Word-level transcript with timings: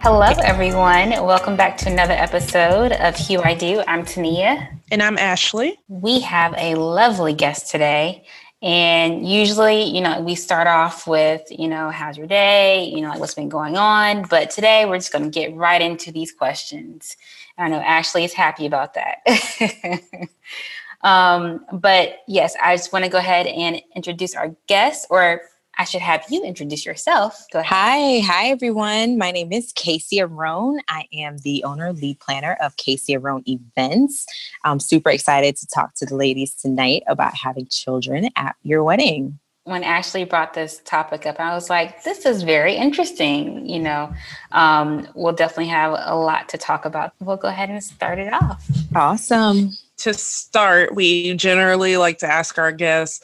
Hello, 0.00 0.32
everyone. 0.44 1.10
Welcome 1.10 1.56
back 1.56 1.76
to 1.78 1.90
another 1.90 2.12
episode 2.12 2.92
of 2.92 3.16
Hue 3.16 3.42
I 3.42 3.54
Do. 3.54 3.82
I'm 3.88 4.04
Tania. 4.04 4.70
And 4.92 5.02
I'm 5.02 5.18
Ashley. 5.18 5.76
We 5.88 6.20
have 6.20 6.54
a 6.56 6.76
lovely 6.76 7.34
guest 7.34 7.70
today. 7.72 8.24
And 8.62 9.28
usually, 9.28 9.82
you 9.82 10.00
know, 10.00 10.20
we 10.20 10.36
start 10.36 10.68
off 10.68 11.08
with, 11.08 11.42
you 11.50 11.66
know, 11.66 11.90
how's 11.90 12.16
your 12.16 12.28
day? 12.28 12.84
You 12.84 13.00
know, 13.00 13.08
like 13.08 13.18
what's 13.18 13.34
been 13.34 13.48
going 13.48 13.76
on. 13.76 14.22
But 14.30 14.50
today 14.50 14.86
we're 14.86 14.98
just 14.98 15.12
going 15.12 15.24
to 15.24 15.30
get 15.30 15.54
right 15.56 15.82
into 15.82 16.12
these 16.12 16.30
questions. 16.30 17.16
I 17.58 17.68
know 17.68 17.80
Ashley 17.80 18.22
is 18.22 18.32
happy 18.32 18.66
about 18.66 18.94
that. 18.94 19.18
um, 21.02 21.66
but 21.72 22.18
yes, 22.28 22.54
I 22.62 22.76
just 22.76 22.92
want 22.92 23.04
to 23.04 23.10
go 23.10 23.18
ahead 23.18 23.48
and 23.48 23.82
introduce 23.96 24.36
our 24.36 24.54
guest, 24.68 25.08
or 25.10 25.42
I 25.80 25.84
should 25.84 26.00
have 26.00 26.24
you 26.28 26.42
introduce 26.42 26.84
yourself. 26.84 27.46
Go 27.52 27.60
ahead. 27.60 27.72
Hi, 27.72 28.18
hi 28.18 28.48
everyone. 28.48 29.16
My 29.16 29.30
name 29.30 29.52
is 29.52 29.72
Casey 29.76 30.16
Arone. 30.16 30.80
I 30.88 31.06
am 31.12 31.38
the 31.38 31.62
owner, 31.62 31.92
lead 31.92 32.18
planner 32.18 32.56
of 32.60 32.76
Casey 32.76 33.14
Arone 33.14 33.44
Events. 33.46 34.26
I'm 34.64 34.80
super 34.80 35.08
excited 35.10 35.56
to 35.56 35.68
talk 35.68 35.94
to 35.94 36.06
the 36.06 36.16
ladies 36.16 36.52
tonight 36.52 37.04
about 37.06 37.32
having 37.36 37.68
children 37.68 38.28
at 38.34 38.56
your 38.64 38.82
wedding. 38.82 39.38
When 39.62 39.84
Ashley 39.84 40.24
brought 40.24 40.52
this 40.52 40.80
topic 40.84 41.26
up, 41.26 41.38
I 41.38 41.54
was 41.54 41.70
like, 41.70 42.02
this 42.02 42.26
is 42.26 42.42
very 42.42 42.74
interesting. 42.74 43.64
You 43.68 43.78
know, 43.78 44.12
um, 44.50 45.06
we'll 45.14 45.32
definitely 45.32 45.68
have 45.68 45.96
a 45.96 46.16
lot 46.16 46.48
to 46.48 46.58
talk 46.58 46.86
about. 46.86 47.12
We'll 47.20 47.36
go 47.36 47.46
ahead 47.46 47.70
and 47.70 47.84
start 47.84 48.18
it 48.18 48.32
off. 48.32 48.68
Awesome. 48.96 49.70
To 49.98 50.12
start, 50.12 50.96
we 50.96 51.34
generally 51.34 51.96
like 51.96 52.18
to 52.18 52.26
ask 52.26 52.58
our 52.58 52.72
guests 52.72 53.20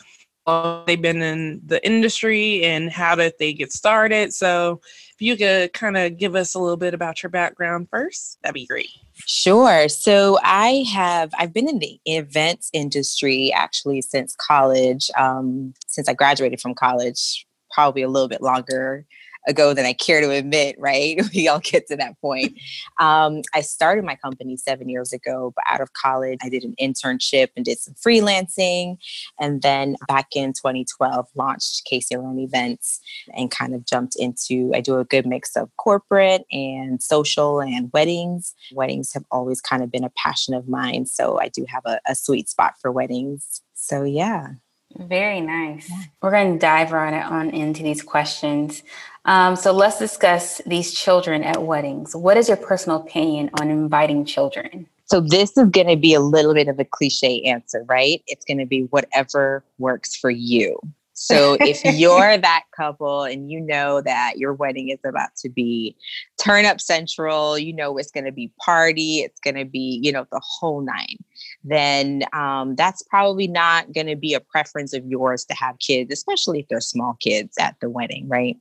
they've 0.86 1.00
been 1.00 1.22
in 1.22 1.60
the 1.64 1.84
industry 1.84 2.64
and 2.64 2.90
how 2.90 3.14
did 3.14 3.34
they 3.38 3.52
get 3.52 3.72
started. 3.72 4.34
So 4.34 4.80
if 5.14 5.20
you 5.20 5.36
could 5.36 5.72
kind 5.72 5.96
of 5.96 6.18
give 6.18 6.34
us 6.34 6.54
a 6.54 6.58
little 6.58 6.76
bit 6.76 6.94
about 6.94 7.22
your 7.22 7.30
background 7.30 7.88
first, 7.90 8.38
that'd 8.42 8.54
be 8.54 8.66
great. 8.66 8.90
Sure. 9.14 9.88
So 9.88 10.38
I 10.42 10.84
have 10.92 11.32
I've 11.38 11.52
been 11.52 11.68
in 11.68 11.78
the 11.78 12.00
events 12.04 12.68
industry 12.72 13.52
actually 13.52 14.02
since 14.02 14.34
college. 14.36 15.10
Um, 15.16 15.74
since 15.86 16.08
I 16.08 16.14
graduated 16.14 16.60
from 16.60 16.74
college, 16.74 17.46
probably 17.70 18.02
a 18.02 18.08
little 18.08 18.28
bit 18.28 18.42
longer 18.42 19.06
ago 19.46 19.74
than 19.74 19.84
I 19.84 19.92
care 19.92 20.20
to 20.20 20.30
admit, 20.30 20.76
right? 20.78 21.20
we 21.34 21.48
all 21.48 21.60
get 21.60 21.86
to 21.88 21.96
that 21.96 22.20
point. 22.20 22.58
Um, 22.98 23.42
I 23.54 23.60
started 23.60 24.04
my 24.04 24.16
company 24.16 24.56
seven 24.56 24.88
years 24.88 25.12
ago, 25.12 25.52
but 25.54 25.64
out 25.68 25.80
of 25.80 25.92
college, 25.92 26.38
I 26.42 26.48
did 26.48 26.64
an 26.64 26.74
internship 26.80 27.48
and 27.56 27.64
did 27.64 27.78
some 27.78 27.94
freelancing. 27.94 28.98
And 29.38 29.62
then 29.62 29.96
back 30.08 30.28
in 30.34 30.52
2012, 30.52 31.28
launched 31.34 31.84
Casey 31.84 32.14
Arone 32.14 32.42
Events 32.42 33.00
and 33.36 33.50
kind 33.50 33.74
of 33.74 33.84
jumped 33.84 34.16
into, 34.16 34.72
I 34.74 34.80
do 34.80 34.98
a 34.98 35.04
good 35.04 35.26
mix 35.26 35.56
of 35.56 35.70
corporate 35.76 36.44
and 36.50 37.02
social 37.02 37.60
and 37.60 37.90
weddings. 37.92 38.54
Weddings 38.72 39.12
have 39.12 39.24
always 39.30 39.60
kind 39.60 39.82
of 39.82 39.90
been 39.90 40.04
a 40.04 40.12
passion 40.16 40.54
of 40.54 40.68
mine. 40.68 41.06
So 41.06 41.40
I 41.40 41.48
do 41.48 41.64
have 41.68 41.82
a, 41.86 42.00
a 42.06 42.14
sweet 42.14 42.48
spot 42.48 42.74
for 42.80 42.90
weddings. 42.90 43.62
So 43.74 44.02
yeah. 44.02 44.48
Very 44.96 45.40
nice. 45.40 45.90
We're 46.22 46.30
going 46.30 46.52
to 46.52 46.58
dive 46.58 46.92
right 46.92 47.20
on 47.20 47.50
into 47.50 47.82
these 47.82 48.02
questions. 48.02 48.82
Um, 49.26 49.56
so 49.56 49.72
let's 49.72 49.98
discuss 49.98 50.60
these 50.66 50.92
children 50.92 51.42
at 51.42 51.62
weddings. 51.62 52.14
What 52.14 52.36
is 52.36 52.48
your 52.48 52.58
personal 52.58 53.00
opinion 53.00 53.50
on 53.60 53.70
inviting 53.70 54.24
children? 54.24 54.86
So 55.06 55.20
this 55.20 55.56
is 55.56 55.68
going 55.68 55.88
to 55.88 55.96
be 55.96 56.14
a 56.14 56.20
little 56.20 56.54
bit 56.54 56.68
of 56.68 56.78
a 56.78 56.84
cliche 56.84 57.42
answer, 57.42 57.84
right? 57.88 58.22
It's 58.26 58.44
going 58.44 58.58
to 58.58 58.66
be 58.66 58.82
whatever 58.84 59.64
works 59.78 60.16
for 60.16 60.30
you. 60.30 60.78
So 61.12 61.56
if 61.60 61.84
you're 61.98 62.36
that 62.36 62.64
couple 62.76 63.22
and 63.22 63.50
you 63.50 63.60
know 63.60 64.00
that 64.00 64.38
your 64.38 64.52
wedding 64.52 64.88
is 64.88 64.98
about 65.04 65.34
to 65.36 65.48
be 65.48 65.96
turn 66.38 66.64
up 66.64 66.80
central, 66.80 67.58
you 67.58 67.72
know 67.72 67.96
it's 67.96 68.10
going 68.10 68.24
to 68.24 68.32
be 68.32 68.52
party, 68.64 69.20
it's 69.20 69.40
going 69.40 69.56
to 69.56 69.64
be, 69.64 70.00
you 70.02 70.12
know, 70.12 70.26
the 70.30 70.42
whole 70.42 70.80
nine 70.80 71.18
then 71.64 72.24
um, 72.34 72.76
that's 72.76 73.02
probably 73.02 73.48
not 73.48 73.92
going 73.92 74.06
to 74.06 74.16
be 74.16 74.34
a 74.34 74.40
preference 74.40 74.92
of 74.92 75.04
yours 75.06 75.46
to 75.46 75.54
have 75.54 75.78
kids, 75.78 76.12
especially 76.12 76.60
if 76.60 76.68
they're 76.68 76.80
small 76.80 77.16
kids 77.20 77.56
at 77.58 77.74
the 77.80 77.88
wedding, 77.88 78.28
right? 78.28 78.56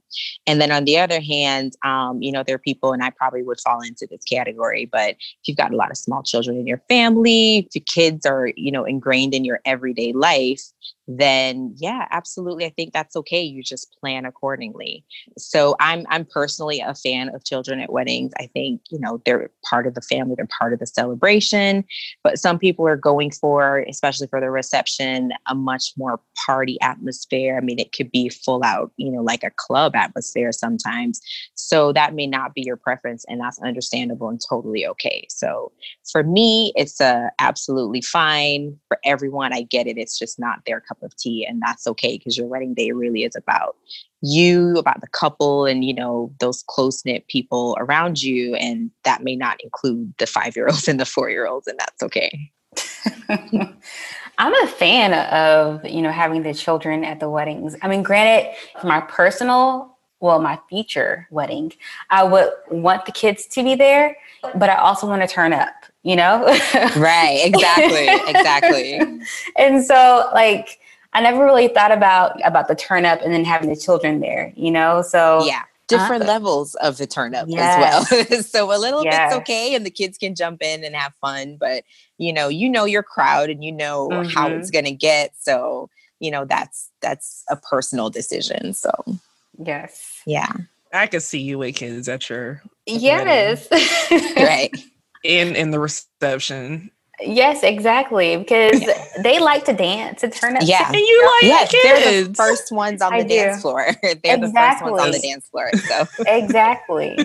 And 0.48 0.62
then 0.62 0.72
on 0.72 0.86
the 0.86 0.98
other 0.98 1.20
hand, 1.20 1.74
um, 1.84 2.22
you 2.22 2.32
know, 2.32 2.44
there 2.44 2.56
are 2.56 2.60
people, 2.60 2.94
and 2.94 3.04
I 3.04 3.10
probably 3.10 3.44
would 3.44 3.60
fall 3.60 3.82
into 3.82 4.08
this 4.10 4.24
category, 4.24 4.86
but 4.86 5.12
if 5.12 5.48
you've 5.48 5.58
got 5.58 5.74
a 5.74 5.76
lot 5.76 5.92
of 5.92 5.98
small 5.98 6.24
children 6.24 6.58
in 6.58 6.66
your 6.66 6.82
family, 6.88 7.60
if 7.60 7.76
your 7.76 7.84
kids 7.86 8.26
are, 8.26 8.52
you 8.56 8.72
know, 8.72 8.86
ingrained 8.86 9.34
in 9.34 9.44
your 9.44 9.60
everyday 9.66 10.14
life, 10.14 10.62
then 11.08 11.74
yeah, 11.78 12.08
absolutely. 12.12 12.66
I 12.66 12.70
think 12.70 12.94
that's 12.94 13.16
okay. 13.16 13.42
You 13.42 13.62
just 13.62 13.96
plan 14.00 14.26
accordingly. 14.26 15.04
So 15.38 15.76
I'm 15.80 16.06
I'm 16.10 16.26
personally 16.26 16.80
a 16.80 16.96
fan 16.96 17.30
of 17.36 17.44
children 17.44 17.80
at 17.80 17.92
weddings. 17.92 18.32
I 18.40 18.48
think, 18.48 18.82
you 18.90 19.00
know, 19.00 19.22
they're 19.26 19.50
part 19.70 19.86
of 19.86 19.96
the 19.96 20.02
family, 20.02 20.36
they're 20.36 20.48
part 20.60 20.74
of 20.74 20.80
the 20.80 20.88
celebration. 20.88 21.84
But 22.24 22.40
some 22.40 22.58
people 22.58 22.88
are 22.88 22.96
going 22.96 23.32
for, 23.32 23.86
especially 23.90 24.28
for 24.28 24.40
the 24.40 24.50
reception, 24.50 25.32
a 25.48 25.56
much 25.56 25.94
more 25.98 26.20
party 26.46 26.80
atmosphere. 26.82 27.58
I 27.58 27.62
mean, 27.64 27.80
it 27.80 27.92
could 27.92 28.12
be 28.12 28.30
full 28.30 28.64
out, 28.64 28.92
you 28.98 29.12
know, 29.12 29.22
like 29.22 29.44
a 29.44 29.52
club 29.56 29.96
atmosphere 29.96 30.52
sometimes. 30.52 31.22
So 31.56 31.94
that 31.94 32.14
may 32.14 32.28
not 32.28 32.54
be 32.54 32.62
your 32.62 32.78
preference, 32.78 33.26
and 33.28 33.40
that's 33.40 33.62
understandable 33.62 34.30
and 34.30 34.40
totally 34.48 34.86
okay. 34.88 35.26
So 35.30 35.72
for 36.12 36.24
me, 36.24 36.74
it's 36.76 37.00
uh, 37.02 37.30
absolutely 37.40 38.02
fine. 38.02 38.78
For 38.88 39.00
everyone, 39.04 39.54
I 39.54 39.64
get 39.64 39.88
it. 39.88 39.98
It's 39.98 40.18
just 40.18 40.40
not 40.40 40.60
their 40.66 40.82
cup 40.82 41.02
of 41.02 41.16
tea, 41.16 41.46
and 41.46 41.62
that's 41.62 41.88
okay 41.88 42.18
because 42.18 42.38
your 42.38 42.48
wedding 42.48 42.74
day 42.74 42.92
really 42.92 43.24
is 43.24 43.36
about 43.36 43.76
you, 44.22 44.78
about 44.78 45.02
the 45.02 45.08
couple, 45.08 45.66
and 45.66 45.84
you 45.84 45.94
know 45.94 46.34
those 46.40 46.64
close 46.68 47.04
knit 47.06 47.28
people 47.28 47.76
around 47.80 48.22
you, 48.22 48.56
and 48.56 48.92
that 49.04 49.24
may 49.24 49.36
not 49.36 49.62
include 49.64 50.14
the 50.18 50.28
five 50.28 50.56
year 50.56 50.68
olds 50.68 50.88
and 50.90 51.00
the 51.00 51.06
four 51.06 51.30
year 51.30 51.48
olds, 51.48 51.68
and 51.68 51.80
that's 51.80 52.04
okay. 52.04 52.52
I'm 54.38 54.54
a 54.64 54.68
fan 54.68 55.14
of 55.14 55.86
you 55.86 56.02
know 56.02 56.12
having 56.12 56.44
the 56.44 56.54
children 56.54 57.04
at 57.04 57.20
the 57.20 57.30
weddings. 57.30 57.76
I 57.82 57.88
mean, 57.88 58.04
granted, 58.04 58.56
for 58.80 58.88
my 58.88 59.02
personal 59.02 59.94
well, 60.24 60.40
my 60.40 60.58
future 60.70 61.28
wedding, 61.32 61.74
I 62.10 62.24
would 62.24 62.50
want 62.72 63.06
the 63.06 63.12
kids 63.12 63.46
to 63.48 63.62
be 63.62 63.76
there, 63.76 64.16
but 64.56 64.70
I 64.70 64.76
also 64.76 65.06
want 65.06 65.22
to 65.22 65.28
turn 65.28 65.52
up, 65.52 65.74
you 66.04 66.16
know? 66.16 66.46
right, 66.96 67.42
exactly, 67.44 68.08
exactly. 68.34 69.02
and 69.58 69.84
so, 69.84 70.30
like, 70.34 70.80
I 71.12 71.22
never 71.22 71.44
really 71.44 71.68
thought 71.68 71.92
about 71.92 72.40
about 72.46 72.70
the 72.70 72.76
turn 72.76 73.06
up 73.06 73.22
and 73.22 73.34
then 73.34 73.44
having 73.44 73.68
the 73.68 73.76
children 73.76 74.22
there, 74.22 74.54
you 74.56 74.72
know? 74.72 75.02
So 75.02 75.46
yeah, 75.46 75.64
different 75.98 76.24
uh, 76.24 76.28
levels 76.28 76.76
of 76.76 76.98
the 76.98 77.08
turn 77.08 77.36
up 77.36 77.48
yes. 77.50 78.10
as 78.12 78.32
well. 78.32 78.42
so 78.44 78.76
a 78.76 78.80
little 78.80 79.04
yes. 79.04 79.32
bit's 79.32 79.42
okay, 79.42 79.76
and 79.76 79.86
the 79.86 79.92
kids 79.92 80.18
can 80.18 80.36
jump 80.36 80.62
in 80.62 80.84
and 80.84 80.96
have 80.96 81.14
fun, 81.16 81.58
but 81.60 81.84
you 82.18 82.34
know, 82.34 82.48
you 82.48 82.70
know 82.70 82.86
your 82.86 83.04
crowd 83.04 83.50
and 83.50 83.64
you 83.64 83.72
know 83.72 84.10
mm-hmm. 84.10 84.30
how 84.30 84.48
it's 84.48 84.72
gonna 84.72 84.92
get. 84.92 85.32
So 85.40 85.90
you 86.20 86.32
know 86.32 86.46
that's 86.46 86.90
that's 87.02 87.44
a 87.50 87.56
personal 87.56 88.10
decision. 88.10 88.74
So 88.74 88.92
yes, 89.58 90.22
yeah. 90.26 90.52
I 90.94 91.08
could 91.08 91.24
see 91.24 91.40
you 91.40 91.58
with 91.58 91.76
kids 91.76 92.08
at 92.08 92.30
your 92.30 92.62
yes, 92.86 93.68
right, 94.38 94.72
in 95.24 95.56
in 95.56 95.72
the 95.72 95.80
reception. 95.80 96.92
Yes, 97.26 97.64
exactly. 97.64 98.38
Because 98.38 98.84
they 99.22 99.40
like 99.40 99.66
to 99.66 99.74
dance 99.74 100.24
and 100.24 100.34
turn 100.34 100.58
up. 100.58 100.64
Yeah. 100.66 100.88
And 100.88 100.96
you 100.96 101.32
like 101.42 101.50
yeah, 101.50 101.66
kids. 101.66 101.84
They're 101.84 102.24
the 102.26 102.34
first 102.34 102.72
ones 102.72 103.02
on 103.02 103.12
the 103.12 103.20
I 103.20 103.24
dance 103.24 103.58
do. 103.58 103.62
floor. 103.62 103.88
they're 104.02 104.36
exactly. 104.36 104.42
the 104.42 104.54
first 104.54 104.84
ones 104.84 105.02
on 105.02 105.12
the 105.12 105.20
dance 105.20 105.48
floor. 105.48 105.72
So 105.88 106.08
exactly. 106.28 107.18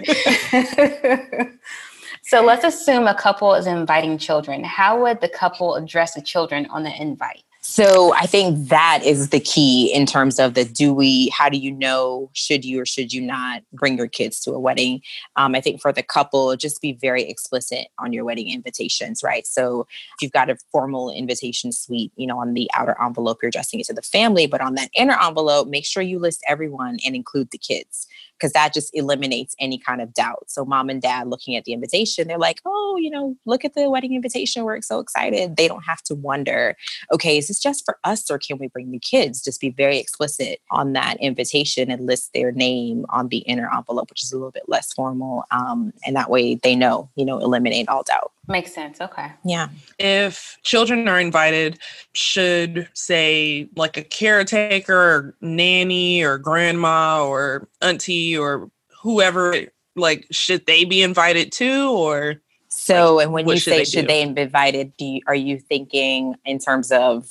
so 2.23 2.43
let's 2.43 2.65
assume 2.65 3.07
a 3.07 3.15
couple 3.15 3.55
is 3.55 3.67
inviting 3.67 4.19
children. 4.19 4.65
How 4.65 5.01
would 5.03 5.21
the 5.21 5.29
couple 5.29 5.75
address 5.75 6.15
the 6.15 6.23
children 6.23 6.67
on 6.67 6.83
the 6.83 7.01
invite? 7.01 7.43
So 7.71 8.15
I 8.15 8.25
think 8.25 8.71
that 8.71 9.03
is 9.05 9.29
the 9.29 9.41
key 9.41 9.93
in 9.93 10.07
terms 10.07 10.41
of 10.41 10.55
the 10.55 10.65
do 10.65 10.95
we, 10.95 11.29
how 11.29 11.51
do 11.51 11.59
you 11.59 11.71
know, 11.71 12.31
should 12.33 12.65
you 12.65 12.81
or 12.81 12.87
should 12.87 13.13
you 13.13 13.21
not 13.21 13.63
bring 13.75 13.99
your 13.99 14.09
kids 14.09 14.41
to 14.41 14.53
a 14.53 14.59
wedding? 14.59 15.03
Um, 15.37 15.55
I 15.55 15.61
think 15.61 15.83
for 15.83 15.93
the 15.93 16.03
couple, 16.03 16.57
just 16.57 16.81
be 16.81 16.95
very 16.95 17.25
explicit 17.25 17.89
on 17.99 18.15
your 18.15 18.25
wedding 18.25 18.51
invitations, 18.51 19.23
right? 19.23 19.47
So 19.47 19.83
if 19.83 20.23
you've 20.23 20.33
got 20.33 20.49
a 20.49 20.57
formal 20.73 21.11
invitation 21.11 21.71
suite, 21.71 22.11
you 22.17 22.27
know, 22.27 22.39
on 22.39 22.55
the 22.55 22.71
outer 22.73 22.97
envelope, 23.03 23.41
you're 23.43 23.51
addressing 23.51 23.81
it 23.81 23.87
to 23.89 23.93
the 23.93 24.01
family, 24.01 24.47
but 24.47 24.63
on 24.63 24.75
that 24.77 24.89
inner 24.97 25.19
envelope, 25.23 25.69
make 25.69 25.85
sure 25.85 26.03
you 26.03 26.19
list 26.19 26.43
everyone 26.49 26.97
and 27.05 27.15
include 27.15 27.51
the 27.51 27.59
kids 27.59 28.09
because 28.39 28.53
that 28.53 28.73
just 28.73 28.91
eliminates 28.95 29.55
any 29.59 29.79
kind 29.79 30.01
of 30.01 30.15
doubt. 30.15 30.45
So 30.47 30.65
mom 30.65 30.89
and 30.89 31.03
dad 31.03 31.29
looking 31.29 31.57
at 31.57 31.65
the 31.65 31.73
invitation, 31.73 32.29
they're 32.29 32.39
like, 32.39 32.61
oh, 32.65 32.97
you 33.01 33.11
know, 33.11 33.37
look 33.47 33.65
at 33.65 33.75
the 33.75 33.91
wedding 33.91 34.15
invitation. 34.15 34.65
We're 34.65 34.81
so 34.81 35.01
excited. 35.01 35.57
They 35.57 35.69
don't 35.69 35.85
have 35.85 36.03
to 36.05 36.15
wonder, 36.15 36.77
okay, 37.13 37.39
is 37.39 37.49
this 37.49 37.61
just 37.61 37.85
for 37.85 37.99
us 38.05 38.31
or 38.31 38.39
can 38.39 38.59
we 38.59 38.69
bring 38.69 38.91
the 38.91 38.99
kids? 38.99 39.43
Just 39.43 39.61
be 39.61 39.71
very 39.71 39.99
explicit 39.99 40.61
on 40.71 40.93
that 40.93 41.17
invitation 41.21 41.91
and 41.91 42.07
list 42.07 42.33
their 42.33 42.53
name 42.53 43.05
on 43.11 43.29
the 43.29 43.39
inner 43.39 43.69
envelope, 43.75 44.11
which 44.11 44.23
is 44.23 44.33
a 44.33 44.37
little 44.37 44.53
bit 44.53 44.69
less 44.69 44.93
formal. 44.93 45.45
Um, 45.51 45.93
and 46.07 46.15
that 46.17 46.31
way 46.31 46.55
they 46.55 46.77
know, 46.77 47.11
you 47.17 47.25
know, 47.25 47.39
eliminate 47.39 47.89
all 47.89 48.03
doubt. 48.03 48.33
Makes 48.49 48.73
sense. 48.75 49.01
Okay. 49.01 49.31
Yeah. 49.45 49.69
If 49.99 50.57
children 50.63 51.07
are 51.07 51.21
invited, 51.21 51.79
should 52.15 52.89
say 52.95 53.69
like 53.77 53.99
a 53.99 54.03
caretaker 54.03 54.97
or 54.97 55.37
nanny 55.43 56.23
or 56.23 56.39
grandma 56.39 57.27
or 57.27 57.69
auntie 57.83 58.37
or 58.37 58.71
whoever 59.03 59.55
like 59.97 60.27
should 60.31 60.65
they 60.67 60.85
be 60.85 61.03
invited 61.03 61.53
too 61.53 61.91
or 61.91 62.41
so 62.69 63.17
like, 63.17 63.25
and 63.25 63.33
when 63.33 63.49
you 63.49 63.57
should 63.57 63.73
say 63.73 63.79
they 63.79 63.85
should 63.85 64.03
do? 64.03 64.07
they 64.07 64.25
be 64.25 64.41
invited 64.43 64.97
do 64.97 65.05
you, 65.05 65.21
are 65.27 65.35
you 65.35 65.59
thinking 65.59 66.35
in 66.45 66.59
terms 66.59 66.93
of 66.93 67.29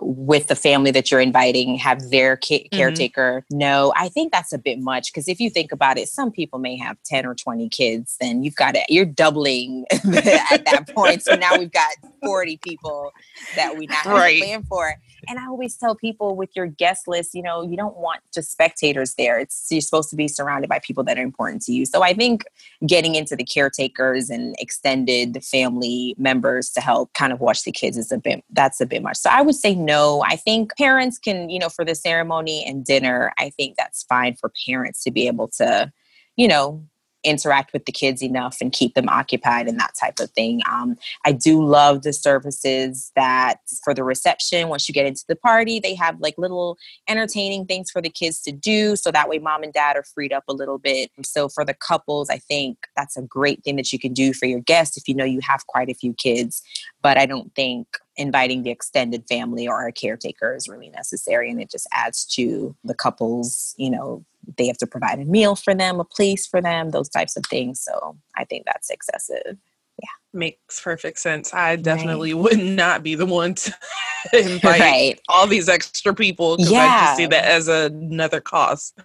with 0.00 0.48
the 0.48 0.54
family 0.54 0.90
that 0.90 1.10
you're 1.10 1.20
inviting 1.20 1.76
have 1.76 2.10
their 2.10 2.36
ca- 2.36 2.56
Mm-hmm. 2.72 2.76
caretaker 2.76 3.44
no 3.50 3.92
i 3.96 4.08
think 4.08 4.32
that's 4.32 4.52
a 4.52 4.58
bit 4.58 4.78
much 4.78 5.12
because 5.12 5.28
if 5.28 5.40
you 5.40 5.48
think 5.50 5.72
about 5.72 5.98
it 5.98 6.08
some 6.08 6.30
people 6.30 6.58
may 6.58 6.76
have 6.76 6.96
10 7.04 7.24
or 7.26 7.34
20 7.34 7.68
kids 7.70 8.16
then 8.20 8.42
you've 8.42 8.56
got 8.56 8.74
to 8.74 8.80
you're 8.88 9.04
doubling 9.06 9.84
at 9.92 10.64
that 10.66 10.84
point 10.94 11.22
so 11.22 11.34
now 11.34 11.58
we've 11.58 11.72
got 11.72 11.90
40 12.24 12.58
people 12.58 13.12
that 13.56 13.76
we 13.76 13.86
now 13.86 13.96
have 14.02 14.12
Right. 14.16 14.34
to 14.34 14.38
plan 14.40 14.62
for 14.64 14.94
and 15.28 15.38
i 15.38 15.46
always 15.46 15.76
tell 15.76 15.94
people 15.94 16.36
with 16.36 16.50
your 16.54 16.66
guest 16.66 17.06
list 17.06 17.34
you 17.34 17.42
know 17.42 17.62
you 17.62 17.76
don't 17.76 17.96
want 17.96 18.20
just 18.32 18.52
spectators 18.52 19.14
there. 19.14 19.38
It's 19.38 19.66
you're 19.70 19.80
supposed 19.80 20.10
to 20.10 20.16
be 20.16 20.28
surrounded 20.28 20.68
by 20.68 20.78
people 20.78 21.02
that 21.04 21.18
are 21.18 21.22
important 21.22 21.62
to 21.62 21.72
you. 21.72 21.86
So 21.86 22.02
i 22.02 22.12
think 22.12 22.44
getting 22.86 23.14
into 23.14 23.36
the 23.36 23.44
caretakers 23.44 24.30
and 24.30 24.54
extended 24.58 25.42
family 25.44 26.14
members 26.18 26.70
to 26.70 26.80
help 26.80 27.12
kind 27.14 27.32
of 27.32 27.40
watch 27.40 27.64
the 27.64 27.72
kids 27.72 27.96
is 27.96 28.12
a 28.12 28.18
bit 28.18 28.44
that's 28.50 28.80
a 28.80 28.86
bit 28.86 29.02
much. 29.02 29.16
So 29.16 29.30
i 29.30 29.42
would 29.42 29.54
say 29.54 29.74
no. 29.74 30.22
I 30.26 30.36
think 30.36 30.76
parents 30.76 31.18
can 31.18 31.48
you 31.48 31.58
know 31.58 31.68
for 31.68 31.84
the 31.84 31.94
ceremony 31.94 32.64
and 32.66 32.84
dinner 32.84 33.32
i 33.38 33.50
think 33.50 33.76
that's 33.76 34.02
fine 34.04 34.36
for 34.36 34.52
parents 34.66 35.02
to 35.04 35.10
be 35.10 35.26
able 35.26 35.48
to 35.48 35.92
you 36.36 36.48
know 36.48 36.84
interact 37.26 37.72
with 37.72 37.84
the 37.84 37.92
kids 37.92 38.22
enough 38.22 38.58
and 38.60 38.72
keep 38.72 38.94
them 38.94 39.08
occupied 39.08 39.66
and 39.66 39.78
that 39.78 39.94
type 39.98 40.20
of 40.20 40.30
thing. 40.30 40.62
Um, 40.70 40.96
i 41.24 41.32
do 41.32 41.64
love 41.64 42.02
the 42.02 42.12
services 42.12 43.12
that 43.16 43.56
for 43.84 43.92
the 43.92 44.04
reception 44.04 44.68
once 44.68 44.88
you 44.88 44.94
get 44.94 45.06
into 45.06 45.24
the 45.28 45.36
party 45.36 45.80
they 45.80 45.94
have 45.94 46.18
like 46.20 46.34
little 46.38 46.78
entertaining 47.08 47.66
things 47.66 47.90
for 47.90 48.00
the 48.00 48.08
kids 48.08 48.40
to 48.42 48.52
do 48.52 48.96
so 48.96 49.10
that 49.10 49.28
way 49.28 49.38
mom 49.38 49.62
and 49.62 49.72
dad 49.72 49.96
are 49.96 50.04
freed 50.04 50.32
up 50.32 50.44
a 50.48 50.52
little 50.52 50.78
bit. 50.78 51.10
So 51.24 51.48
for 51.48 51.64
the 51.64 51.74
couples 51.74 52.30
i 52.30 52.38
think 52.38 52.78
that's 52.96 53.16
a 53.16 53.22
great 53.22 53.62
thing 53.64 53.76
that 53.76 53.92
you 53.92 53.98
can 53.98 54.12
do 54.12 54.32
for 54.32 54.46
your 54.46 54.60
guests 54.60 54.96
if 54.96 55.08
you 55.08 55.14
know 55.14 55.24
you 55.24 55.40
have 55.40 55.66
quite 55.66 55.90
a 55.90 55.94
few 55.94 56.14
kids 56.14 56.62
but 57.02 57.18
i 57.18 57.26
don't 57.26 57.54
think 57.54 57.86
inviting 58.16 58.62
the 58.62 58.70
extended 58.70 59.24
family 59.28 59.68
or 59.68 59.86
a 59.86 59.92
caretaker 59.92 60.54
is 60.54 60.68
really 60.68 60.88
necessary 60.90 61.50
and 61.50 61.60
it 61.60 61.70
just 61.70 61.86
adds 61.92 62.24
to 62.24 62.74
the 62.84 62.94
couples 62.94 63.74
you 63.76 63.90
know 63.90 64.24
they 64.56 64.66
have 64.66 64.78
to 64.78 64.86
provide 64.86 65.18
a 65.18 65.24
meal 65.24 65.56
for 65.56 65.74
them 65.74 66.00
a 66.00 66.04
place 66.04 66.46
for 66.46 66.60
them 66.60 66.90
those 66.90 67.08
types 67.08 67.36
of 67.36 67.44
things. 67.46 67.80
So 67.80 68.16
i 68.36 68.44
think 68.44 68.64
that's 68.66 68.90
excessive. 68.90 69.56
Yeah. 70.02 70.08
makes 70.38 70.80
perfect 70.82 71.18
sense. 71.18 71.54
I 71.54 71.76
definitely 71.76 72.34
would 72.34 72.58
not 72.58 73.02
be 73.02 73.14
the 73.14 73.24
one 73.24 73.54
to 73.54 73.74
invite 74.34 74.80
right. 74.80 75.20
all 75.28 75.46
these 75.46 75.68
extra 75.68 76.14
people 76.14 76.56
because 76.56 76.72
i 76.72 76.86
just 76.86 77.16
see 77.16 77.26
that 77.26 77.44
as 77.44 77.68
another 77.68 78.40
cost. 78.40 78.98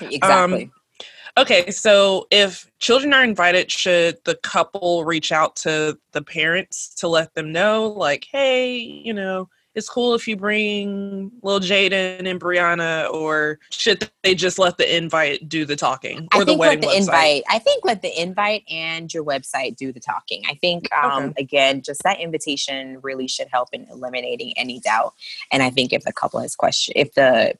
Um, 0.00 0.08
exactly. 0.10 0.70
Okay, 1.38 1.70
so 1.70 2.26
if 2.32 2.68
children 2.80 3.12
are 3.12 3.22
invited, 3.22 3.70
should 3.70 4.18
the 4.24 4.34
couple 4.36 5.04
reach 5.04 5.30
out 5.30 5.54
to 5.56 5.96
the 6.10 6.20
parents 6.20 6.92
to 6.96 7.06
let 7.06 7.32
them 7.34 7.52
know, 7.52 7.86
like, 7.86 8.26
hey, 8.32 8.76
you 8.76 9.14
know, 9.14 9.48
it's 9.78 9.88
cool 9.88 10.14
if 10.14 10.28
you 10.28 10.36
bring 10.36 11.30
little 11.42 11.60
Jaden 11.60 12.28
and 12.28 12.40
Brianna, 12.40 13.10
or 13.12 13.58
should 13.70 14.10
they 14.22 14.34
just 14.34 14.58
let 14.58 14.76
the 14.76 14.96
invite 14.96 15.48
do 15.48 15.64
the 15.64 15.76
talking 15.76 16.28
or 16.34 16.40
I 16.42 16.44
the 16.44 16.44
think 16.46 16.60
wedding 16.60 16.80
let 16.80 16.88
the 16.88 16.94
website? 16.94 17.00
invite. 17.00 17.42
I 17.48 17.58
think 17.60 17.84
let 17.84 18.02
the 18.02 18.20
invite 18.20 18.64
and 18.68 19.12
your 19.14 19.24
website 19.24 19.76
do 19.76 19.92
the 19.92 20.00
talking. 20.00 20.42
I 20.48 20.54
think 20.54 20.92
um, 20.92 21.32
again, 21.38 21.80
just 21.80 22.02
that 22.02 22.20
invitation 22.20 22.98
really 23.02 23.28
should 23.28 23.48
help 23.48 23.68
in 23.72 23.86
eliminating 23.90 24.52
any 24.56 24.80
doubt. 24.80 25.14
And 25.52 25.62
I 25.62 25.70
think 25.70 25.92
if 25.92 26.02
the 26.02 26.12
couple 26.12 26.40
has 26.40 26.56
question, 26.56 26.92
if 26.96 27.14
the 27.14 27.54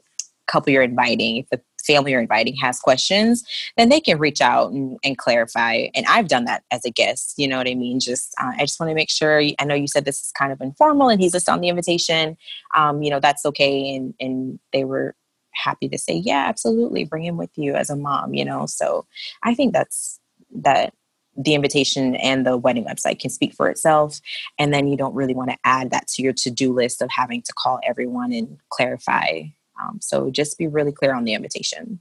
couple 0.49 0.73
you're 0.73 0.83
inviting, 0.83 1.37
if 1.37 1.49
the 1.51 1.61
family 1.87 2.13
you're 2.13 2.21
inviting 2.21 2.57
has 2.57 2.81
questions, 2.81 3.45
then 3.77 3.89
they 3.89 4.01
can 4.01 4.19
reach 4.19 4.41
out 4.41 4.73
and, 4.73 4.99
and 5.05 5.17
clarify. 5.17 5.87
And 5.95 6.05
I've 6.07 6.29
done 6.29 6.45
that 6.45 6.65
as 6.71 6.85
a 6.85 6.91
guest. 6.91 7.35
You 7.37 7.49
know 7.49 7.57
what 7.57 7.69
I 7.69 7.75
mean? 7.75 8.01
Just 8.01 8.35
uh, 8.41 8.53
I 8.57 8.61
just 8.61 8.81
want 8.81 8.91
to 8.91 8.95
make 8.95 9.11
sure. 9.11 9.41
I 9.41 9.65
know 9.65 9.75
you 9.75 9.89
said 9.89 10.05
this 10.05 10.23
is 10.23 10.33
kind 10.33 10.53
of 10.53 10.61
informal, 10.61 11.09
and 11.09 11.21
he's 11.21 11.33
just 11.33 11.49
on 11.49 11.61
the 11.61 11.69
invitation. 11.69 12.37
Um, 12.77 13.03
you 13.03 13.11
know 13.11 13.21
that's 13.21 13.47
okay, 13.47 13.95
and 13.95 14.15
and 14.21 14.59
they 14.73 14.85
were 14.85 15.15
happy 15.53 15.89
to 15.89 15.99
say, 15.99 16.15
yeah, 16.15 16.45
absolutely, 16.49 17.05
bring 17.05 17.25
him 17.25 17.37
with 17.37 17.51
you 17.57 17.75
as 17.75 17.91
a 17.91 17.97
mom. 17.97 18.35
You 18.35 18.45
know, 18.45 18.67
so 18.67 19.07
I 19.43 19.55
think 19.55 19.73
that's 19.73 20.21
that 20.63 20.95
the 21.37 21.55
invitation 21.55 22.17
and 22.17 22.45
the 22.45 22.57
wedding 22.57 22.85
website 22.85 23.21
can 23.21 23.31
speak 23.31 23.55
for 23.55 23.69
itself 23.71 24.21
and 24.59 24.75
then 24.75 24.89
you 24.89 24.97
don't 24.97 25.15
really 25.15 25.37
want 25.37 25.49
to 25.49 25.57
add 25.63 25.93
that 25.93 26.09
to 26.09 26.21
your 26.21 26.33
to-do 26.33 26.73
list 26.73 27.01
of 27.01 27.09
having 27.13 27.41
to 27.43 27.53
call 27.53 27.79
everyone 27.87 28.33
and 28.33 28.59
clarify 28.71 29.43
um, 29.81 29.99
so 30.01 30.31
just 30.31 30.59
be 30.59 30.67
really 30.67 30.93
clear 30.93 31.15
on 31.15 31.25
the 31.25 31.35
invitation 31.35 32.01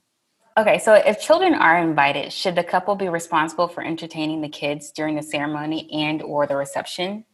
Okay, 0.58 0.80
so 0.80 0.96
if 0.96 1.22
children 1.22 1.54
are 1.54 1.78
invited, 1.78 2.34
should 2.34 2.56
the 2.56 2.64
couple 2.64 2.96
be 2.96 3.10
responsible 3.10 3.68
for 3.68 3.84
entertaining 3.84 4.42
the 4.42 4.50
kids 4.50 4.92
during 4.92 5.16
the 5.16 5.22
ceremony 5.22 5.88
and 5.94 6.24
or 6.24 6.48
the 6.48 6.56
reception? 6.56 7.26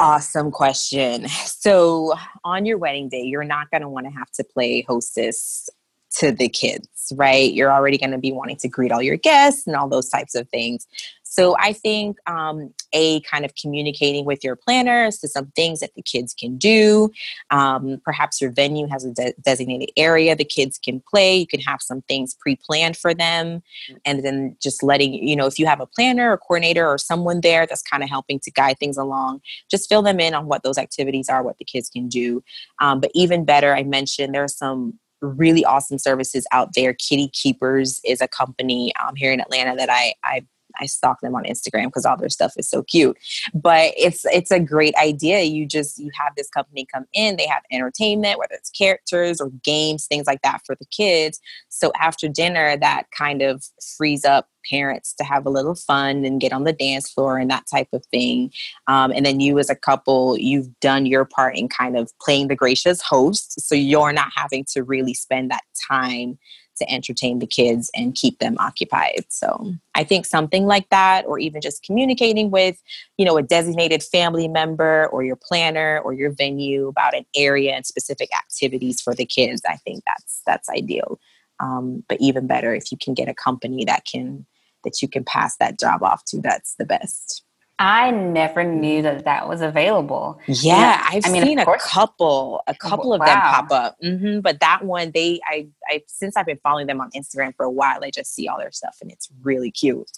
awesome 0.00 0.50
question 0.50 1.28
so 1.44 2.14
on 2.44 2.64
your 2.64 2.78
wedding 2.78 3.08
day 3.08 3.22
you're 3.22 3.44
not 3.44 3.70
going 3.70 3.82
to 3.82 3.88
want 3.88 4.06
to 4.06 4.12
have 4.12 4.30
to 4.30 4.42
play 4.42 4.82
hostess 4.82 5.68
to 6.16 6.32
the 6.32 6.48
kids 6.48 6.88
right? 7.16 7.52
You're 7.52 7.72
already 7.72 7.98
going 7.98 8.10
to 8.12 8.18
be 8.18 8.32
wanting 8.32 8.56
to 8.56 8.68
greet 8.68 8.92
all 8.92 9.02
your 9.02 9.16
guests 9.16 9.66
and 9.66 9.76
all 9.76 9.88
those 9.88 10.08
types 10.08 10.34
of 10.34 10.48
things. 10.48 10.86
So 11.22 11.54
i 11.60 11.72
think 11.72 12.16
um, 12.28 12.74
a 12.92 13.20
kind 13.20 13.44
of 13.44 13.54
communicating 13.54 14.24
with 14.24 14.42
your 14.42 14.56
planner 14.56 15.04
as 15.04 15.18
to 15.20 15.28
some 15.28 15.46
things 15.54 15.78
that 15.78 15.94
the 15.94 16.02
kids 16.02 16.34
can 16.34 16.56
do. 16.56 17.08
Um, 17.50 18.00
perhaps 18.04 18.40
your 18.40 18.50
venue 18.50 18.88
has 18.88 19.04
a 19.04 19.12
de- 19.12 19.34
designated 19.40 19.90
area 19.96 20.34
the 20.34 20.44
kids 20.44 20.76
can 20.76 21.00
play. 21.08 21.36
You 21.36 21.46
can 21.46 21.60
have 21.60 21.82
some 21.82 22.02
things 22.02 22.34
pre-planned 22.34 22.96
for 22.96 23.14
them. 23.14 23.62
And 24.04 24.24
then 24.24 24.56
just 24.60 24.82
letting 24.82 25.14
you 25.14 25.36
know 25.36 25.46
if 25.46 25.56
you 25.56 25.66
have 25.66 25.80
a 25.80 25.86
planner 25.86 26.32
or 26.32 26.36
coordinator 26.36 26.86
or 26.86 26.98
someone 26.98 27.42
there 27.42 27.64
that's 27.64 27.82
kind 27.82 28.02
of 28.02 28.08
helping 28.08 28.40
to 28.40 28.50
guide 28.50 28.78
things 28.80 28.96
along 28.96 29.40
just 29.70 29.88
fill 29.88 30.02
them 30.02 30.18
in 30.18 30.34
on 30.34 30.46
what 30.46 30.64
those 30.64 30.78
activities 30.78 31.28
are 31.28 31.44
what 31.44 31.58
the 31.58 31.64
kids 31.64 31.88
can 31.88 32.08
do. 32.08 32.42
Um, 32.80 33.00
but 33.00 33.12
even 33.14 33.44
better 33.44 33.72
i 33.74 33.84
mentioned 33.84 34.34
there 34.34 34.44
are 34.44 34.48
some 34.48 34.98
really 35.20 35.64
awesome 35.64 35.98
services 35.98 36.46
out 36.52 36.70
there. 36.74 36.94
Kitty 36.94 37.28
keepers 37.28 38.00
is 38.04 38.20
a 38.20 38.28
company 38.28 38.92
um, 39.02 39.14
here 39.16 39.32
in 39.32 39.40
atlanta 39.40 39.76
that 39.76 39.90
i 39.90 40.14
i 40.24 40.44
I 40.80 40.86
stalk 40.86 41.20
them 41.20 41.34
on 41.34 41.44
Instagram 41.44 41.86
because 41.86 42.06
all 42.06 42.16
their 42.16 42.28
stuff 42.28 42.54
is 42.56 42.68
so 42.68 42.82
cute. 42.82 43.16
But 43.54 43.92
it's 43.96 44.24
it's 44.26 44.50
a 44.50 44.60
great 44.60 44.94
idea. 44.96 45.42
You 45.42 45.66
just 45.66 45.98
you 45.98 46.10
have 46.14 46.34
this 46.36 46.48
company 46.48 46.86
come 46.92 47.06
in, 47.12 47.36
they 47.36 47.46
have 47.46 47.62
entertainment, 47.70 48.38
whether 48.38 48.54
it's 48.54 48.70
characters 48.70 49.40
or 49.40 49.50
games, 49.64 50.06
things 50.06 50.26
like 50.26 50.42
that 50.42 50.62
for 50.64 50.74
the 50.74 50.86
kids. 50.86 51.40
So 51.68 51.92
after 52.00 52.28
dinner, 52.28 52.76
that 52.76 53.04
kind 53.16 53.42
of 53.42 53.64
frees 53.96 54.24
up 54.24 54.48
parents 54.68 55.14
to 55.14 55.24
have 55.24 55.46
a 55.46 55.50
little 55.50 55.74
fun 55.74 56.24
and 56.24 56.40
get 56.40 56.52
on 56.52 56.64
the 56.64 56.72
dance 56.72 57.10
floor 57.10 57.38
and 57.38 57.50
that 57.50 57.64
type 57.70 57.88
of 57.92 58.04
thing. 58.06 58.52
Um, 58.86 59.10
and 59.10 59.24
then 59.24 59.40
you 59.40 59.58
as 59.58 59.70
a 59.70 59.74
couple, 59.74 60.36
you've 60.38 60.68
done 60.80 61.06
your 61.06 61.24
part 61.24 61.56
in 61.56 61.68
kind 61.68 61.96
of 61.96 62.10
playing 62.20 62.48
the 62.48 62.56
gracious 62.56 63.00
host. 63.00 63.60
So 63.60 63.74
you're 63.74 64.12
not 64.12 64.32
having 64.34 64.64
to 64.72 64.82
really 64.82 65.14
spend 65.14 65.50
that 65.50 65.64
time 65.90 66.38
to 66.80 66.90
entertain 66.90 67.38
the 67.38 67.46
kids 67.46 67.90
and 67.94 68.14
keep 68.14 68.38
them 68.40 68.56
occupied. 68.58 69.24
So 69.28 69.72
I 69.94 70.04
think 70.04 70.26
something 70.26 70.66
like 70.66 70.88
that, 70.90 71.24
or 71.26 71.38
even 71.38 71.60
just 71.60 71.84
communicating 71.84 72.50
with, 72.50 72.82
you 73.16 73.24
know, 73.24 73.36
a 73.36 73.42
designated 73.42 74.02
family 74.02 74.48
member 74.48 75.06
or 75.12 75.22
your 75.22 75.36
planner 75.36 76.00
or 76.04 76.12
your 76.12 76.30
venue 76.30 76.88
about 76.88 77.14
an 77.14 77.24
area 77.36 77.72
and 77.72 77.86
specific 77.86 78.30
activities 78.36 79.00
for 79.00 79.14
the 79.14 79.24
kids. 79.26 79.62
I 79.68 79.76
think 79.76 80.02
that's 80.04 80.42
that's 80.44 80.68
ideal. 80.68 81.20
Um, 81.60 82.02
but 82.08 82.18
even 82.20 82.46
better 82.46 82.74
if 82.74 82.90
you 82.90 82.98
can 82.98 83.14
get 83.14 83.28
a 83.28 83.34
company 83.34 83.84
that 83.84 84.04
can 84.10 84.46
that 84.84 85.02
you 85.02 85.08
can 85.08 85.24
pass 85.24 85.56
that 85.58 85.78
job 85.78 86.02
off 86.02 86.24
to. 86.26 86.40
That's 86.40 86.74
the 86.76 86.86
best. 86.86 87.44
I 87.80 88.10
never 88.10 88.62
knew 88.62 89.00
that 89.00 89.24
that 89.24 89.48
was 89.48 89.62
available. 89.62 90.38
Yeah, 90.46 90.76
Yeah, 90.76 91.06
I've 91.08 91.26
I 91.26 91.30
mean, 91.30 91.42
seen 91.42 91.58
a 91.58 91.64
couple, 91.78 92.62
a 92.66 92.74
couple 92.74 93.14
of 93.14 93.20
them 93.20 93.40
pop 93.40 93.72
up. 93.72 93.96
hmm 94.02 94.40
But 94.40 94.60
that 94.60 94.84
one, 94.84 95.12
they, 95.14 95.40
I, 95.46 95.66
I, 95.88 96.02
since 96.06 96.36
I've 96.36 96.44
been 96.44 96.60
following 96.62 96.86
them 96.86 97.00
on 97.00 97.10
Instagram 97.12 97.54
for 97.56 97.64
a 97.64 97.70
while, 97.70 98.04
I 98.04 98.10
just 98.10 98.34
see 98.34 98.46
all 98.48 98.58
their 98.58 98.70
stuff, 98.70 98.98
and 99.00 99.10
it's 99.10 99.30
really 99.42 99.70
cute. 99.70 100.10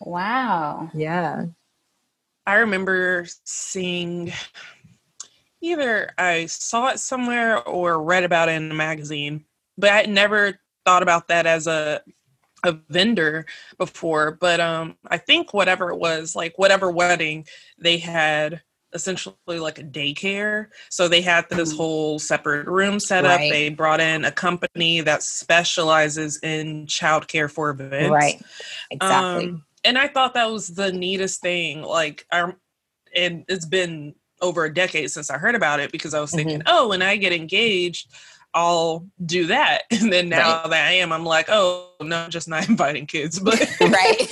Wow. 0.00 0.90
Yeah. 0.94 1.46
I 2.46 2.54
remember 2.54 3.26
seeing 3.42 4.32
either 5.60 6.14
I 6.18 6.46
saw 6.46 6.86
it 6.90 7.00
somewhere 7.00 7.60
or 7.64 8.00
read 8.00 8.22
about 8.22 8.48
it 8.48 8.52
in 8.52 8.70
a 8.70 8.74
magazine, 8.74 9.44
but 9.76 9.90
I 9.90 10.02
never 10.02 10.60
thought 10.84 11.02
about 11.02 11.26
that 11.28 11.46
as 11.46 11.66
a 11.66 12.00
a 12.64 12.72
vendor 12.88 13.46
before. 13.78 14.32
But 14.32 14.60
um 14.60 14.96
I 15.08 15.18
think 15.18 15.54
whatever 15.54 15.90
it 15.90 15.98
was, 15.98 16.34
like 16.36 16.58
whatever 16.58 16.90
wedding, 16.90 17.46
they 17.78 17.98
had 17.98 18.62
essentially 18.94 19.36
like 19.46 19.78
a 19.78 19.84
daycare. 19.84 20.68
So 20.88 21.08
they 21.08 21.20
had 21.20 21.46
this 21.50 21.74
Mhm. 21.74 21.76
whole 21.76 22.18
separate 22.18 22.66
room 22.66 22.98
set 22.98 23.24
up. 23.26 23.38
Right. 23.38 23.50
They 23.50 23.68
brought 23.68 24.00
in 24.00 24.24
a 24.24 24.32
company 24.32 25.02
that 25.02 25.22
specializes 25.22 26.38
in 26.42 26.86
childcare 26.86 27.50
for 27.50 27.68
events. 27.70 28.10
Right. 28.10 28.42
Exactly. 28.90 29.48
Um, 29.48 29.64
and 29.84 29.98
I 29.98 30.08
thought 30.08 30.34
that 30.34 30.50
was 30.50 30.68
the 30.68 30.90
neatest 30.90 31.40
thing. 31.42 31.82
Like, 31.82 32.26
I, 32.32 32.52
and 33.14 33.44
it's 33.48 33.66
been 33.66 34.14
over 34.40 34.64
a 34.64 34.72
decade 34.72 35.10
since 35.10 35.30
I 35.30 35.36
heard 35.38 35.54
about 35.54 35.80
it 35.80 35.92
because 35.92 36.14
I 36.14 36.20
was 36.20 36.30
thinking, 36.32 36.62
oh, 36.66 36.88
when 36.88 37.02
I 37.02 37.16
get 37.16 37.32
engaged, 37.32 38.10
I'll 38.54 39.06
do 39.24 39.46
that. 39.46 39.82
And 39.98 40.12
then 40.12 40.28
now 40.28 40.60
right. 40.62 40.70
that 40.70 40.86
I 40.88 40.92
am, 40.92 41.12
I'm 41.12 41.24
like, 41.24 41.46
oh 41.48 41.88
no, 42.00 42.16
I'm 42.24 42.30
just 42.30 42.48
not 42.48 42.68
inviting 42.68 43.06
kids. 43.06 43.40
But 43.48 43.60
right. 43.80 44.26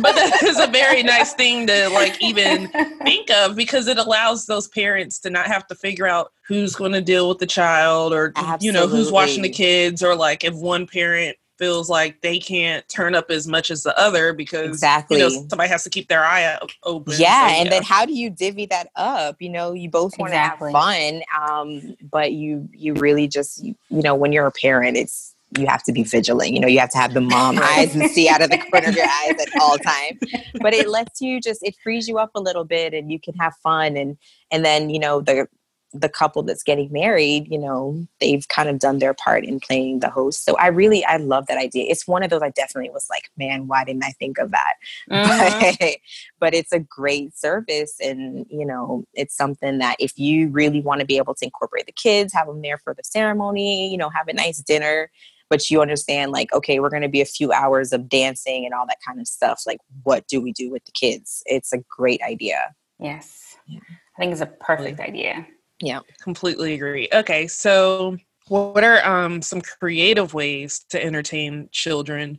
but 0.00 0.14
that 0.14 0.40
is 0.42 0.58
a 0.58 0.66
very 0.66 1.02
nice 1.02 1.32
thing 1.34 1.66
to 1.68 1.88
like 1.90 2.20
even 2.20 2.68
think 3.02 3.30
of 3.30 3.54
because 3.54 3.86
it 3.86 3.98
allows 3.98 4.46
those 4.46 4.68
parents 4.68 5.20
to 5.20 5.30
not 5.30 5.46
have 5.46 5.66
to 5.68 5.74
figure 5.74 6.06
out 6.06 6.32
who's 6.46 6.74
going 6.74 6.92
to 6.92 7.00
deal 7.00 7.28
with 7.28 7.38
the 7.38 7.46
child 7.46 8.12
or 8.12 8.32
Absolutely. 8.34 8.66
you 8.66 8.72
know 8.72 8.88
who's 8.88 9.12
watching 9.12 9.42
the 9.42 9.48
kids 9.48 10.02
or 10.02 10.16
like 10.16 10.42
if 10.44 10.54
one 10.54 10.86
parent 10.86 11.36
feels 11.62 11.88
like 11.88 12.20
they 12.22 12.40
can't 12.40 12.88
turn 12.88 13.14
up 13.14 13.30
as 13.30 13.46
much 13.46 13.70
as 13.70 13.84
the 13.84 13.96
other 13.96 14.32
because 14.32 14.66
exactly 14.66 15.18
you 15.18 15.22
know, 15.22 15.46
somebody 15.48 15.68
has 15.68 15.84
to 15.84 15.90
keep 15.90 16.08
their 16.08 16.24
eye 16.24 16.58
open. 16.82 17.14
Yeah, 17.16 17.50
so, 17.50 17.54
and 17.54 17.70
then 17.70 17.84
how 17.84 18.04
do 18.04 18.12
you 18.12 18.30
divvy 18.30 18.66
that 18.66 18.88
up? 18.96 19.40
You 19.40 19.48
know, 19.48 19.72
you 19.72 19.88
both 19.88 20.18
want 20.18 20.32
to 20.32 20.38
exactly. 20.38 20.72
have 20.72 20.82
fun, 20.82 21.22
um, 21.40 21.96
but 22.10 22.32
you 22.32 22.68
you 22.72 22.94
really 22.94 23.28
just 23.28 23.62
you, 23.62 23.76
you 23.90 24.02
know 24.02 24.16
when 24.16 24.32
you're 24.32 24.46
a 24.46 24.50
parent, 24.50 24.96
it's 24.96 25.36
you 25.56 25.68
have 25.68 25.84
to 25.84 25.92
be 25.92 26.02
vigilant. 26.02 26.50
You 26.50 26.58
know, 26.58 26.66
you 26.66 26.80
have 26.80 26.90
to 26.90 26.98
have 26.98 27.14
the 27.14 27.20
mom 27.20 27.58
eyes 27.62 27.94
and 27.94 28.10
see 28.10 28.28
out 28.28 28.42
of 28.42 28.50
the 28.50 28.58
corner 28.58 28.88
of 28.88 28.96
your 28.96 29.06
eyes 29.06 29.40
at 29.40 29.60
all 29.60 29.78
times. 29.78 30.18
But 30.60 30.74
it 30.74 30.88
lets 30.88 31.20
you 31.20 31.40
just 31.40 31.62
it 31.62 31.76
frees 31.80 32.08
you 32.08 32.18
up 32.18 32.32
a 32.34 32.40
little 32.40 32.64
bit, 32.64 32.92
and 32.92 33.12
you 33.12 33.20
can 33.20 33.34
have 33.34 33.54
fun 33.62 33.96
and 33.96 34.18
and 34.50 34.64
then 34.64 34.90
you 34.90 34.98
know 34.98 35.20
the 35.20 35.46
the 35.92 36.08
couple 36.08 36.42
that's 36.42 36.62
getting 36.62 36.90
married, 36.92 37.46
you 37.50 37.58
know, 37.58 38.06
they've 38.20 38.46
kind 38.48 38.68
of 38.68 38.78
done 38.78 38.98
their 38.98 39.14
part 39.14 39.44
in 39.44 39.60
playing 39.60 40.00
the 40.00 40.08
host. 40.08 40.44
So 40.44 40.56
I 40.56 40.68
really, 40.68 41.04
I 41.04 41.16
love 41.16 41.46
that 41.46 41.58
idea. 41.58 41.86
It's 41.88 42.06
one 42.06 42.22
of 42.22 42.30
those 42.30 42.42
I 42.42 42.50
definitely 42.50 42.90
was 42.90 43.06
like, 43.10 43.30
man, 43.36 43.66
why 43.66 43.84
didn't 43.84 44.04
I 44.04 44.12
think 44.12 44.38
of 44.38 44.50
that? 44.52 44.74
Mm-hmm. 45.10 45.62
But, 45.82 45.96
but 46.40 46.54
it's 46.54 46.72
a 46.72 46.80
great 46.80 47.36
service. 47.36 47.96
And, 48.00 48.46
you 48.50 48.66
know, 48.66 49.04
it's 49.14 49.36
something 49.36 49.78
that 49.78 49.96
if 49.98 50.18
you 50.18 50.48
really 50.48 50.80
want 50.80 51.00
to 51.00 51.06
be 51.06 51.16
able 51.16 51.34
to 51.34 51.44
incorporate 51.44 51.86
the 51.86 51.92
kids, 51.92 52.32
have 52.32 52.46
them 52.46 52.62
there 52.62 52.78
for 52.78 52.94
the 52.94 53.02
ceremony, 53.04 53.90
you 53.90 53.96
know, 53.96 54.10
have 54.10 54.28
a 54.28 54.32
nice 54.32 54.58
dinner, 54.58 55.10
but 55.52 55.70
you 55.70 55.80
understand 55.80 56.32
like, 56.32 56.52
okay, 56.52 56.80
we're 56.80 56.90
going 56.90 57.02
to 57.02 57.08
be 57.08 57.20
a 57.20 57.26
few 57.26 57.52
hours 57.52 57.92
of 57.92 58.08
dancing 58.08 58.64
and 58.64 58.74
all 58.74 58.86
that 58.86 58.98
kind 59.06 59.20
of 59.20 59.26
stuff. 59.26 59.62
Like, 59.66 59.78
what 60.02 60.26
do 60.26 60.40
we 60.40 60.52
do 60.52 60.70
with 60.70 60.84
the 60.84 60.92
kids? 60.92 61.42
It's 61.46 61.72
a 61.72 61.78
great 61.90 62.22
idea. 62.22 62.74
Yes. 62.98 63.56
Yeah. 63.66 63.80
I 64.16 64.20
think 64.20 64.32
it's 64.32 64.40
a 64.40 64.46
perfect 64.46 65.00
idea. 65.00 65.46
Yeah, 65.82 66.00
completely 66.22 66.74
agree. 66.74 67.08
Okay, 67.12 67.48
so 67.48 68.16
what 68.46 68.84
are 68.84 69.04
um, 69.04 69.42
some 69.42 69.60
creative 69.60 70.32
ways 70.32 70.84
to 70.90 71.04
entertain 71.04 71.68
children 71.72 72.38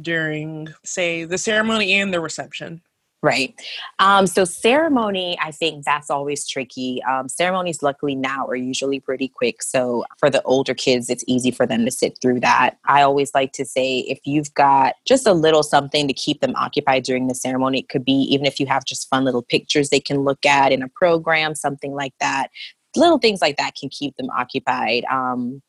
during, 0.00 0.68
say, 0.84 1.24
the 1.24 1.38
ceremony 1.38 1.94
and 1.94 2.12
the 2.12 2.20
reception? 2.20 2.82
Right. 3.24 3.58
Um, 4.00 4.26
so 4.26 4.44
ceremony, 4.44 5.38
I 5.40 5.50
think 5.50 5.86
that's 5.86 6.10
always 6.10 6.46
tricky. 6.46 7.02
Um, 7.04 7.26
ceremonies, 7.26 7.82
luckily 7.82 8.14
now, 8.14 8.46
are 8.48 8.54
usually 8.54 9.00
pretty 9.00 9.28
quick. 9.28 9.62
So 9.62 10.04
for 10.18 10.28
the 10.28 10.42
older 10.42 10.74
kids, 10.74 11.08
it's 11.08 11.24
easy 11.26 11.50
for 11.50 11.64
them 11.64 11.86
to 11.86 11.90
sit 11.90 12.18
through 12.20 12.40
that. 12.40 12.76
I 12.84 13.00
always 13.00 13.34
like 13.34 13.52
to 13.54 13.64
say 13.64 14.00
if 14.00 14.18
you've 14.26 14.52
got 14.52 14.96
just 15.06 15.26
a 15.26 15.32
little 15.32 15.62
something 15.62 16.06
to 16.06 16.12
keep 16.12 16.42
them 16.42 16.54
occupied 16.54 17.04
during 17.04 17.28
the 17.28 17.34
ceremony, 17.34 17.78
it 17.78 17.88
could 17.88 18.04
be 18.04 18.12
even 18.12 18.44
if 18.44 18.60
you 18.60 18.66
have 18.66 18.84
just 18.84 19.08
fun 19.08 19.24
little 19.24 19.40
pictures 19.42 19.88
they 19.88 20.00
can 20.00 20.18
look 20.18 20.44
at 20.44 20.70
in 20.70 20.82
a 20.82 20.88
program, 20.88 21.54
something 21.54 21.94
like 21.94 22.12
that. 22.20 22.48
Little 22.94 23.18
things 23.18 23.40
like 23.40 23.56
that 23.56 23.74
can 23.74 23.88
keep 23.88 24.18
them 24.18 24.28
occupied. 24.36 25.06
Um, 25.10 25.62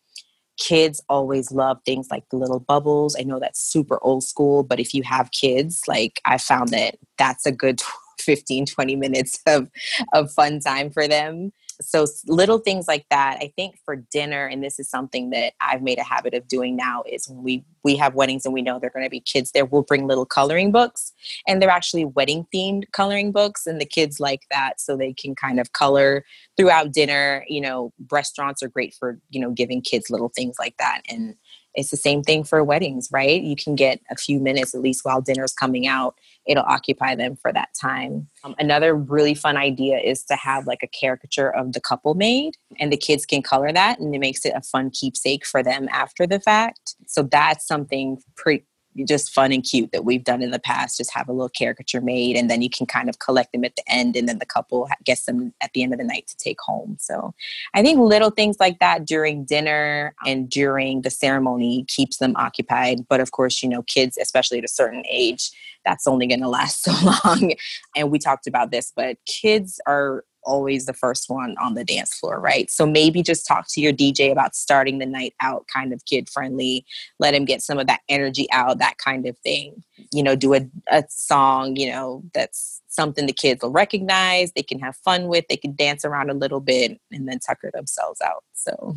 kids 0.58 1.02
always 1.10 1.52
love 1.52 1.80
things 1.86 2.08
like 2.10 2.28
the 2.30 2.38
little 2.38 2.60
bubbles. 2.60 3.16
I 3.20 3.24
know 3.24 3.40
that's 3.40 3.60
super 3.60 4.00
old 4.02 4.24
school, 4.24 4.64
but 4.64 4.80
if 4.80 4.94
you 4.94 5.04
have 5.04 5.32
kids, 5.32 5.84
like 5.88 6.22
I 6.26 6.38
found 6.38 6.70
that 6.70 6.98
that's 7.18 7.46
a 7.46 7.52
good 7.52 7.82
15, 8.20 8.66
20 8.66 8.96
minutes 8.96 9.40
of, 9.48 9.70
of 10.14 10.32
fun 10.32 10.60
time 10.60 10.90
for 10.90 11.08
them 11.08 11.52
so 11.82 12.05
little 12.27 12.58
things 12.58 12.88
like 12.88 13.05
that 13.10 13.38
i 13.41 13.51
think 13.55 13.77
for 13.84 13.96
dinner 13.96 14.46
and 14.46 14.63
this 14.63 14.79
is 14.79 14.89
something 14.89 15.29
that 15.29 15.53
i've 15.62 15.82
made 15.82 15.98
a 15.98 16.03
habit 16.03 16.34
of 16.34 16.48
doing 16.48 16.75
now 16.75 17.03
is 17.10 17.27
when 17.27 17.44
we 17.44 17.63
we 17.84 17.96
have 17.96 18.15
weddings 18.15 18.46
and 18.46 18.53
we 18.53 18.62
know 18.62 18.79
they're 18.79 18.89
going 18.89 19.05
to 19.05 19.10
be 19.10 19.20
kids 19.20 19.51
there 19.51 19.65
we'll 19.65 19.82
bring 19.82 20.08
little 20.08 20.25
coloring 20.25 20.72
books 20.72 21.13
and 21.48 21.62
they're 21.62 21.70
actually 21.70 22.05
wedding 22.05 22.46
themed 22.53 22.84
coloring 22.91 23.32
books 23.32 23.67
and 23.67 23.79
the 23.79 23.86
kids 23.86 24.20
like 24.20 24.41
that 24.51 24.79
so 24.79 24.96
they 24.96 25.13
can 25.13 25.36
kind 25.36 25.60
of 25.60 25.74
color 25.74 26.24
throughout 26.58 26.91
dinner 26.91 27.46
you 27.48 27.62
know 27.62 27.91
restaurants 28.12 28.63
are 28.63 28.70
great 28.70 28.94
for 28.98 29.20
you 29.29 29.39
know 29.39 29.51
giving 29.51 29.82
kids 29.82 30.10
little 30.10 30.32
things 30.36 30.55
like 30.60 30.75
that 30.77 31.01
and 31.10 31.36
it's 31.75 31.91
the 31.91 31.98
same 31.98 32.24
thing 32.24 32.44
for 32.44 32.63
weddings, 32.63 33.10
right? 33.12 33.41
You 33.41 33.55
can 33.55 33.75
get 33.75 34.00
a 34.10 34.15
few 34.15 34.39
minutes 34.39 34.74
at 34.74 34.82
least 34.82 35.03
while 35.03 35.22
dinner's 35.22 35.53
coming 35.53 35.88
out. 35.88 36.15
It'll 36.48 36.63
occupy 36.63 37.15
them 37.15 37.36
for 37.36 37.51
that 37.53 37.70
time. 37.79 38.27
Um, 38.44 38.55
another 38.60 38.96
really 38.96 39.34
fun 39.34 39.58
idea 39.58 39.98
is 39.98 40.24
to 40.25 40.36
have 40.36 40.67
like 40.67 40.84
a 40.84 40.88
caricature 40.88 41.53
of 41.53 41.74
the 41.74 41.82
couple 41.82 42.13
made, 42.13 42.55
and 42.79 42.91
the 42.91 42.98
kids 42.98 43.25
can 43.25 43.41
color 43.41 43.72
that, 43.72 44.00
and 44.00 44.13
it 44.15 44.20
makes 44.20 44.46
it 44.46 44.53
a 44.55 44.62
fun 44.62 44.89
keepsake 44.89 45.46
for 45.46 45.62
them 45.62 45.88
after 45.91 46.25
the 46.25 46.39
fact. 46.39 46.96
So 47.08 47.24
that's 47.24 47.67
something 47.67 48.22
pretty 48.36 48.65
just 49.04 49.34
fun 49.34 49.52
and 49.52 49.64
cute 49.64 49.92
that 49.92 50.06
we've 50.06 50.24
done 50.24 50.42
in 50.42 50.52
the 50.52 50.60
past. 50.60 50.98
Just 50.98 51.14
have 51.14 51.28
a 51.28 51.34
little 51.34 51.50
caricature 51.50 52.02
made, 52.02 52.38
and 52.38 52.50
then 52.50 52.62
you 52.62 52.70
can 52.70 52.86
kind 52.86 53.10
of 53.10 53.20
collect 53.20 53.52
them 53.52 53.66
at 53.66 53.75
the 53.75 53.84
end, 53.88 54.16
and 54.16 54.30
then 54.30 54.40
the 54.40 54.46
couple 54.46 54.88
gets 55.04 55.25
them 55.25 55.54
at 55.62 55.74
the 55.74 55.84
end 55.84 55.94
of 55.94 56.00
the 56.00 56.06
night 56.06 56.28
to 56.28 56.38
take 56.38 56.60
home. 56.62 56.98
So 57.00 57.34
I 57.74 57.82
think 57.82 58.00
little 58.00 58.30
things 58.30 58.58
like 58.60 58.80
that 58.80 59.06
during 59.06 59.44
dinner 59.46 60.16
um, 60.22 60.32
and 60.32 60.50
during 60.50 61.02
the 61.02 61.10
ceremony 61.10 61.86
keeps 61.88 62.18
them 62.18 62.36
occupied. 62.36 63.08
But 63.08 63.20
of 63.20 63.32
course, 63.32 63.62
you 63.62 63.70
know, 63.70 63.84
kids, 63.84 64.18
especially 64.18 64.60
at 64.60 64.66
a 64.66 64.70
certain 64.70 65.04
age, 65.10 65.52
that's 65.86 66.08
only 66.08 66.28
going 66.28 66.42
to 66.42 66.50
last 66.50 66.84
so 66.84 66.94
long. 67.24 67.54
And 67.96 68.12
we 68.12 68.20
talked 68.20 68.48
about 68.48 68.72
this, 68.72 68.92
but 68.96 69.18
kids 69.25 69.80
are 69.86 70.24
always 70.46 70.86
the 70.86 70.94
first 70.94 71.30
one 71.30 71.56
on 71.62 71.74
the 71.74 71.84
dance 71.84 72.14
floor, 72.14 72.40
right? 72.40 72.70
So 72.70 72.86
maybe 72.86 73.22
just 73.22 73.48
talk 73.48 73.68
to 73.70 73.82
your 73.82 73.94
DJ 73.94 74.32
about 74.32 74.56
starting 74.56 75.00
the 75.00 75.06
night 75.06 75.34
out 75.42 75.68
kind 75.68 75.94
of 75.94 76.06
kid 76.06 76.30
friendly, 76.30 76.86
let 77.20 77.34
him 77.34 77.46
get 77.46 77.62
some 77.62 77.80
of 77.80 77.88
that 77.88 78.02
energy 78.10 78.48
out, 78.52 78.80
that 78.80 78.98
kind 78.98 79.25
of 79.28 79.38
thing. 79.40 79.84
You 80.14 80.24
know, 80.24 80.36
do 80.36 80.54
a, 80.54 80.62
a 80.90 81.04
song, 81.10 81.75
you 81.75 81.90
know, 81.90 82.24
that's 82.34 82.82
something 82.88 83.25
the 83.25 83.34
kids 83.34 83.62
will 83.62 83.72
recognize, 83.72 84.52
they 84.54 84.64
can 84.64 84.80
have 84.80 84.96
fun 84.98 85.28
with, 85.28 85.48
they 85.48 85.58
can 85.58 85.75
dance 85.75 86.06
around 86.06 86.30
a 86.30 86.34
little 86.34 86.62
bit 86.62 87.00
and 87.12 87.28
then 87.28 87.40
tucker 87.40 87.72
themselves 87.74 88.22
out. 88.22 88.44
So 88.54 88.96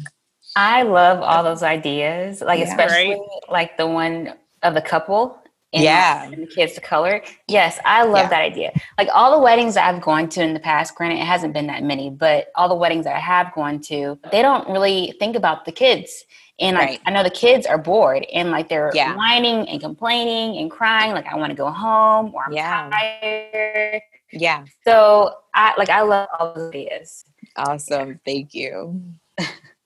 I 0.57 0.83
love 0.83 1.21
all 1.21 1.43
those 1.45 1.63
ideas, 1.63 2.41
like 2.41 2.61
yeah, 2.61 2.71
especially 2.71 3.11
right? 3.11 3.51
like 3.51 3.77
the 3.77 3.87
one 3.87 4.35
of 4.63 4.75
the 4.75 4.83
couple 4.83 5.39
and 5.73 5.83
yeah. 5.83 6.31
the 6.31 6.47
kids 6.47 6.75
to 6.75 6.81
color. 6.81 7.23
Yes 7.47 7.79
i 7.85 8.03
love 8.05 8.25
yeah. 8.25 8.29
that 8.29 8.43
idea. 8.43 8.73
Like 8.97 9.09
all 9.13 9.37
the 9.37 9.43
weddings 9.43 9.77
i've 9.77 10.01
gone 10.01 10.29
to 10.31 10.43
in 10.43 10.55
the 10.55 10.61
past 10.61 10.95
granted 10.95 11.21
it 11.21 11.27
hasn't 11.27 11.53
been 11.53 11.67
that 11.67 11.83
many 11.83 12.11
but 12.11 12.49
all 12.55 12.69
the 12.69 12.75
weddings 12.75 13.05
that 13.05 13.17
i 13.17 13.21
have 13.21 13.53
gone 13.55 13.81
to 13.83 14.19
they 14.33 14.43
don't 14.43 14.69
really 14.69 15.15
think 15.19 15.37
about 15.37 15.65
the 15.65 15.73
kids. 15.73 16.25
And 16.61 16.77
like 16.77 16.89
right. 16.89 17.01
i 17.07 17.11
know 17.11 17.23
the 17.23 17.31
kids 17.31 17.67
are 17.67 17.79
bored 17.79 18.27
and 18.33 18.51
like 18.51 18.69
they're 18.69 18.91
yeah. 18.95 19.15
whining 19.15 19.69
and 19.69 19.81
complaining 19.81 20.59
and 20.59 20.71
crying 20.71 21.13
like 21.13 21.27
i 21.27 21.37
want 21.37 21.51
to 21.51 21.57
go 21.57 21.71
home 21.71 22.33
or 22.35 22.45
i'm 22.47 22.53
yeah. 22.53 22.91
tired. 22.91 24.03
Yeah. 24.33 24.65
So 24.85 25.35
i 25.55 25.75
like 25.79 25.91
i 25.91 26.03
love 26.03 26.29
all 26.39 26.55
those 26.55 26.71
ideas. 26.71 27.25
Awesome. 27.57 28.21
Thank 28.25 28.55
you 28.55 29.19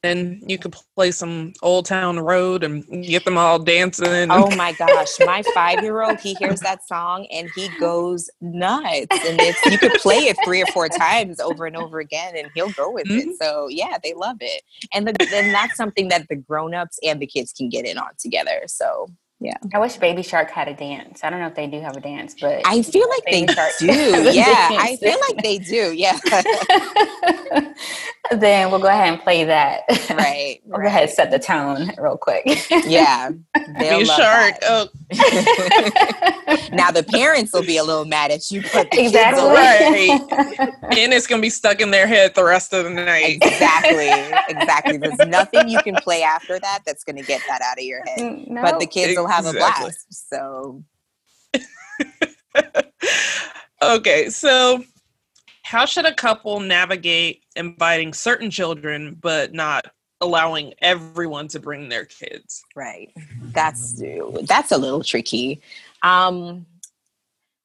and 0.02 0.42
you 0.46 0.58
could 0.58 0.74
play 0.96 1.10
some 1.10 1.52
Old 1.62 1.86
Town 1.86 2.18
Road 2.18 2.64
and 2.64 2.84
get 3.04 3.24
them 3.24 3.38
all 3.38 3.58
dancing. 3.58 4.30
Oh 4.30 4.50
my 4.56 4.72
gosh, 4.72 5.10
my 5.20 5.42
five 5.54 5.82
year 5.82 6.02
old 6.02 6.18
he 6.20 6.34
hears 6.34 6.60
that 6.60 6.86
song 6.86 7.26
and 7.32 7.48
he 7.54 7.68
goes 7.78 8.28
nuts, 8.40 9.06
and 9.10 9.40
it's 9.40 9.64
you 9.66 9.78
could 9.78 9.92
play 10.00 10.16
it 10.16 10.36
three 10.44 10.62
or 10.62 10.66
four 10.66 10.88
times 10.88 11.40
over 11.40 11.66
and 11.66 11.76
over 11.76 12.00
again, 12.00 12.34
and 12.36 12.48
he'll 12.54 12.72
go 12.72 12.90
with 12.90 13.06
mm-hmm. 13.06 13.30
it. 13.30 13.36
So 13.40 13.68
yeah, 13.68 13.98
they 14.02 14.14
love 14.14 14.38
it, 14.40 14.62
and 14.92 15.06
then 15.06 15.52
that's 15.52 15.76
something 15.76 16.08
that 16.08 16.28
the 16.28 16.36
grown 16.36 16.74
ups 16.74 16.98
and 17.02 17.20
the 17.20 17.26
kids 17.26 17.52
can 17.52 17.68
get 17.68 17.86
in 17.86 17.98
on 17.98 18.10
together. 18.18 18.62
So 18.66 19.08
yeah. 19.42 19.56
I 19.74 19.78
wish 19.80 19.96
Baby 19.96 20.22
Shark 20.22 20.50
had 20.50 20.68
a 20.68 20.74
dance. 20.74 21.24
I 21.24 21.30
don't 21.30 21.40
know 21.40 21.48
if 21.48 21.56
they 21.56 21.66
do 21.66 21.80
have 21.80 21.96
a 21.96 22.00
dance, 22.00 22.36
but 22.40 22.62
I 22.64 22.80
feel 22.82 23.08
like 23.08 23.24
Baby 23.24 23.46
they 23.46 23.54
Shark 23.54 23.72
do. 23.78 23.86
Yeah, 24.32 24.68
I 24.70 24.96
feel 25.00 25.18
like 25.28 25.42
they 25.42 25.58
do. 25.58 25.92
Yeah. 25.92 26.16
then 28.38 28.70
we'll 28.70 28.80
go 28.80 28.86
ahead 28.86 29.12
and 29.12 29.20
play 29.20 29.42
that. 29.44 29.82
Right. 30.10 30.60
we'll 30.66 30.78
right. 30.78 30.84
go 30.84 30.88
ahead 30.88 31.02
and 31.02 31.10
set 31.10 31.32
the 31.32 31.40
tone 31.40 31.90
real 31.98 32.16
quick. 32.16 32.44
yeah. 32.86 33.30
Baby 33.78 34.04
Shark. 34.04 34.54
Oh. 34.62 34.88
now 36.72 36.90
the 36.90 37.04
parents 37.10 37.52
will 37.52 37.64
be 37.64 37.78
a 37.78 37.84
little 37.84 38.04
mad 38.04 38.30
at 38.30 38.48
you, 38.50 38.62
but 38.72 38.88
exactly 38.92 39.42
right. 39.42 40.20
and 40.96 41.12
it's 41.12 41.26
gonna 41.26 41.42
be 41.42 41.50
stuck 41.50 41.80
in 41.80 41.90
their 41.90 42.06
head 42.06 42.34
the 42.34 42.44
rest 42.44 42.72
of 42.72 42.84
the 42.84 42.90
night. 42.90 43.38
Exactly. 43.42 44.08
Exactly. 44.48 44.96
There's 44.98 45.18
nothing 45.28 45.68
you 45.68 45.82
can 45.82 45.96
play 45.96 46.22
after 46.22 46.58
that 46.60 46.80
that's 46.86 47.04
gonna 47.04 47.22
get 47.22 47.42
that 47.48 47.60
out 47.60 47.78
of 47.78 47.84
your 47.84 48.02
head. 48.06 48.48
No. 48.48 48.62
But 48.62 48.78
the 48.78 48.86
kids 48.86 49.18
will 49.18 49.26
have 49.32 49.46
a 49.46 49.52
blast. 49.52 50.28
So 50.28 50.84
okay, 53.82 54.30
so 54.30 54.84
how 55.62 55.86
should 55.86 56.04
a 56.04 56.14
couple 56.14 56.60
navigate 56.60 57.44
inviting 57.56 58.12
certain 58.12 58.50
children 58.50 59.16
but 59.20 59.52
not 59.52 59.86
allowing 60.20 60.74
everyone 60.80 61.48
to 61.48 61.60
bring 61.60 61.88
their 61.88 62.04
kids? 62.04 62.62
Right. 62.76 63.12
That's 63.52 64.00
that's 64.42 64.72
a 64.72 64.78
little 64.78 65.02
tricky. 65.02 65.60
Um 66.02 66.66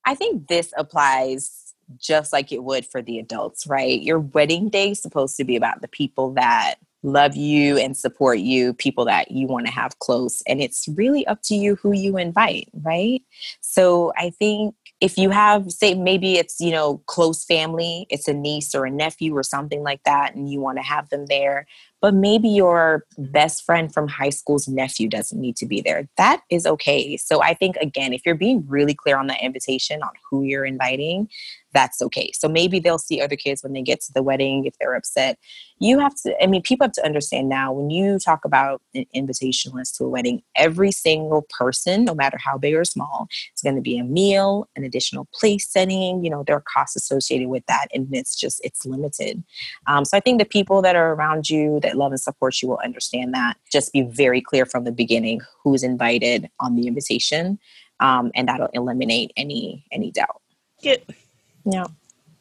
I 0.06 0.16
think 0.16 0.48
this 0.48 0.74
applies 0.78 1.68
just 1.98 2.34
like 2.34 2.52
it 2.52 2.64
would 2.64 2.86
for 2.86 3.02
the 3.02 3.20
adults, 3.20 3.68
right? 3.68 4.02
Your 4.02 4.20
wedding 4.20 4.70
day 4.70 4.92
is 4.92 5.02
supposed 5.02 5.38
to 5.38 5.44
be 5.44 5.56
about 5.56 5.82
the 5.82 5.88
people 5.88 6.34
that 6.34 6.76
love 7.04 7.36
you 7.36 7.78
and 7.78 7.96
support 7.96 8.40
you, 8.40 8.74
people 8.74 9.06
that 9.06 9.32
you 9.32 9.48
want 9.48 9.66
to 9.66 9.72
have 9.72 10.00
close. 10.00 10.42
And 10.48 10.62
it's 10.62 10.88
really 10.96 11.26
up 11.28 11.42
to 11.44 11.56
you 11.56 11.76
who 11.76 11.94
you 11.94 12.18
invite, 12.18 12.70
right? 12.74 13.22
So 13.62 14.14
I 14.18 14.32
think 14.32 14.76
if 15.00 15.18
you 15.18 15.30
have 15.30 15.72
say 15.72 15.94
maybe 15.94 16.38
it's 16.38 16.60
you 16.60 16.72
know 16.72 16.98
close 17.06 17.46
family 17.46 18.08
it's 18.10 18.28
a 18.28 18.34
niece 18.34 18.74
or 18.74 18.86
a 18.86 18.90
nephew 18.90 19.36
or 19.36 19.44
something 19.44 19.84
like 19.84 20.02
that 20.04 20.34
and 20.36 20.50
you 20.50 20.60
want 20.60 20.78
to 20.78 20.84
have 20.84 21.10
them 21.10 21.26
there 21.28 21.68
but 22.02 22.14
maybe 22.14 22.48
your 22.48 23.06
best 23.18 23.64
friend 23.64 23.94
from 23.94 24.08
high 24.08 24.30
school's 24.30 24.68
nephew 24.68 25.08
doesn't 25.08 25.40
need 25.40 25.56
to 25.56 25.66
be 25.66 25.82
there 25.82 26.08
that 26.18 26.42
is 26.50 26.66
okay 26.66 27.16
so 27.16 27.42
i 27.44 27.54
think 27.54 27.76
again 27.78 28.12
if 28.12 28.22
you're 28.26 28.36
being 28.36 28.66
really 28.68 28.96
clear 28.96 29.18
on 29.18 29.28
that 29.28 29.42
invitation 29.42 30.02
on 30.02 30.12
who 30.30 30.44
you're 30.44 30.66
inviting 30.66 31.30
that's 31.74 32.02
okay. 32.02 32.32
So 32.34 32.48
maybe 32.48 32.80
they'll 32.80 32.98
see 32.98 33.22
other 33.22 33.36
kids 33.36 33.62
when 33.62 33.74
they 33.74 33.82
get 33.82 34.02
to 34.02 34.14
the 34.14 34.24
wedding 34.24 34.66
if 34.66 34.76
they're 34.80 34.96
upset. 34.96 35.38
You 35.80 36.00
have 36.00 36.16
to, 36.24 36.42
I 36.42 36.48
mean, 36.48 36.62
people 36.62 36.86
have 36.86 36.94
to 36.94 37.06
understand 37.06 37.50
now 37.50 37.72
when 37.72 37.90
you 37.90 38.18
talk 38.20 38.46
about 38.46 38.82
an 38.96 39.06
invitation 39.14 39.74
list 39.74 39.96
to 39.98 40.06
a 40.06 40.10
wedding, 40.10 40.42
every 40.56 40.92
single 40.92 41.46
person, 41.58 42.06
no 42.06 42.16
matter 42.16 42.38
how 42.44 42.58
big 42.58 42.74
or 42.74 42.86
small, 42.86 43.28
is 43.56 43.62
going 43.62 43.76
to 43.76 43.82
be 43.82 43.98
a 43.98 44.04
meal, 44.04 44.68
an 44.76 44.84
additional 44.84 45.28
place 45.34 45.68
setting. 45.70 46.24
You 46.24 46.30
know, 46.30 46.44
there 46.46 46.56
are 46.56 46.64
costs 46.74 46.96
associated 46.96 47.50
with 47.50 47.66
that, 47.68 47.88
and 47.94 48.08
it's 48.12 48.36
just, 48.36 48.60
it's 48.64 48.86
limited. 48.86 49.44
Um, 49.86 50.06
so 50.06 50.18
I 50.18 50.20
think 50.20 50.40
the 50.40 50.46
people 50.46 50.82
that 50.82 50.96
are 50.96 51.14
around 51.14 51.50
you 51.50 51.80
that 51.82 51.98
love 51.98 52.12
and 52.12 52.20
support 52.20 52.62
you 52.62 52.70
will 52.70 52.80
understand 52.84 53.34
that. 53.34 53.58
Just 53.72 53.94
be 53.94 54.02
very 54.02 54.42
clear 54.42 54.66
from 54.66 54.84
the 54.84 54.92
beginning 54.92 55.42
who's 55.64 55.84
invited 55.84 56.50
on 56.60 56.76
the 56.76 56.88
invitation. 56.88 57.60
Um, 58.00 58.32
and 58.36 58.48
that'll 58.48 58.70
eliminate 58.74 59.32
any 59.36 59.86
any 59.92 60.12
doubt. 60.12 60.42
Get 60.82 61.08
yeah. 61.70 61.86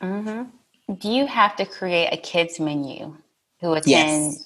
Mm-hmm. 0.00 0.94
Do 0.94 1.10
you 1.10 1.26
have 1.26 1.56
to 1.56 1.66
create 1.66 2.08
a 2.12 2.16
kids 2.16 2.60
menu 2.60 3.16
who 3.60 3.72
attend? 3.72 4.36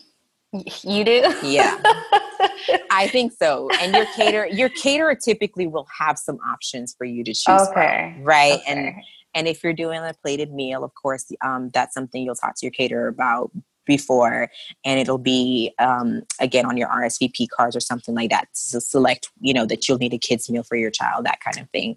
Yes. 0.53 0.85
You 0.85 1.05
do? 1.05 1.35
Yeah. 1.43 1.79
I 2.91 3.09
think 3.09 3.33
so. 3.39 3.69
And 3.81 3.95
your 3.95 4.07
caterer, 4.17 4.47
your 4.47 4.69
caterer 4.71 5.15
typically 5.15 5.67
will 5.67 5.87
have 5.97 6.19
some 6.19 6.39
options 6.49 6.95
for 6.97 7.05
you 7.05 7.23
to 7.25 7.33
choose 7.33 7.69
okay. 7.69 8.15
from, 8.17 8.25
right? 8.25 8.55
Okay. 8.55 8.65
And 8.67 8.95
and 9.35 9.47
if 9.47 9.63
you're 9.63 9.73
doing 9.73 10.01
a 10.01 10.13
plated 10.13 10.53
meal, 10.53 10.83
of 10.83 10.93
course, 10.95 11.31
um, 11.45 11.71
that's 11.73 11.95
something 11.95 12.23
you'll 12.23 12.35
talk 12.35 12.57
to 12.57 12.67
your 12.67 12.73
caterer 12.73 13.07
about 13.07 13.53
before 13.87 14.49
and 14.85 15.01
it'll 15.01 15.19
be 15.19 15.73
um, 15.79 16.23
again 16.39 16.65
on 16.65 16.77
your 16.77 16.89
rsvp 16.89 17.49
cards 17.49 17.75
or 17.75 17.81
something 17.81 18.15
like 18.15 18.31
that 18.31 18.47
to 18.55 18.81
select 18.81 19.31
you 19.41 19.53
know 19.53 19.67
that 19.67 19.89
you'll 19.89 19.99
need 19.99 20.15
a 20.15 20.19
kids 20.19 20.49
meal 20.49 20.63
for 20.63 20.77
your 20.77 20.91
child 20.91 21.25
that 21.25 21.41
kind 21.41 21.59
of 21.59 21.69
thing 21.71 21.97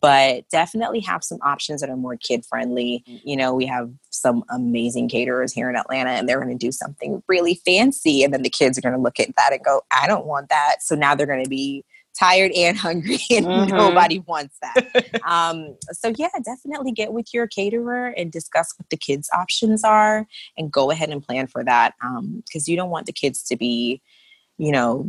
but 0.00 0.48
definitely 0.50 1.00
have 1.00 1.24
some 1.24 1.38
options 1.42 1.80
that 1.80 1.90
are 1.90 1.96
more 1.96 2.16
kid 2.16 2.44
friendly. 2.46 3.02
You 3.06 3.36
know, 3.36 3.54
we 3.54 3.66
have 3.66 3.90
some 4.10 4.44
amazing 4.50 5.08
caterers 5.08 5.52
here 5.52 5.68
in 5.68 5.76
Atlanta 5.76 6.10
and 6.10 6.28
they're 6.28 6.40
going 6.40 6.56
to 6.56 6.66
do 6.66 6.72
something 6.72 7.22
really 7.28 7.60
fancy. 7.64 8.22
And 8.22 8.32
then 8.32 8.42
the 8.42 8.50
kids 8.50 8.78
are 8.78 8.80
going 8.80 8.94
to 8.94 9.00
look 9.00 9.18
at 9.18 9.34
that 9.36 9.52
and 9.52 9.64
go, 9.64 9.82
I 9.90 10.06
don't 10.06 10.26
want 10.26 10.48
that. 10.50 10.76
So 10.80 10.94
now 10.94 11.14
they're 11.14 11.26
going 11.26 11.44
to 11.44 11.50
be 11.50 11.84
tired 12.18 12.52
and 12.52 12.76
hungry 12.78 13.18
and 13.30 13.46
mm-hmm. 13.46 13.76
nobody 13.76 14.20
wants 14.20 14.56
that. 14.62 15.20
um, 15.26 15.76
so 15.92 16.12
yeah, 16.16 16.28
definitely 16.44 16.92
get 16.92 17.12
with 17.12 17.32
your 17.32 17.46
caterer 17.46 18.08
and 18.16 18.30
discuss 18.30 18.74
what 18.76 18.88
the 18.90 18.96
kids 18.96 19.28
options 19.32 19.84
are 19.84 20.26
and 20.56 20.72
go 20.72 20.90
ahead 20.90 21.10
and 21.10 21.22
plan 21.22 21.46
for 21.46 21.64
that. 21.64 21.94
because 22.00 22.68
um, 22.68 22.70
you 22.70 22.76
don't 22.76 22.90
want 22.90 23.06
the 23.06 23.12
kids 23.12 23.42
to 23.44 23.56
be, 23.56 24.00
you 24.58 24.72
know, 24.72 25.08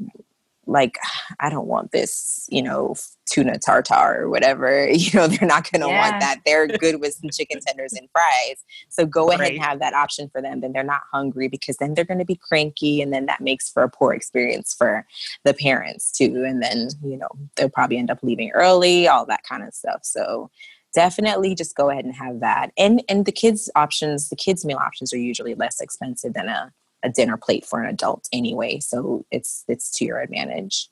like 0.69 0.97
i 1.39 1.49
don't 1.49 1.67
want 1.67 1.91
this 1.91 2.47
you 2.49 2.61
know 2.61 2.95
tuna 3.29 3.57
tartar 3.59 4.21
or 4.21 4.29
whatever. 4.29 4.89
You 4.99 5.17
know 5.17 5.27
they're 5.27 5.47
not 5.47 5.71
going 5.71 5.81
to 5.81 5.87
yeah. 5.87 6.09
want 6.09 6.19
that. 6.19 6.41
They're 6.45 6.67
good 6.79 6.99
with 6.99 7.13
some 7.13 7.29
chicken 7.29 7.59
tenders 7.65 7.93
and 7.93 8.07
fries. 8.11 8.63
So 8.89 9.05
go 9.05 9.31
ahead 9.31 9.53
and 9.53 9.61
have 9.61 9.79
that 9.79 9.93
option 9.93 10.29
for 10.29 10.41
them 10.41 10.59
then 10.61 10.73
they're 10.73 10.83
not 10.83 11.01
hungry 11.11 11.47
because 11.47 11.77
then 11.77 11.93
they're 11.93 12.03
going 12.03 12.19
to 12.19 12.25
be 12.25 12.35
cranky 12.35 13.01
and 13.01 13.13
then 13.13 13.25
that 13.27 13.41
makes 13.41 13.69
for 13.69 13.83
a 13.83 13.89
poor 13.89 14.13
experience 14.13 14.75
for 14.77 15.05
the 15.45 15.53
parents 15.53 16.11
too 16.11 16.43
and 16.45 16.61
then 16.61 16.89
you 17.03 17.17
know 17.17 17.29
they'll 17.55 17.69
probably 17.69 17.97
end 17.97 18.11
up 18.11 18.19
leaving 18.21 18.51
early 18.51 19.07
all 19.07 19.25
that 19.25 19.43
kind 19.47 19.63
of 19.63 19.73
stuff. 19.73 20.01
So 20.03 20.51
definitely 20.93 21.55
just 21.55 21.75
go 21.75 21.89
ahead 21.89 22.05
and 22.05 22.15
have 22.15 22.41
that. 22.41 22.71
And 22.77 23.01
and 23.07 23.25
the 23.25 23.31
kids 23.31 23.69
options 23.75 24.29
the 24.29 24.35
kids 24.35 24.65
meal 24.65 24.77
options 24.77 25.13
are 25.13 25.17
usually 25.17 25.55
less 25.55 25.79
expensive 25.79 26.33
than 26.33 26.49
a 26.49 26.73
a 27.03 27.09
dinner 27.09 27.37
plate 27.37 27.65
for 27.65 27.81
an 27.81 27.89
adult 27.89 28.27
anyway. 28.31 28.79
So 28.79 29.25
it's 29.31 29.63
it's 29.67 29.91
to 29.97 30.05
your 30.05 30.19
advantage. 30.19 30.89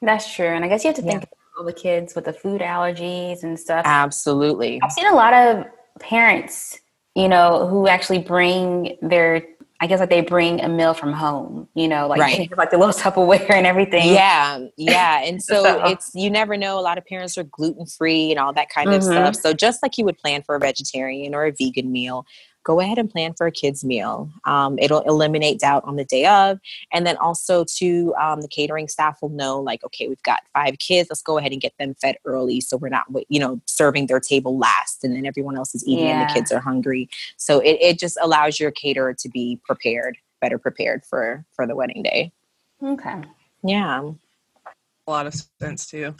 That's 0.00 0.32
true. 0.32 0.46
And 0.46 0.64
I 0.64 0.68
guess 0.68 0.84
you 0.84 0.88
have 0.88 0.96
to 0.96 1.02
think 1.02 1.22
yeah. 1.22 1.28
all 1.58 1.64
the 1.64 1.72
kids 1.72 2.14
with 2.14 2.24
the 2.24 2.32
food 2.32 2.60
allergies 2.60 3.42
and 3.42 3.58
stuff. 3.58 3.82
Absolutely. 3.84 4.80
I've 4.82 4.92
seen 4.92 5.06
a 5.06 5.14
lot 5.14 5.34
of 5.34 5.64
parents, 5.98 6.80
you 7.14 7.28
know, 7.28 7.66
who 7.66 7.88
actually 7.88 8.20
bring 8.20 8.96
their 9.02 9.42
I 9.80 9.86
guess 9.86 10.00
like 10.00 10.10
they 10.10 10.22
bring 10.22 10.60
a 10.60 10.68
meal 10.68 10.92
from 10.92 11.12
home, 11.12 11.68
you 11.74 11.86
know, 11.86 12.08
like 12.08 12.20
right. 12.20 12.50
like 12.58 12.70
the 12.70 12.78
little 12.78 12.92
Tupperware 12.92 13.52
and 13.52 13.64
everything. 13.64 14.12
Yeah, 14.12 14.66
yeah. 14.76 15.22
And 15.22 15.40
so, 15.40 15.62
so, 15.62 15.84
it's 15.84 16.10
you 16.14 16.30
never 16.30 16.56
know. 16.56 16.80
A 16.80 16.82
lot 16.82 16.98
of 16.98 17.06
parents 17.06 17.38
are 17.38 17.44
gluten 17.44 17.86
free 17.86 18.30
and 18.32 18.40
all 18.40 18.52
that 18.54 18.70
kind 18.70 18.88
mm-hmm. 18.88 18.96
of 18.96 19.04
stuff. 19.04 19.36
So 19.36 19.52
just 19.52 19.80
like 19.82 19.96
you 19.96 20.04
would 20.04 20.18
plan 20.18 20.42
for 20.42 20.56
a 20.56 20.58
vegetarian 20.58 21.32
or 21.32 21.46
a 21.46 21.52
vegan 21.52 21.92
meal, 21.92 22.26
go 22.68 22.80
ahead 22.80 22.98
and 22.98 23.08
plan 23.08 23.32
for 23.32 23.46
a 23.46 23.50
kid's 23.50 23.82
meal. 23.82 24.30
Um, 24.44 24.78
it'll 24.78 25.00
eliminate 25.00 25.58
doubt 25.58 25.84
on 25.84 25.96
the 25.96 26.04
day 26.04 26.26
of. 26.26 26.60
And 26.92 27.06
then 27.06 27.16
also, 27.16 27.64
to 27.78 28.14
um, 28.20 28.42
the 28.42 28.48
catering 28.48 28.88
staff 28.88 29.22
will 29.22 29.30
know, 29.30 29.58
like, 29.58 29.82
okay, 29.84 30.06
we've 30.06 30.22
got 30.22 30.40
five 30.52 30.78
kids. 30.78 31.08
Let's 31.08 31.22
go 31.22 31.38
ahead 31.38 31.52
and 31.52 31.62
get 31.62 31.72
them 31.78 31.94
fed 31.94 32.16
early, 32.26 32.60
so 32.60 32.76
we're 32.76 32.90
not, 32.90 33.06
you 33.30 33.40
know, 33.40 33.58
serving 33.64 34.06
their 34.06 34.20
table 34.20 34.58
last, 34.58 35.02
and 35.02 35.16
then 35.16 35.24
everyone 35.24 35.56
else 35.56 35.74
is 35.74 35.82
eating 35.88 36.04
yeah. 36.04 36.20
and 36.20 36.28
the 36.28 36.34
kids 36.34 36.52
are 36.52 36.60
hungry. 36.60 37.08
So 37.38 37.60
it, 37.60 37.78
it 37.80 37.98
just 37.98 38.18
allows 38.20 38.60
your 38.60 38.70
caterer 38.70 39.14
to 39.14 39.28
be 39.30 39.58
prepared, 39.64 40.18
better 40.42 40.58
prepared 40.58 41.06
for 41.06 41.46
for 41.52 41.66
the 41.66 41.74
wedding 41.74 42.02
day. 42.02 42.32
Okay. 42.82 43.22
Yeah. 43.64 44.10
A 45.06 45.10
lot 45.10 45.26
of 45.26 45.34
sense 45.58 45.86
too. 45.86 46.14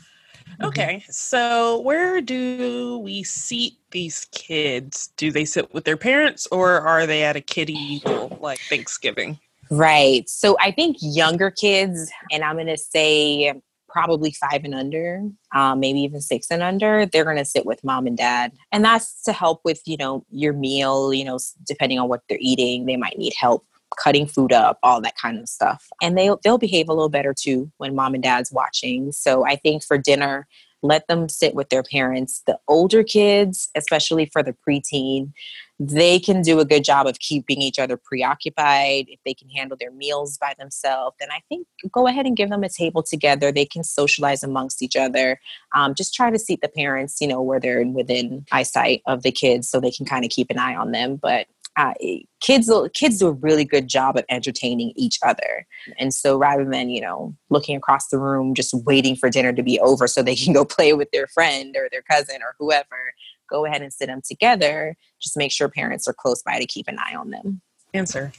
Mm-hmm. 0.53 0.65
Okay, 0.67 1.05
so 1.09 1.81
where 1.81 2.21
do 2.21 2.99
we 2.99 3.23
seat 3.23 3.79
these 3.91 4.27
kids? 4.33 5.13
Do 5.17 5.31
they 5.31 5.45
sit 5.45 5.73
with 5.73 5.85
their 5.85 5.97
parents 5.97 6.47
or 6.51 6.81
are 6.81 7.07
they 7.07 7.23
at 7.23 7.37
a 7.37 7.41
kiddie 7.41 8.03
like 8.41 8.61
Thanksgiving? 8.69 9.39
Right. 9.71 10.29
So 10.29 10.57
I 10.61 10.71
think 10.71 10.97
younger 11.01 11.51
kids, 11.51 12.11
and 12.33 12.43
I'm 12.43 12.57
going 12.57 12.67
to 12.69 12.79
say 12.79 13.55
probably 13.89 14.33
five 14.33 14.65
and 14.65 14.75
under, 14.75 15.23
um, 15.55 15.81
maybe 15.81 16.01
even 16.01 16.21
six 16.21 16.51
and 16.51 16.63
under, 16.63 17.07
they're 17.07 17.25
going 17.25 17.37
to 17.37 17.45
sit 17.45 17.67
with 17.67 17.83
mom 17.85 18.07
and 18.07 18.17
dad. 18.17 18.53
And 18.73 18.85
that's 18.85 19.23
to 19.25 19.33
help 19.33 19.61
with, 19.65 19.81
you 19.87 19.97
know, 19.97 20.25
your 20.31 20.53
meal, 20.53 21.13
you 21.13 21.25
know, 21.25 21.39
depending 21.67 21.99
on 21.99 22.09
what 22.09 22.23
they're 22.29 22.39
eating, 22.41 22.87
they 22.87 22.97
might 22.97 23.19
need 23.19 23.33
help 23.39 23.65
cutting 23.97 24.27
food 24.27 24.53
up, 24.53 24.79
all 24.83 25.01
that 25.01 25.17
kind 25.17 25.39
of 25.39 25.49
stuff. 25.49 25.87
And 26.03 26.17
they 26.17 26.31
they'll 26.43 26.59
behave 26.59 26.89
a 26.89 26.93
little 26.93 27.09
better 27.09 27.35
too 27.35 27.71
when 27.79 27.95
mom 27.95 28.15
and 28.15 28.23
dad's 28.23 28.53
watching. 28.53 29.13
So 29.13 29.47
I 29.47 29.57
think 29.57 29.85
for 29.85 29.99
dinner, 29.99 30.47
let 30.83 31.09
them 31.09 31.29
sit 31.29 31.55
with 31.55 31.71
their 31.71 31.83
parents. 31.83 32.43
The 32.47 32.59
older 32.69 33.03
kids, 33.03 33.69
especially 33.75 34.27
for 34.27 34.43
the 34.43 34.55
preteen, 34.67 35.33
they 35.81 36.19
can 36.19 36.43
do 36.43 36.59
a 36.59 36.65
good 36.65 36.83
job 36.83 37.07
of 37.07 37.21
keeping 37.21 37.63
each 37.63 37.79
other 37.79 37.97
preoccupied. 37.97 39.07
If 39.09 39.21
they 39.25 39.35
can 39.35 39.49
handle 39.49 39.77
their 39.79 39.93
meals 39.93 40.37
by 40.37 40.55
themselves, 40.59 41.17
then 41.21 41.31
I 41.31 41.41
think 41.49 41.69
go 41.93 42.09
ahead 42.09 42.27
and 42.27 42.37
give 42.37 42.51
them 42.51 42.65
a 42.65 42.69
table 42.69 43.03
together. 43.03 43.53
They 43.53 43.65
can 43.65 43.85
socialize 43.85 44.43
amongst 44.43 44.83
each 44.83 44.97
other. 44.97 45.41
Um, 45.75 45.95
just 45.95 46.15
try 46.15 46.31
to 46.31 46.39
seat 46.39 46.61
the 46.63 46.69
parents, 46.69 47.21
you 47.21 47.29
know, 47.29 47.41
where 47.41 47.61
they're 47.61 47.87
within 47.87 48.45
eyesight 48.51 49.03
of 49.07 49.23
the 49.23 49.31
kids 49.31 49.69
so 49.69 49.79
they 49.79 49.93
can 49.93 50.05
kind 50.05 50.25
of 50.25 50.31
keep 50.31 50.51
an 50.51 50.59
eye 50.59 50.75
on 50.75 50.91
them. 50.91 51.17
But 51.17 51.47
uh, 51.79 51.95
kids 52.41 52.71
kids 52.93 53.19
do 53.19 53.29
a 53.29 53.33
really 53.33 53.65
good 53.65 53.87
job 53.87 54.17
of 54.17 54.25
entertaining 54.29 54.93
each 54.97 55.19
other. 55.23 55.65
And 55.97 56.13
so 56.13 56.37
rather 56.37 56.65
than 56.65 56.91
you 56.91 57.01
know 57.01 57.37
looking 57.51 57.77
across 57.77 58.09
the 58.09 58.19
room 58.19 58.53
just 58.53 58.75
waiting 58.75 59.15
for 59.15 59.31
dinner 59.31 59.53
to 59.53 59.63
be 59.63 59.79
over 59.79 60.09
so 60.09 60.21
they 60.21 60.35
can 60.35 60.53
go 60.53 60.65
play 60.77 60.93
with 60.93 61.11
their 61.13 61.29
friend 61.29 61.77
or 61.77 61.89
their 61.91 62.03
cousin 62.03 62.43
or 62.43 62.55
whoever 62.59 63.15
go 63.49 63.65
ahead 63.65 63.81
and 63.81 63.93
sit 63.93 64.07
them 64.07 64.21
together 64.23 64.97
just 65.21 65.37
make 65.37 65.53
sure 65.53 65.69
parents 65.69 66.09
are 66.09 66.13
close 66.13 66.43
by 66.43 66.59
to 66.59 66.67
keep 66.67 66.89
an 66.89 66.99
eye 66.99 67.15
on 67.15 67.31
them. 67.31 67.61
Answer. 67.95 68.33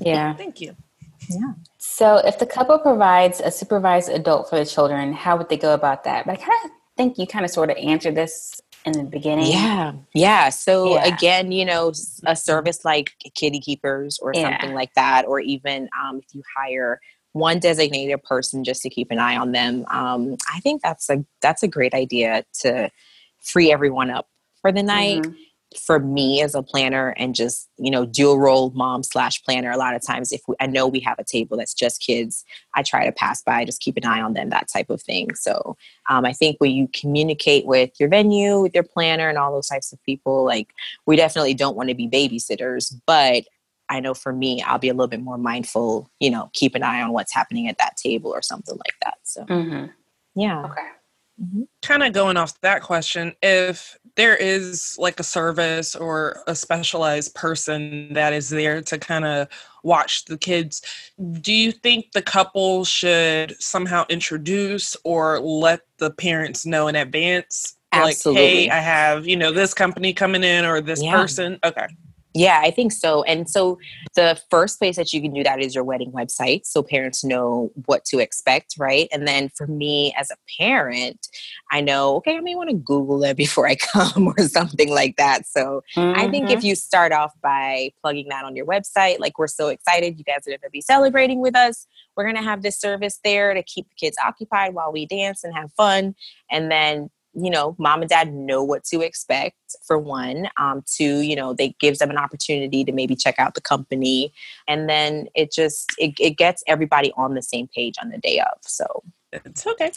Yeah. 0.00 0.34
Thank 0.34 0.60
you. 0.60 0.74
Yeah. 1.28 1.52
So 1.76 2.16
if 2.16 2.38
the 2.38 2.46
couple 2.46 2.78
provides 2.78 3.40
a 3.40 3.50
supervised 3.50 4.08
adult 4.08 4.48
for 4.48 4.56
the 4.56 4.64
children 4.64 5.12
how 5.12 5.36
would 5.36 5.50
they 5.50 5.58
go 5.58 5.74
about 5.74 6.04
that? 6.04 6.24
But 6.24 6.32
i 6.32 6.36
kind 6.36 6.64
of 6.64 6.70
think 6.96 7.18
you 7.18 7.26
kind 7.26 7.44
of 7.44 7.50
sort 7.50 7.70
of 7.70 7.76
answered 7.76 8.14
this 8.14 8.60
in 8.84 8.92
the 8.92 9.04
beginning. 9.04 9.46
Yeah. 9.46 9.92
Yeah. 10.12 10.48
So 10.50 10.94
yeah. 10.94 11.14
again, 11.14 11.52
you 11.52 11.64
know, 11.64 11.92
a 12.26 12.36
service 12.36 12.84
like 12.84 13.12
Kitty 13.34 13.60
Keepers 13.60 14.18
or 14.20 14.32
yeah. 14.34 14.58
something 14.58 14.74
like 14.74 14.92
that, 14.94 15.24
or 15.26 15.40
even 15.40 15.88
um, 16.00 16.18
if 16.18 16.34
you 16.34 16.42
hire 16.56 17.00
one 17.32 17.58
designated 17.58 18.22
person 18.22 18.62
just 18.62 18.82
to 18.82 18.90
keep 18.90 19.10
an 19.10 19.18
eye 19.18 19.36
on 19.36 19.52
them, 19.52 19.84
um, 19.90 20.36
I 20.52 20.60
think 20.60 20.82
that's 20.82 21.08
a 21.10 21.24
that's 21.40 21.62
a 21.62 21.68
great 21.68 21.94
idea 21.94 22.44
to 22.60 22.90
free 23.40 23.72
everyone 23.72 24.10
up 24.10 24.28
for 24.60 24.72
the 24.72 24.82
night. 24.82 25.22
Mm-hmm 25.22 25.40
for 25.78 25.98
me 25.98 26.42
as 26.42 26.54
a 26.54 26.62
planner 26.62 27.14
and 27.16 27.34
just 27.34 27.68
you 27.76 27.90
know 27.90 28.04
dual 28.06 28.38
role 28.38 28.70
mom 28.70 29.02
slash 29.02 29.42
planner 29.42 29.70
a 29.70 29.76
lot 29.76 29.94
of 29.94 30.04
times 30.04 30.32
if 30.32 30.40
we, 30.46 30.54
i 30.60 30.66
know 30.66 30.86
we 30.86 31.00
have 31.00 31.18
a 31.18 31.24
table 31.24 31.56
that's 31.56 31.74
just 31.74 32.00
kids 32.00 32.44
i 32.74 32.82
try 32.82 33.04
to 33.04 33.12
pass 33.12 33.42
by 33.42 33.64
just 33.64 33.80
keep 33.80 33.96
an 33.96 34.04
eye 34.04 34.20
on 34.20 34.32
them 34.34 34.50
that 34.50 34.68
type 34.72 34.90
of 34.90 35.00
thing 35.02 35.34
so 35.34 35.76
um, 36.08 36.24
i 36.24 36.32
think 36.32 36.56
when 36.58 36.70
you 36.70 36.88
communicate 36.92 37.66
with 37.66 37.90
your 37.98 38.08
venue 38.08 38.60
with 38.60 38.74
your 38.74 38.84
planner 38.84 39.28
and 39.28 39.38
all 39.38 39.52
those 39.52 39.68
types 39.68 39.92
of 39.92 40.02
people 40.04 40.44
like 40.44 40.68
we 41.06 41.16
definitely 41.16 41.54
don't 41.54 41.76
want 41.76 41.88
to 41.88 41.94
be 41.94 42.08
babysitters 42.08 42.94
but 43.06 43.44
I 43.90 44.00
know 44.00 44.14
for 44.14 44.32
me, 44.32 44.62
I'll 44.62 44.78
be 44.78 44.88
a 44.88 44.94
little 44.94 45.08
bit 45.08 45.20
more 45.20 45.36
mindful, 45.36 46.10
you 46.18 46.30
know, 46.30 46.48
keep 46.54 46.74
an 46.74 46.82
eye 46.82 47.02
on 47.02 47.12
what's 47.12 47.34
happening 47.34 47.68
at 47.68 47.76
that 47.76 47.98
table 47.98 48.30
or 48.30 48.40
something 48.40 48.76
like 48.76 48.94
that. 49.02 49.18
So, 49.24 49.44
Mm-hmm. 49.44 49.86
yeah. 50.34 50.64
Okay. 50.64 50.88
Mm-hmm. 51.42 51.62
kind 51.82 52.04
of 52.04 52.12
going 52.12 52.36
off 52.36 52.60
that 52.60 52.80
question 52.82 53.34
if 53.42 53.98
there 54.14 54.36
is 54.36 54.94
like 55.00 55.18
a 55.18 55.24
service 55.24 55.96
or 55.96 56.44
a 56.46 56.54
specialized 56.54 57.34
person 57.34 58.12
that 58.12 58.32
is 58.32 58.48
there 58.50 58.80
to 58.82 58.98
kind 58.98 59.24
of 59.24 59.48
watch 59.82 60.26
the 60.26 60.38
kids 60.38 60.80
do 61.40 61.52
you 61.52 61.72
think 61.72 62.12
the 62.12 62.22
couple 62.22 62.84
should 62.84 63.60
somehow 63.60 64.04
introduce 64.08 64.96
or 65.02 65.40
let 65.40 65.80
the 65.98 66.12
parents 66.12 66.64
know 66.64 66.86
in 66.86 66.94
advance 66.94 67.76
like 67.92 68.14
Absolutely. 68.14 68.66
hey 68.66 68.70
i 68.70 68.78
have 68.78 69.26
you 69.26 69.36
know 69.36 69.50
this 69.50 69.74
company 69.74 70.12
coming 70.12 70.44
in 70.44 70.64
or 70.64 70.80
this 70.80 71.02
Yeah. 71.02 71.16
person 71.16 71.58
okay 71.64 71.88
Yeah, 72.34 72.60
I 72.62 72.70
think 72.72 72.92
so. 72.92 73.22
And 73.22 73.48
so 73.48 73.78
the 74.16 74.40
first 74.50 74.78
place 74.78 74.96
that 74.96 75.12
you 75.12 75.22
can 75.22 75.32
do 75.32 75.44
that 75.44 75.60
is 75.60 75.74
your 75.74 75.84
wedding 75.84 76.10
website 76.10 76.66
so 76.66 76.82
parents 76.82 77.24
know 77.24 77.70
what 77.86 78.04
to 78.06 78.18
expect, 78.18 78.74
right? 78.78 79.08
And 79.12 79.26
then 79.26 79.48
for 79.48 79.66
me 79.68 80.12
as 80.18 80.30
a 80.30 80.36
parent, 80.60 81.28
I 81.70 81.80
know, 81.80 82.16
okay, 82.16 82.36
I 82.36 82.40
may 82.40 82.54
want 82.54 82.70
to 82.70 82.76
Google 82.76 83.22
it 83.24 83.36
before 83.44 83.68
I 83.68 83.76
come 83.76 84.28
or 84.36 84.48
something 84.48 84.90
like 84.90 85.16
that. 85.16 85.46
So 85.46 85.82
I 85.96 86.28
think 86.28 86.44
Mm-hmm. 86.44 86.58
if 86.58 86.64
you 86.64 86.74
start 86.74 87.12
off 87.12 87.32
by 87.40 87.92
plugging 88.02 88.28
that 88.28 88.44
on 88.44 88.54
your 88.56 88.66
website, 88.66 89.18
like 89.18 89.38
we're 89.38 89.46
so 89.46 89.68
excited, 89.68 90.18
you 90.18 90.24
guys 90.24 90.46
are 90.46 90.50
going 90.50 90.60
to 90.60 90.70
be 90.70 90.80
celebrating 90.82 91.40
with 91.40 91.56
us. 91.56 91.86
We're 92.16 92.24
going 92.24 92.36
to 92.36 92.42
have 92.42 92.62
this 92.62 92.78
service 92.78 93.20
there 93.24 93.54
to 93.54 93.62
keep 93.62 93.88
the 93.88 93.94
kids 93.94 94.16
occupied 94.22 94.74
while 94.74 94.92
we 94.92 95.06
dance 95.06 95.44
and 95.44 95.54
have 95.54 95.72
fun. 95.72 96.14
And 96.50 96.70
then, 96.70 97.10
you 97.34 97.50
know, 97.50 97.74
mom 97.78 98.00
and 98.02 98.08
dad 98.08 98.32
know 98.32 98.62
what 98.62 98.84
to 98.84 99.00
expect 99.00 99.56
for 99.86 99.98
one. 99.98 100.48
Um, 100.56 100.82
two, 100.86 101.20
you 101.20 101.36
know, 101.36 101.52
they 101.52 101.74
gives 101.80 101.98
them 101.98 102.10
an 102.10 102.18
opportunity 102.18 102.84
to 102.84 102.92
maybe 102.92 103.16
check 103.16 103.38
out 103.38 103.54
the 103.54 103.60
company. 103.60 104.32
And 104.68 104.88
then 104.88 105.28
it 105.34 105.52
just, 105.52 105.92
it, 105.98 106.14
it 106.20 106.36
gets 106.36 106.62
everybody 106.66 107.12
on 107.16 107.34
the 107.34 107.42
same 107.42 107.68
page 107.74 107.96
on 108.00 108.10
the 108.10 108.18
day 108.18 108.40
of. 108.40 108.58
So 108.62 109.02
it's 109.32 109.66
okay 109.66 109.90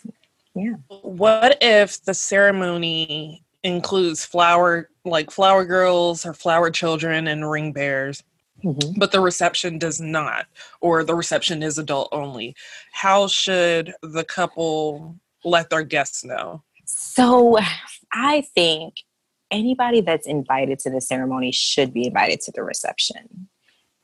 Yeah. 0.55 0.73
what 0.89 1.57
if 1.61 2.03
the 2.03 2.13
ceremony 2.13 3.43
includes 3.63 4.25
flower 4.25 4.89
like 5.05 5.29
flower 5.31 5.65
girls 5.65 6.25
or 6.25 6.33
flower 6.33 6.69
children 6.69 7.27
and 7.27 7.49
ring 7.49 7.71
bears 7.71 8.23
mhm. 8.63 8.93
but 8.97 9.11
the 9.11 9.19
reception 9.19 9.77
does 9.77 9.99
not, 9.99 10.47
or 10.81 11.03
the 11.03 11.15
reception 11.15 11.63
is 11.63 11.77
adult 11.77 12.09
only. 12.11 12.55
How 12.91 13.27
should 13.27 13.93
the 14.01 14.23
couple 14.23 15.15
let 15.43 15.69
their 15.69 15.83
guests 15.83 16.23
know? 16.23 16.63
So 16.87 17.59
I 18.13 18.41
think 18.55 18.95
anybody 19.51 20.01
that's 20.01 20.27
invited 20.27 20.79
to 20.79 20.89
the 20.89 21.01
ceremony 21.01 21.51
should 21.51 21.93
be 21.93 22.07
invited 22.07 22.41
to 22.41 22.51
the 22.51 22.63
reception. 22.63 23.49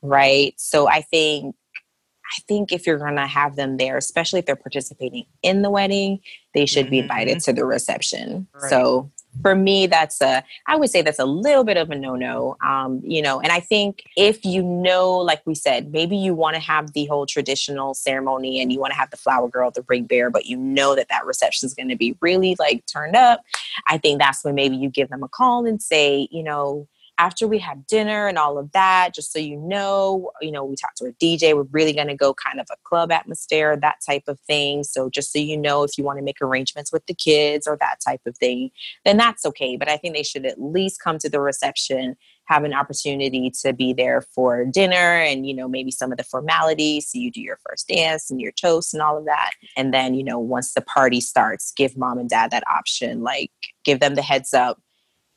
Right? 0.02 0.54
So 0.58 0.88
I 0.88 1.00
think 1.00 1.56
I 2.26 2.40
think 2.48 2.72
if 2.72 2.86
you're 2.86 2.98
going 2.98 3.16
to 3.16 3.26
have 3.26 3.56
them 3.56 3.76
there, 3.76 3.96
especially 3.96 4.40
if 4.40 4.46
they're 4.46 4.56
participating 4.56 5.26
in 5.42 5.62
the 5.62 5.70
wedding, 5.70 6.20
they 6.54 6.66
should 6.66 6.90
be 6.90 6.98
invited 6.98 7.38
mm-hmm. 7.38 7.50
to 7.50 7.52
the 7.52 7.64
reception. 7.64 8.48
Right. 8.54 8.70
So 8.70 9.12
for 9.42 9.54
me, 9.54 9.86
that's 9.86 10.20
a, 10.20 10.42
I 10.66 10.76
would 10.76 10.90
say 10.90 11.02
that's 11.02 11.18
a 11.18 11.24
little 11.24 11.64
bit 11.64 11.76
of 11.76 11.90
a 11.90 11.94
no 11.94 12.14
no. 12.16 12.56
Um, 12.64 13.00
you 13.04 13.22
know, 13.22 13.40
and 13.40 13.52
I 13.52 13.60
think 13.60 14.04
if 14.16 14.44
you 14.44 14.62
know, 14.62 15.16
like 15.16 15.42
we 15.44 15.54
said, 15.54 15.92
maybe 15.92 16.16
you 16.16 16.34
want 16.34 16.54
to 16.54 16.60
have 16.60 16.92
the 16.92 17.06
whole 17.06 17.26
traditional 17.26 17.94
ceremony 17.94 18.60
and 18.60 18.72
you 18.72 18.80
want 18.80 18.92
to 18.92 18.98
have 18.98 19.10
the 19.10 19.16
flower 19.16 19.48
girl, 19.48 19.70
the 19.70 19.84
ring 19.88 20.04
bearer, 20.04 20.30
but 20.30 20.46
you 20.46 20.56
know 20.56 20.94
that 20.94 21.08
that 21.08 21.26
reception 21.26 21.66
is 21.66 21.74
going 21.74 21.88
to 21.88 21.96
be 21.96 22.16
really 22.20 22.56
like 22.58 22.84
turned 22.86 23.16
up. 23.16 23.42
I 23.86 23.98
think 23.98 24.18
that's 24.18 24.44
when 24.44 24.54
maybe 24.54 24.76
you 24.76 24.88
give 24.88 25.10
them 25.10 25.22
a 25.22 25.28
call 25.28 25.66
and 25.66 25.82
say, 25.82 26.28
you 26.30 26.42
know, 26.42 26.88
after 27.18 27.46
we 27.46 27.58
have 27.60 27.86
dinner 27.86 28.26
and 28.26 28.38
all 28.38 28.58
of 28.58 28.72
that, 28.72 29.14
just 29.14 29.32
so 29.32 29.38
you 29.38 29.56
know, 29.56 30.32
you 30.40 30.50
know, 30.50 30.64
we 30.64 30.74
talked 30.74 30.96
to 30.98 31.06
a 31.06 31.12
DJ. 31.12 31.54
We're 31.54 31.62
really 31.70 31.92
going 31.92 32.08
to 32.08 32.16
go 32.16 32.34
kind 32.34 32.60
of 32.60 32.66
a 32.72 32.76
club 32.84 33.12
atmosphere, 33.12 33.76
that 33.76 33.98
type 34.06 34.24
of 34.26 34.40
thing. 34.40 34.82
So 34.82 35.08
just 35.08 35.32
so 35.32 35.38
you 35.38 35.56
know, 35.56 35.84
if 35.84 35.96
you 35.96 36.04
want 36.04 36.18
to 36.18 36.24
make 36.24 36.42
arrangements 36.42 36.92
with 36.92 37.06
the 37.06 37.14
kids 37.14 37.66
or 37.66 37.76
that 37.80 37.98
type 38.04 38.22
of 38.26 38.36
thing, 38.38 38.70
then 39.04 39.16
that's 39.16 39.46
okay. 39.46 39.76
But 39.76 39.88
I 39.88 39.96
think 39.96 40.14
they 40.14 40.22
should 40.22 40.44
at 40.44 40.60
least 40.60 41.00
come 41.00 41.18
to 41.18 41.28
the 41.28 41.40
reception, 41.40 42.16
have 42.46 42.64
an 42.64 42.74
opportunity 42.74 43.50
to 43.62 43.72
be 43.72 43.92
there 43.92 44.20
for 44.20 44.64
dinner 44.64 44.96
and, 44.96 45.46
you 45.46 45.54
know, 45.54 45.68
maybe 45.68 45.90
some 45.90 46.10
of 46.10 46.18
the 46.18 46.24
formalities. 46.24 47.08
So 47.08 47.18
you 47.18 47.30
do 47.30 47.40
your 47.40 47.58
first 47.68 47.88
dance 47.88 48.30
and 48.30 48.40
your 48.40 48.52
toast 48.52 48.92
and 48.92 49.02
all 49.02 49.16
of 49.16 49.24
that. 49.26 49.52
And 49.76 49.94
then, 49.94 50.14
you 50.14 50.24
know, 50.24 50.38
once 50.38 50.74
the 50.74 50.82
party 50.82 51.20
starts, 51.20 51.72
give 51.76 51.96
mom 51.96 52.18
and 52.18 52.28
dad 52.28 52.50
that 52.50 52.64
option, 52.68 53.22
like 53.22 53.50
give 53.84 54.00
them 54.00 54.14
the 54.14 54.22
heads 54.22 54.52
up 54.52 54.80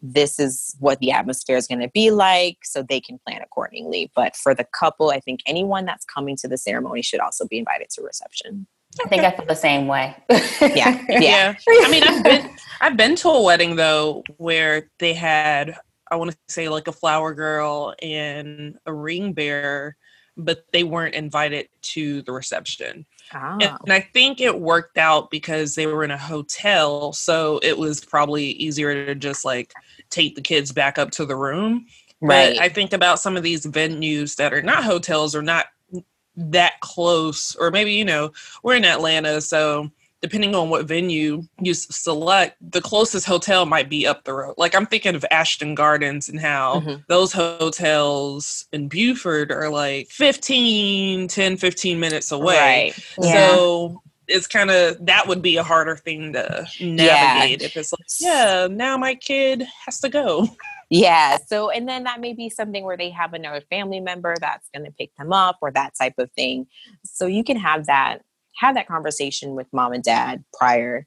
this 0.01 0.39
is 0.39 0.75
what 0.79 0.99
the 0.99 1.11
atmosphere 1.11 1.57
is 1.57 1.67
going 1.67 1.81
to 1.81 1.89
be 1.89 2.11
like 2.11 2.57
so 2.63 2.83
they 2.83 3.01
can 3.01 3.19
plan 3.25 3.41
accordingly. 3.41 4.11
But 4.15 4.35
for 4.35 4.53
the 4.53 4.65
couple 4.77 5.09
i 5.09 5.19
think 5.19 5.41
anyone 5.45 5.85
that's 5.85 6.05
coming 6.05 6.35
to 6.37 6.47
the 6.47 6.57
ceremony 6.57 7.01
should 7.01 7.19
also 7.19 7.47
be 7.47 7.57
invited 7.57 7.89
to 7.91 8.01
reception. 8.01 8.67
I 9.03 9.07
think 9.09 9.23
I 9.23 9.31
feel 9.31 9.45
the 9.45 9.55
same 9.55 9.87
way. 9.87 10.15
yeah 10.29 11.03
yeah. 11.09 11.55
I 11.67 11.91
mean, 11.91 12.03
I've 12.03 12.23
been 12.23 12.49
I've 12.81 12.97
been 12.97 13.15
to 13.17 13.29
a 13.29 13.41
wedding 13.41 13.75
though 13.75 14.23
where 14.37 14.89
they 14.99 15.13
had 15.13 15.77
I 16.09 16.15
want 16.15 16.31
to 16.31 16.37
say 16.47 16.69
like 16.69 16.87
a 16.87 16.93
flower 16.93 17.33
girl 17.33 17.93
and 18.01 18.77
a 18.85 18.93
ring 18.93 19.33
bearer, 19.33 19.97
but 20.37 20.63
they 20.71 20.83
weren't 20.83 21.15
invited 21.15 21.67
to 21.81 22.21
the 22.23 22.31
reception. 22.31 23.05
Ah, 23.33 23.57
And, 23.59 23.77
and 23.83 23.93
I 23.93 24.07
think 24.13 24.39
it 24.39 24.59
worked 24.59 24.97
out 24.97 25.29
because 25.29 25.75
they 25.75 25.85
were 25.85 26.03
in 26.03 26.11
a 26.11 26.17
hotel, 26.17 27.11
so 27.11 27.59
it 27.61 27.77
was 27.77 28.03
probably 28.03 28.45
easier 28.51 29.05
to 29.05 29.15
just 29.15 29.43
like 29.43 29.73
take 30.09 30.35
the 30.35 30.41
kids 30.41 30.71
back 30.71 30.97
up 30.97 31.11
to 31.11 31.25
the 31.25 31.35
room. 31.35 31.85
right 32.21 32.55
But 32.55 32.61
I 32.61 32.69
think 32.69 32.93
about 32.93 33.19
some 33.19 33.37
of 33.37 33.43
these 33.43 33.65
venues 33.65 34.35
that 34.37 34.53
are 34.53 34.61
not 34.61 34.83
hotels 34.83 35.35
or 35.35 35.41
not 35.41 35.67
that 36.35 36.79
close, 36.81 37.55
or 37.59 37.71
maybe, 37.71 37.93
you 37.93 38.05
know, 38.05 38.31
we're 38.63 38.75
in 38.75 38.85
Atlanta, 38.85 39.41
so 39.41 39.89
depending 40.21 40.55
on 40.55 40.69
what 40.69 40.87
venue 40.87 41.43
you 41.61 41.73
select, 41.75 42.57
the 42.71 42.81
closest 42.81 43.25
hotel 43.27 43.65
might 43.67 43.87
be 43.87 44.07
up 44.07 44.23
the 44.23 44.33
road. 44.33 44.55
Like 44.57 44.73
I'm 44.75 44.87
thinking 44.87 45.13
of 45.15 45.23
Ashton 45.29 45.75
Gardens 45.75 46.27
and 46.27 46.39
how 46.39 46.81
Mhm. 46.81 47.03
those 47.07 47.31
hotels 47.31 48.65
in 48.71 48.87
Buford 48.87 49.51
are 49.51 49.69
like 49.69 50.09
15, 50.09 51.27
10, 51.27 51.55
15 51.57 51.99
minutes 51.99 52.31
away. 52.31 52.55
right 52.55 52.93
Yeah. 53.19 53.31
So 53.33 54.01
it's 54.27 54.47
kind 54.47 54.69
of 54.69 55.05
that 55.05 55.27
would 55.27 55.41
be 55.41 55.57
a 55.57 55.63
harder 55.63 55.95
thing 55.95 56.33
to 56.33 56.67
navigate 56.81 57.61
if 57.61 57.77
it's 57.77 57.93
like, 57.93 58.07
yeah, 58.19 58.67
now 58.69 58.97
my 58.97 59.15
kid 59.15 59.65
has 59.85 59.99
to 60.01 60.09
go. 60.09 60.47
yeah 60.89 61.37
so 61.47 61.69
and 61.69 61.87
then 61.87 62.03
that 62.03 62.21
may 62.21 62.33
be 62.33 62.49
something 62.49 62.83
where 62.83 62.97
they 62.97 63.09
have 63.09 63.33
another 63.33 63.61
family 63.69 63.99
member 63.99 64.35
that's 64.39 64.69
going 64.73 64.85
to 64.85 64.91
pick 64.91 65.13
them 65.15 65.33
up 65.33 65.57
or 65.61 65.69
that 65.71 65.93
type 65.99 66.13
of 66.17 66.31
thing 66.31 66.65
so 67.03 67.25
you 67.25 67.43
can 67.43 67.57
have 67.57 67.85
that 67.87 68.19
have 68.55 68.75
that 68.75 68.87
conversation 68.87 69.53
with 69.53 69.67
mom 69.73 69.91
and 69.91 70.03
dad 70.03 70.43
prior 70.53 71.05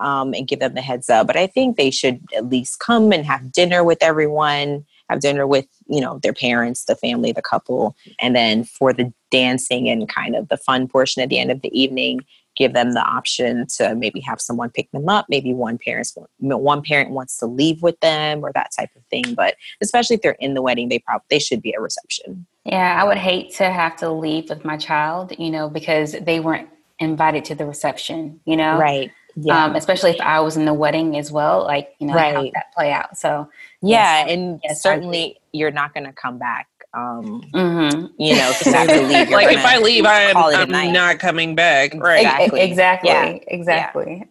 um, 0.00 0.34
and 0.34 0.48
give 0.48 0.60
them 0.60 0.74
the 0.74 0.82
heads 0.82 1.08
up 1.08 1.26
but 1.26 1.36
i 1.36 1.46
think 1.46 1.76
they 1.76 1.90
should 1.90 2.20
at 2.36 2.48
least 2.48 2.78
come 2.78 3.10
and 3.10 3.24
have 3.24 3.52
dinner 3.52 3.82
with 3.82 4.02
everyone 4.02 4.84
have 5.08 5.20
dinner 5.20 5.46
with 5.46 5.66
you 5.86 6.00
know 6.00 6.18
their 6.18 6.34
parents 6.34 6.84
the 6.84 6.96
family 6.96 7.32
the 7.32 7.42
couple 7.42 7.96
and 8.20 8.36
then 8.36 8.64
for 8.64 8.92
the 8.92 9.12
dancing 9.30 9.88
and 9.88 10.08
kind 10.10 10.36
of 10.36 10.48
the 10.48 10.58
fun 10.58 10.86
portion 10.86 11.22
at 11.22 11.30
the 11.30 11.38
end 11.38 11.50
of 11.50 11.62
the 11.62 11.80
evening 11.80 12.20
give 12.56 12.72
them 12.72 12.92
the 12.92 13.00
option 13.02 13.66
to 13.66 13.94
maybe 13.94 14.20
have 14.20 14.40
someone 14.40 14.70
pick 14.70 14.90
them 14.92 15.08
up 15.08 15.26
maybe 15.28 15.52
one 15.54 15.78
parents 15.78 16.16
one 16.38 16.82
parent 16.82 17.10
wants 17.10 17.38
to 17.38 17.46
leave 17.46 17.82
with 17.82 17.98
them 18.00 18.44
or 18.44 18.52
that 18.54 18.70
type 18.78 18.90
of 18.96 19.02
thing 19.06 19.34
but 19.34 19.56
especially 19.80 20.14
if 20.16 20.22
they're 20.22 20.32
in 20.40 20.54
the 20.54 20.62
wedding 20.62 20.88
they 20.88 20.98
probably 20.98 21.24
they 21.30 21.38
should 21.38 21.62
be 21.62 21.72
at 21.74 21.80
reception 21.80 22.46
Yeah, 22.64 23.00
I 23.00 23.04
would 23.04 23.18
hate 23.18 23.52
to 23.56 23.64
have 23.70 23.96
to 23.96 24.10
leave 24.10 24.48
with 24.48 24.64
my 24.64 24.76
child, 24.76 25.32
you 25.38 25.50
know, 25.50 25.68
because 25.68 26.12
they 26.12 26.38
weren't 26.40 26.68
invited 27.00 27.44
to 27.46 27.54
the 27.56 27.66
reception, 27.66 28.40
you 28.44 28.56
know? 28.56 28.76
right 28.78 29.10
yeah 29.34 29.64
Um, 29.64 29.74
especially 29.76 30.10
if 30.10 30.20
I 30.20 30.40
was 30.40 30.56
in 30.56 30.64
the 30.66 30.74
wedding 30.74 31.16
as 31.18 31.32
well, 31.32 31.64
like, 31.64 31.94
you 31.98 32.06
know, 32.06 32.12
how 32.12 32.20
Right. 32.20 32.38
would 32.44 32.52
that 32.54 32.72
play 32.76 32.92
out? 32.92 33.16
So, 33.16 33.48
yeah 33.80 34.20
yes, 34.20 34.30
and 34.30 34.60
yes, 34.62 34.82
certainly 34.82 35.40
you're 35.52 35.70
not 35.70 35.94
going 35.94 36.04
to 36.06 36.12
come 36.12 36.38
back 36.38 36.68
um 36.94 37.42
mhm. 37.54 38.10
you 38.18 38.34
know 38.36 38.50
if 38.50 38.66
you 38.66 38.72
have 38.72 38.86
to 38.88 39.00
leave 39.02 39.30
like 39.30 39.50
if 39.56 39.64
I 39.64 39.78
leave, 39.78 40.04
I'm, 40.04 40.34
call 40.34 40.50
it 40.50 40.56
a 40.70 40.76
I'm 40.76 40.92
not 40.92 41.18
coming 41.18 41.54
back. 41.54 41.94
Right. 41.94 42.20
Exactly. 42.26 42.60
Exactly, 42.60 43.10
Yeah. 43.10 43.38
exactly. 43.48 44.24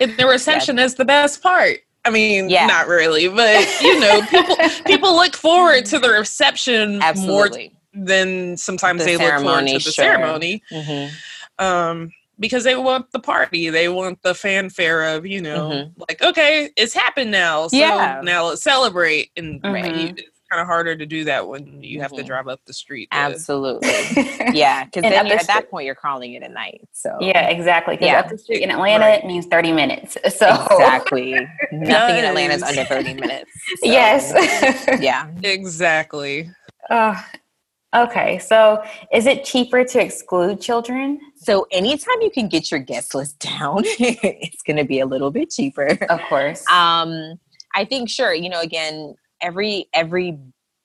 And 0.00 0.16
the 0.18 0.26
reception 0.28 0.78
is 0.78 0.94
the 0.96 1.04
best 1.04 1.42
part. 1.42 1.78
I 2.04 2.10
mean, 2.10 2.50
Yeah. 2.50 2.66
not 2.66 2.88
really, 2.88 3.28
but 3.28 3.66
you 3.80 4.00
know, 4.00 4.20
people 4.28 4.56
people 4.86 5.14
look 5.16 5.34
forward 5.34 5.86
to 5.86 5.98
the 5.98 6.10
reception 6.10 7.00
more 7.16 7.48
than 7.94 8.56
sometimes 8.56 9.00
The 9.00 9.04
they 9.06 9.16
look 9.16 9.22
forward 9.22 9.38
ceremony, 9.44 9.72
to 9.78 9.84
the 9.84 9.92
sure. 9.92 10.04
ceremony. 10.04 10.62
Mhm. 10.70 11.10
Um 11.58 12.12
because 12.40 12.64
they 12.64 12.74
want 12.74 13.10
the 13.12 13.20
party. 13.20 13.68
They 13.70 13.88
want 13.88 14.20
the 14.22 14.34
fanfare 14.34 15.14
of, 15.14 15.24
you 15.24 15.40
know, 15.40 15.68
Mhm. 15.70 15.92
like, 16.08 16.20
okay, 16.22 16.70
it's 16.76 16.92
happened 16.92 17.30
now. 17.30 17.68
So 17.68 17.76
Yeah. 17.76 18.20
now 18.24 18.46
let's 18.46 18.62
celebrate. 18.62 19.30
And 19.36 19.62
Mhm. 19.62 20.00
you- 20.08 20.14
it's 20.16 20.31
kind 20.52 20.60
of 20.60 20.66
harder 20.66 20.94
to 20.94 21.06
do 21.06 21.24
that 21.24 21.48
when 21.48 21.82
you 21.82 22.00
have 22.02 22.12
to 22.12 22.22
Mhm. 22.22 22.26
drive 22.26 22.46
up 22.48 22.60
the 22.66 22.72
street. 22.74 23.08
to- 23.10 23.16
absolutely 23.16 23.88
yeah 24.52 24.84
because 24.84 25.02
then 25.02 25.26
you're, 25.26 25.36
at 25.38 25.46
that 25.46 25.70
point 25.70 25.86
you're 25.86 25.94
calling 25.94 26.34
it 26.34 26.42
a 26.42 26.48
night 26.48 26.82
so 26.92 27.16
yeah, 27.20 27.48
exactly. 27.48 27.94
Because 27.96 28.08
Yeah. 28.08 28.20
up 28.20 28.28
the 28.28 28.36
street 28.38 28.62
in 28.62 28.70
Atlanta 28.70 29.04
Right. 29.06 29.24
means 29.26 29.46
30 29.46 29.72
minutes. 29.72 30.18
So, 30.30 30.46
exactly 30.70 31.32
nothing 31.72 32.18
in 32.18 32.24
atlanta 32.24 32.54
is 32.54 32.62
under 32.62 32.84
30 32.84 33.14
minutes 33.14 33.50
so, 33.82 33.86
yes. 33.90 34.22
yeah 35.00 35.28
Exactly. 35.42 36.50
Uh, 36.90 37.20
Okay, 37.94 38.38
so 38.38 38.82
is 39.12 39.26
it 39.26 39.44
cheaper 39.44 39.84
to 39.84 40.00
exclude 40.02 40.62
children? 40.62 41.20
So 41.36 41.66
anytime 41.70 42.22
you 42.22 42.30
can 42.30 42.48
get 42.48 42.70
your 42.70 42.80
guest 42.80 43.14
list 43.14 43.38
down, 43.38 43.82
it's 43.84 44.62
going 44.62 44.78
to 44.78 44.84
be 44.84 45.00
a 45.00 45.04
little 45.04 45.30
bit 45.30 45.50
cheaper. 45.50 45.98
Of 46.08 46.20
course. 46.22 46.64
Um, 46.70 47.38
I 47.74 47.84
think 47.84 48.08
sure, 48.08 48.32
you 48.32 48.48
know, 48.48 48.60
again, 48.62 49.14
every 49.42 49.88
every 49.92 50.38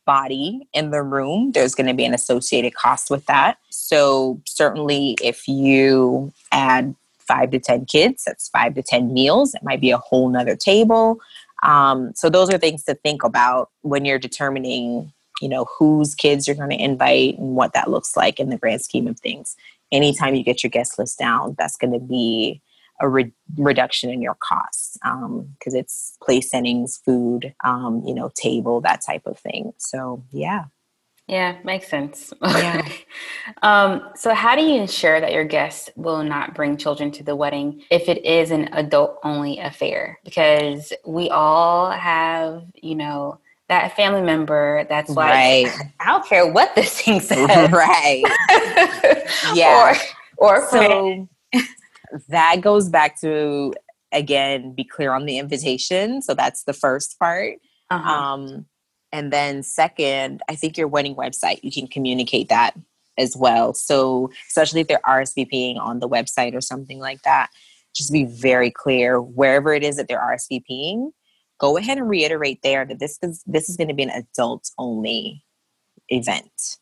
body 0.06 0.68
in 0.74 0.92
the 0.92 1.04
room, 1.04 1.52
there's 1.52 1.76
going 1.76 1.88
to 1.88 1.94
be 1.94 2.06
an 2.06 2.14
associated 2.14 2.74
cost 2.74 3.10
with 3.10 3.26
that. 3.28 3.58
So 3.70 4.42
certainly, 4.46 5.18
if 5.22 5.48
you 5.48 6.34
add 6.52 6.96
five 7.20 7.52
to 7.52 7.60
ten 7.60 7.86
kids, 7.86 8.24
that's 8.26 8.50
five 8.50 8.74
to 8.76 8.82
ten 8.82 9.14
meals. 9.14 9.54
It 9.54 9.64
might 9.64 9.82
be 9.82 9.92
a 9.92 9.98
whole 9.98 10.30
nother 10.30 10.56
table. 10.56 11.20
Um, 11.64 12.12
so 12.16 12.30
those 12.30 12.50
are 12.54 12.58
things 12.58 12.84
to 12.84 12.96
think 12.96 13.24
about 13.24 13.70
when 13.82 14.06
you're 14.06 14.20
determining 14.20 15.14
you 15.42 15.50
know 15.50 15.66
whose 15.78 16.16
kids 16.16 16.48
you're 16.48 16.56
going 16.56 16.70
to 16.70 16.84
invite 16.84 17.38
and 17.38 17.56
what 17.56 17.74
that 17.74 17.90
looks 17.90 18.16
like 18.16 18.40
in 18.40 18.50
the 18.50 18.58
grand 18.58 18.82
scheme 18.82 19.08
of 19.08 19.20
things 19.20 19.56
anytime 19.92 20.36
you 20.36 20.44
get 20.44 20.64
your 20.64 20.70
guest 20.70 20.98
list 20.98 21.20
down 21.20 21.56
that's 21.58 21.78
going 21.78 21.94
to 21.94 22.00
be 22.00 22.62
a 23.00 23.10
re- 23.10 23.32
reduction 23.58 24.10
in 24.10 24.22
your 24.22 24.36
costs 24.40 24.98
because 25.02 25.74
um, 25.74 25.80
it's 25.80 26.18
place 26.22 26.50
settings 26.50 27.02
food 27.06 27.54
um, 27.64 28.02
you 28.06 28.14
know 28.14 28.32
table 28.36 28.82
that 28.82 29.02
type 29.06 29.26
of 29.26 29.38
thing 29.38 29.74
so 29.78 30.24
yeah 30.32 30.66
yeah 31.28 31.58
makes 31.64 31.88
sense 31.88 32.34
yeah 32.42 32.88
um, 33.62 34.10
so 34.16 34.34
how 34.34 34.56
do 34.56 34.62
you 34.62 34.80
ensure 34.80 35.20
that 35.20 35.34
your 35.34 35.46
guests 35.46 35.90
will 35.96 36.24
not 36.24 36.56
bring 36.56 36.78
children 36.78 37.12
to 37.12 37.24
the 37.24 37.36
wedding 37.36 37.82
if 37.92 38.10
it 38.10 38.24
is 38.26 38.52
an 38.52 38.70
adult 38.74 39.20
only 39.24 39.60
affair 39.60 40.20
because 40.24 40.94
we 41.06 41.30
all 41.30 41.92
have 41.92 42.64
you 42.76 42.96
know 42.96 43.40
that 43.70 43.96
family 43.96 44.22
member 44.22 44.86
that's 44.88 45.10
like, 45.10 45.34
right. 45.68 45.92
I 46.00 46.06
don't 46.06 46.26
care 46.26 46.50
what 46.50 46.74
this 46.76 47.02
thing 47.02 47.20
says. 47.22 47.72
Right. 47.72 48.24
yeah. 49.54 49.94
Or, 50.40 50.58
or 50.60 50.70
so 50.70 51.28
that 52.30 52.62
goes 52.62 52.90
back 52.90 53.20
to 53.22 53.74
again, 54.14 54.74
be 54.74 54.86
clear 54.86 55.14
on 55.14 55.26
the 55.26 55.38
invitation. 55.38 56.22
So 56.22 56.34
that's 56.34 56.64
the 56.64 56.74
first 56.74 57.20
part. 57.20 57.56
Uh-huh. 57.90 58.10
Um, 58.10 58.66
and 59.12 59.34
then 59.34 59.64
second, 59.64 60.42
I 60.48 60.56
think 60.56 60.78
your 60.78 60.88
wedding 60.88 61.16
website, 61.16 61.60
you 61.62 61.72
can 61.72 61.88
communicate 61.88 62.48
that 62.48 62.74
as 63.18 63.36
well. 63.36 63.74
So 63.74 64.32
especially 64.48 64.82
if 64.82 64.88
they're 64.88 65.02
RSVPing 65.06 65.78
on 65.78 66.00
the 66.00 66.08
website 66.08 66.56
or 66.56 66.62
something 66.62 67.00
like 67.00 67.22
that, 67.24 67.50
just 67.94 68.14
be 68.14 68.24
very 68.24 68.72
clear 68.72 69.22
wherever 69.22 69.74
it 69.74 69.84
is 69.84 69.98
that 69.98 70.08
they're 70.08 70.22
RSVPing 70.22 71.12
go 71.60 71.78
ahead 71.78 71.98
and 71.98 72.10
reiterate 72.10 72.62
there 72.64 72.86
that 72.86 73.00
this 73.00 73.18
is 73.22 73.44
this 73.46 73.70
is 73.70 73.78
going 73.78 73.88
to 73.88 73.94
be 73.94 74.04
an 74.04 74.10
adult 74.10 74.70
only 74.78 75.44
event 76.10 76.78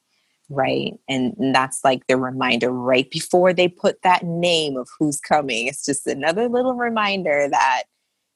right 0.50 0.94
and, 1.10 1.34
and 1.38 1.56
that's 1.56 1.84
like 1.84 2.06
the 2.08 2.18
reminder 2.18 2.72
right 2.72 3.10
before 3.10 3.52
they 3.52 3.68
put 3.68 4.02
that 4.04 4.24
name 4.24 4.78
of 4.78 4.88
who's 5.00 5.20
coming 5.20 5.68
it's 5.68 5.86
just 5.86 6.06
another 6.06 6.48
little 6.48 6.76
reminder 6.76 7.48
that 7.50 7.84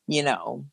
you 0.07 0.23
know 0.23 0.65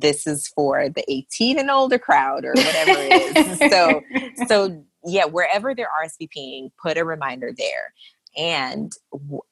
this 0.00 0.26
is 0.26 0.48
for 0.48 0.88
the 0.88 1.04
18 1.10 1.58
and 1.58 1.70
older 1.70 1.98
crowd 1.98 2.44
or 2.44 2.52
whatever 2.52 2.92
it 2.94 3.36
is. 3.36 3.70
So 3.70 4.00
so 4.46 4.84
yeah 5.04 5.24
wherever 5.24 5.74
they're 5.74 5.90
rsvping 6.04 6.70
put 6.80 6.98
a 6.98 7.04
reminder 7.04 7.52
there 7.56 7.92
and 8.38 8.92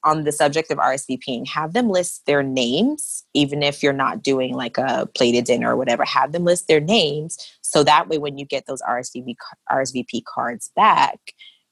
on 0.05 0.23
the 0.23 0.31
subject 0.31 0.71
of 0.71 0.77
RSVPing, 0.77 1.47
have 1.49 1.73
them 1.73 1.89
list 1.89 2.25
their 2.25 2.41
names, 2.41 3.25
even 3.33 3.61
if 3.61 3.83
you're 3.83 3.91
not 3.91 4.23
doing 4.23 4.53
like 4.53 4.77
a 4.77 5.07
plated 5.13 5.43
dinner 5.43 5.73
or 5.73 5.75
whatever, 5.75 6.05
have 6.05 6.31
them 6.31 6.45
list 6.45 6.69
their 6.69 6.79
names. 6.79 7.37
So 7.61 7.83
that 7.83 8.07
way, 8.07 8.17
when 8.17 8.37
you 8.37 8.45
get 8.45 8.65
those 8.65 8.81
RSVP, 8.81 9.35
RSVP 9.69 10.23
cards 10.23 10.71
back, 10.73 11.19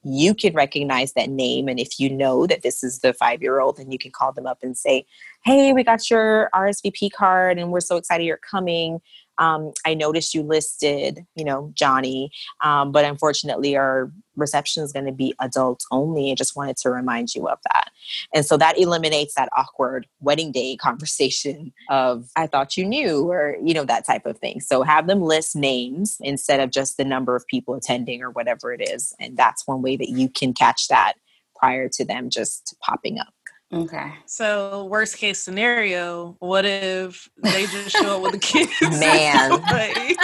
you 0.04 0.36
can 0.36 0.54
recognize 0.54 1.13
that 1.13 1.30
name. 1.30 1.69
And 1.69 1.80
if 1.80 1.99
you 1.99 2.10
know 2.10 2.45
that 2.47 2.62
this 2.62 2.84
is 2.84 2.99
the 2.99 3.13
five 3.13 3.41
year 3.41 3.62
old, 3.62 3.78
then 3.78 3.91
you 3.91 3.97
can 3.97 4.12
call 4.12 4.34
them 4.34 4.45
up 4.45 4.60
and 4.62 4.78
say, 4.78 5.06
Hey, 5.45 5.73
we 5.73 5.84
got 5.84 6.10
your 6.10 6.49
RSVP 6.54 7.12
card 7.12 7.58
and 7.58 7.71
we're 7.71 7.80
so 7.80 7.95
excited 7.95 8.25
you're 8.25 8.38
coming 8.38 8.99
um, 9.38 9.71
I 9.86 9.93
noticed 9.93 10.34
you 10.34 10.43
listed, 10.43 11.26
you 11.36 11.45
know, 11.45 11.71
Johnny, 11.74 12.32
um, 12.63 12.91
but 12.91 13.06
unfortunately, 13.06 13.76
our 13.76 14.12
reception 14.36 14.84
is 14.84 14.91
going 14.91 15.06
to 15.06 15.12
be 15.12 15.34
adults 15.39 15.86
only. 15.91 16.32
I 16.32 16.36
just 16.36 16.56
wanted 16.56 16.78
to 16.78 16.89
remind 16.89 17.34
you 17.36 17.48
of 17.48 17.60
that. 17.74 17.89
And 18.34 18.45
so 18.45 18.58
that 18.58 18.78
eliminates 18.78 19.36
that 19.36 19.50
awkward 19.56 20.08
wedding 20.19 20.52
day 20.52 20.76
conversation 20.82 21.74
of, 21.89 22.30
I 22.36 22.48
thought 22.48 22.78
you 22.78 22.86
knew, 22.86 23.30
or, 23.30 23.58
you 23.63 23.74
know, 23.74 23.86
that 23.86 24.06
type 24.06 24.26
of 24.26 24.38
thing. 24.38 24.60
So 24.60 24.84
have 24.84 25.08
them 25.08 25.21
list 25.21 25.56
names 25.56 26.17
instead 26.21 26.60
of 26.60 26.71
just 26.71 26.98
the 26.98 27.06
number 27.06 27.36
of 27.36 27.48
people 27.48 27.76
attending 27.76 28.21
or 28.21 28.30
whatever 28.32 28.74
it 28.74 28.82
is. 28.82 29.13
And 29.19 29.38
that's 29.38 29.67
one 29.67 29.82
way 29.82 29.95
that 29.98 30.10
you 30.10 30.30
can 30.30 30.54
catch 30.54 30.88
that 30.88 31.13
prior 31.56 31.89
to 31.89 32.06
them 32.06 32.30
just 32.30 32.76
popping 32.82 33.19
up. 33.19 33.34
Okay. 33.73 34.13
So 34.25 34.86
worst 34.86 35.17
case 35.17 35.39
scenario, 35.41 36.36
what 36.39 36.65
if 36.65 37.28
they 37.41 37.65
just 37.65 37.89
show 37.91 38.17
up 38.17 38.21
with 38.21 38.32
the 38.34 38.38
kids? 38.39 38.71
Man. 38.99 39.49
like, 39.51 40.17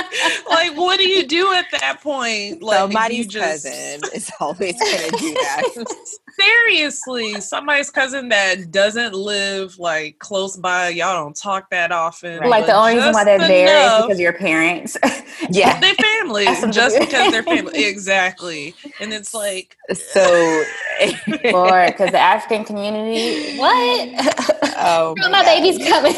like, 0.49 0.77
what 0.77 0.99
do 0.99 1.07
you 1.07 1.25
do 1.25 1.51
at 1.53 1.65
that 1.71 2.01
point? 2.01 2.61
Like 2.71 2.77
somebody's 2.77 3.27
just... 3.27 3.65
cousin 3.65 4.01
is 4.13 4.31
always 4.39 4.79
gonna 4.79 5.17
do 5.17 5.33
that. 5.33 5.85
Seriously, 6.39 7.41
somebody's 7.41 7.89
cousin 7.89 8.29
that 8.29 8.71
doesn't 8.71 9.13
live 9.13 9.77
like 9.79 10.19
close 10.19 10.57
by. 10.57 10.89
Y'all 10.89 11.23
don't 11.23 11.35
talk 11.35 11.69
that 11.69 11.91
often. 11.91 12.39
Right. 12.39 12.49
Like 12.49 12.65
the 12.65 12.73
only 12.73 12.95
reason 12.95 13.13
why 13.13 13.23
they're 13.23 13.39
there 13.39 13.85
is 13.85 14.01
because 14.01 14.17
of 14.17 14.19
your 14.19 14.33
parents. 14.33 14.97
yeah. 15.49 15.79
Their 15.79 15.95
family. 15.95 16.45
just 16.71 16.99
because 16.99 17.31
they're 17.31 17.43
family. 17.43 17.85
Exactly. 17.85 18.73
And 18.99 19.13
it's 19.13 19.33
like 19.33 19.77
so 19.93 20.63
eh. 20.99 21.15
or 21.53 21.87
because 21.87 22.11
the 22.11 22.19
African 22.19 22.65
community, 22.65 23.57
what? 23.57 24.57
Oh, 24.83 25.13
my, 25.19 25.29
my 25.29 25.43
baby's 25.43 25.77
coming. 25.87 26.13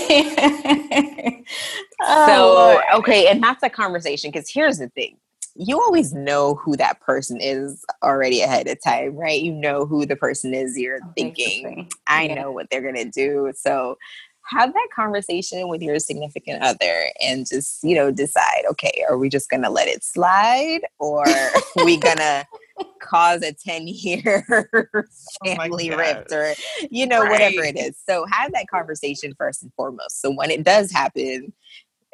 oh, 2.01 2.25
so 2.27 2.99
okay, 2.99 3.27
and 3.27 3.43
that's 3.43 3.61
a 3.61 3.69
conversation 3.69 4.31
because 4.31 4.49
here's 4.49 4.77
the 4.77 4.87
thing: 4.89 5.17
you 5.55 5.79
always 5.79 6.13
know 6.13 6.55
who 6.55 6.75
that 6.77 6.99
person 7.01 7.39
is 7.39 7.85
already 8.01 8.41
ahead 8.41 8.67
of 8.67 8.77
time, 8.83 9.15
right? 9.15 9.41
You 9.41 9.53
know 9.53 9.85
who 9.85 10.05
the 10.05 10.15
person 10.15 10.53
is. 10.53 10.77
You're 10.77 10.99
thinking, 11.15 11.89
I 12.07 12.23
yeah. 12.23 12.35
know 12.35 12.51
what 12.51 12.67
they're 12.71 12.81
gonna 12.81 13.09
do. 13.09 13.51
So 13.55 13.97
have 14.45 14.73
that 14.73 14.87
conversation 14.93 15.67
with 15.67 15.81
your 15.81 15.99
significant 15.99 16.61
other 16.61 17.05
and 17.21 17.47
just 17.47 17.83
you 17.83 17.95
know 17.95 18.11
decide 18.11 18.63
okay 18.69 19.03
are 19.09 19.17
we 19.17 19.29
just 19.29 19.49
gonna 19.49 19.69
let 19.69 19.87
it 19.87 20.03
slide 20.03 20.81
or 20.99 21.25
are 21.27 21.85
we 21.85 21.97
gonna 21.97 22.45
cause 23.01 23.41
a 23.41 23.53
10 23.53 23.87
year 23.87 24.45
oh 24.93 25.03
family 25.45 25.91
oh 25.93 25.97
rift 25.97 26.31
or 26.31 26.53
you 26.91 27.07
know 27.07 27.21
right. 27.21 27.31
whatever 27.31 27.63
it 27.63 27.77
is 27.77 27.97
so 28.05 28.25
have 28.31 28.51
that 28.51 28.67
conversation 28.67 29.33
first 29.37 29.63
and 29.63 29.71
foremost 29.75 30.21
so 30.21 30.29
when 30.29 30.51
it 30.51 30.63
does 30.63 30.91
happen 30.91 31.53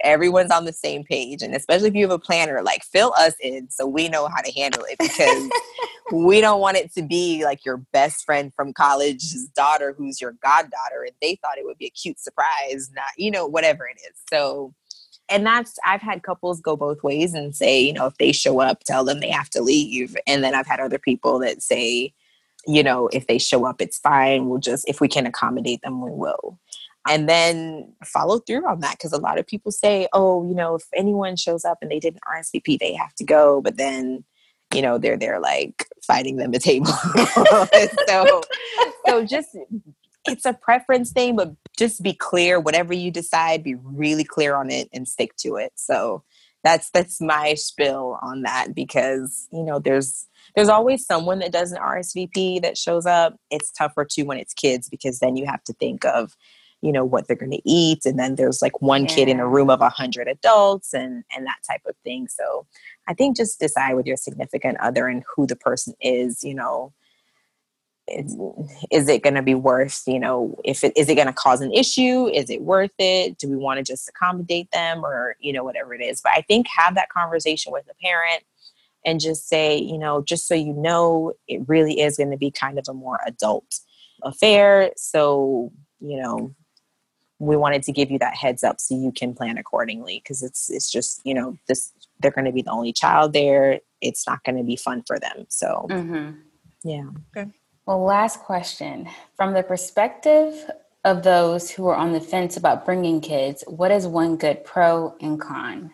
everyone's 0.03 0.51
on 0.51 0.65
the 0.65 0.73
same 0.73 1.03
page 1.03 1.41
and 1.41 1.55
especially 1.55 1.87
if 1.87 1.95
you 1.95 2.03
have 2.03 2.11
a 2.11 2.19
planner 2.19 2.61
like 2.61 2.83
fill 2.83 3.13
us 3.17 3.33
in 3.41 3.69
so 3.69 3.85
we 3.85 4.07
know 4.07 4.27
how 4.27 4.41
to 4.41 4.51
handle 4.53 4.83
it 4.89 4.97
because 4.97 5.49
we 6.13 6.41
don't 6.41 6.61
want 6.61 6.77
it 6.77 6.93
to 6.93 7.01
be 7.01 7.43
like 7.43 7.65
your 7.65 7.77
best 7.91 8.25
friend 8.25 8.53
from 8.55 8.73
college's 8.73 9.47
daughter 9.55 9.93
who's 9.97 10.21
your 10.21 10.33
goddaughter 10.43 11.03
and 11.05 11.15
they 11.21 11.35
thought 11.35 11.57
it 11.57 11.65
would 11.65 11.77
be 11.77 11.87
a 11.87 11.91
cute 11.91 12.19
surprise 12.19 12.89
not 12.95 13.09
you 13.17 13.29
know 13.29 13.45
whatever 13.45 13.85
it 13.85 13.99
is 14.09 14.21
so 14.31 14.73
and 15.29 15.45
that's 15.45 15.77
I've 15.85 16.01
had 16.01 16.23
couples 16.23 16.59
go 16.59 16.75
both 16.75 17.03
ways 17.03 17.33
and 17.33 17.55
say, 17.55 17.81
you 17.81 17.93
know, 17.93 18.07
if 18.07 18.17
they 18.17 18.31
show 18.31 18.59
up, 18.59 18.83
tell 18.83 19.03
them 19.03 19.19
they 19.19 19.29
have 19.29 19.49
to 19.51 19.61
leave. 19.61 20.17
And 20.27 20.43
then 20.43 20.55
I've 20.55 20.67
had 20.67 20.79
other 20.79 20.97
people 20.97 21.39
that 21.39 21.61
say, 21.61 22.13
you 22.67 22.83
know, 22.83 23.09
if 23.13 23.27
they 23.27 23.37
show 23.37 23.65
up, 23.65 23.81
it's 23.81 23.99
fine. 23.99 24.49
We'll 24.49 24.59
just 24.59 24.87
if 24.87 24.99
we 24.99 25.07
can 25.07 25.25
accommodate 25.25 25.81
them, 25.81 26.01
we 26.01 26.11
will. 26.11 26.59
And 27.07 27.29
then 27.29 27.93
follow 28.05 28.39
through 28.39 28.67
on 28.67 28.81
that 28.81 28.93
because 28.93 29.13
a 29.13 29.17
lot 29.17 29.39
of 29.39 29.47
people 29.47 29.71
say, 29.71 30.07
oh, 30.13 30.47
you 30.47 30.53
know, 30.53 30.75
if 30.75 30.83
anyone 30.93 31.35
shows 31.35 31.65
up 31.65 31.79
and 31.81 31.89
they 31.89 31.99
didn't 31.99 32.21
RSVP, 32.31 32.79
they 32.79 32.93
have 32.93 33.15
to 33.15 33.23
go. 33.23 33.61
But 33.61 33.77
then, 33.77 34.23
you 34.73 34.81
know, 34.81 34.97
they're 34.97 35.17
there 35.17 35.39
like 35.39 35.85
fighting 36.05 36.37
them 36.37 36.51
the 36.51 36.59
table. 36.59 36.87
so, 38.07 38.41
so 39.05 39.25
just 39.25 39.57
it's 40.27 40.45
a 40.45 40.53
preference 40.53 41.11
thing, 41.11 41.35
but 41.35 41.53
just 41.77 42.03
be 42.03 42.13
clear. 42.13 42.59
Whatever 42.59 42.93
you 42.93 43.11
decide, 43.11 43.63
be 43.63 43.75
really 43.75 44.23
clear 44.23 44.55
on 44.55 44.69
it 44.69 44.89
and 44.93 45.07
stick 45.07 45.35
to 45.37 45.55
it. 45.55 45.71
So 45.75 46.23
that's 46.63 46.89
that's 46.91 47.21
my 47.21 47.53
spill 47.53 48.19
on 48.21 48.41
that 48.41 48.75
because 48.75 49.47
you 49.51 49.63
know 49.63 49.79
there's 49.79 50.27
there's 50.55 50.69
always 50.69 51.05
someone 51.05 51.39
that 51.39 51.51
does 51.51 51.71
an 51.71 51.79
RSVP 51.79 52.61
that 52.61 52.77
shows 52.77 53.05
up. 53.05 53.37
It's 53.49 53.71
tougher 53.71 54.05
too 54.05 54.25
when 54.25 54.37
it's 54.37 54.53
kids 54.53 54.89
because 54.89 55.19
then 55.19 55.37
you 55.37 55.45
have 55.45 55.63
to 55.65 55.73
think 55.73 56.05
of 56.05 56.35
you 56.81 56.91
know 56.91 57.03
what 57.03 57.27
they're 57.27 57.35
going 57.35 57.51
to 57.51 57.61
eat 57.69 58.05
and 58.05 58.17
then 58.17 58.35
there's 58.35 58.61
like 58.61 58.81
one 58.81 59.03
yeah. 59.03 59.15
kid 59.15 59.29
in 59.29 59.39
a 59.39 59.47
room 59.47 59.69
of 59.69 59.81
a 59.81 59.89
hundred 59.89 60.27
adults 60.27 60.93
and 60.93 61.23
and 61.35 61.45
that 61.45 61.59
type 61.69 61.81
of 61.87 61.95
thing 62.03 62.27
so 62.27 62.65
i 63.07 63.13
think 63.13 63.35
just 63.35 63.59
decide 63.59 63.93
with 63.93 64.05
your 64.05 64.17
significant 64.17 64.77
other 64.79 65.07
and 65.07 65.23
who 65.35 65.45
the 65.45 65.55
person 65.55 65.93
is 66.01 66.43
you 66.43 66.53
know 66.53 66.93
is 68.07 69.07
it 69.07 69.21
going 69.21 69.35
to 69.35 69.43
be 69.43 69.53
worth 69.53 70.01
you 70.07 70.19
know 70.19 70.57
if 70.65 70.83
it 70.83 70.91
is 70.97 71.07
it 71.09 71.15
going 71.15 71.27
to 71.27 71.33
cause 71.33 71.61
an 71.61 71.71
issue 71.71 72.27
is 72.27 72.49
it 72.49 72.61
worth 72.61 72.93
it 72.97 73.37
do 73.37 73.47
we 73.47 73.55
want 73.55 73.77
to 73.77 73.83
just 73.83 74.09
accommodate 74.09 74.69
them 74.71 75.05
or 75.05 75.35
you 75.39 75.53
know 75.53 75.63
whatever 75.63 75.93
it 75.93 76.01
is 76.01 76.19
but 76.19 76.31
i 76.31 76.41
think 76.41 76.65
have 76.67 76.95
that 76.95 77.09
conversation 77.09 77.71
with 77.71 77.85
the 77.85 77.93
parent 78.01 78.43
and 79.05 79.19
just 79.19 79.47
say, 79.47 79.77
you 79.77 79.97
know, 79.97 80.21
just 80.21 80.47
so 80.47 80.55
you 80.55 80.73
know, 80.73 81.33
it 81.47 81.61
really 81.67 82.01
is 82.01 82.17
going 82.17 82.31
to 82.31 82.37
be 82.37 82.51
kind 82.51 82.77
of 82.77 82.85
a 82.89 82.93
more 82.93 83.19
adult 83.25 83.79
affair. 84.23 84.91
So, 84.97 85.71
you 85.99 86.21
know, 86.21 86.53
we 87.39 87.55
wanted 87.55 87.83
to 87.83 87.91
give 87.91 88.11
you 88.11 88.19
that 88.19 88.35
heads 88.35 88.63
up 88.63 88.79
so 88.79 88.95
you 88.95 89.11
can 89.11 89.33
plan 89.33 89.57
accordingly 89.57 90.21
because 90.21 90.43
it's 90.43 90.69
it's 90.69 90.91
just 90.91 91.21
you 91.23 91.33
know 91.33 91.57
this 91.67 91.93
they're 92.19 92.31
going 92.31 92.45
to 92.45 92.51
be 92.51 92.61
the 92.61 92.71
only 92.71 92.93
child 92.93 93.33
there. 93.33 93.79
It's 94.01 94.27
not 94.27 94.43
going 94.43 94.57
to 94.57 94.63
be 94.63 94.75
fun 94.75 95.03
for 95.07 95.17
them 95.19 95.45
so. 95.47 95.87
Mm-hmm. 95.89 96.31
yeah. 96.83 97.09
Okay. 97.35 97.49
Well 97.85 98.03
last 98.03 98.41
question. 98.41 99.09
From 99.35 99.53
the 99.53 99.63
perspective 99.63 100.69
of 101.05 101.23
those 101.23 101.71
who 101.71 101.87
are 101.87 101.95
on 101.95 102.11
the 102.11 102.19
fence 102.19 102.57
about 102.57 102.85
bringing 102.85 103.21
kids 103.21 103.63
what 103.67 103.89
is 103.89 104.05
one 104.05 104.35
good 104.35 104.63
pro 104.65 105.15
and 105.21 105.39
con? 105.39 105.91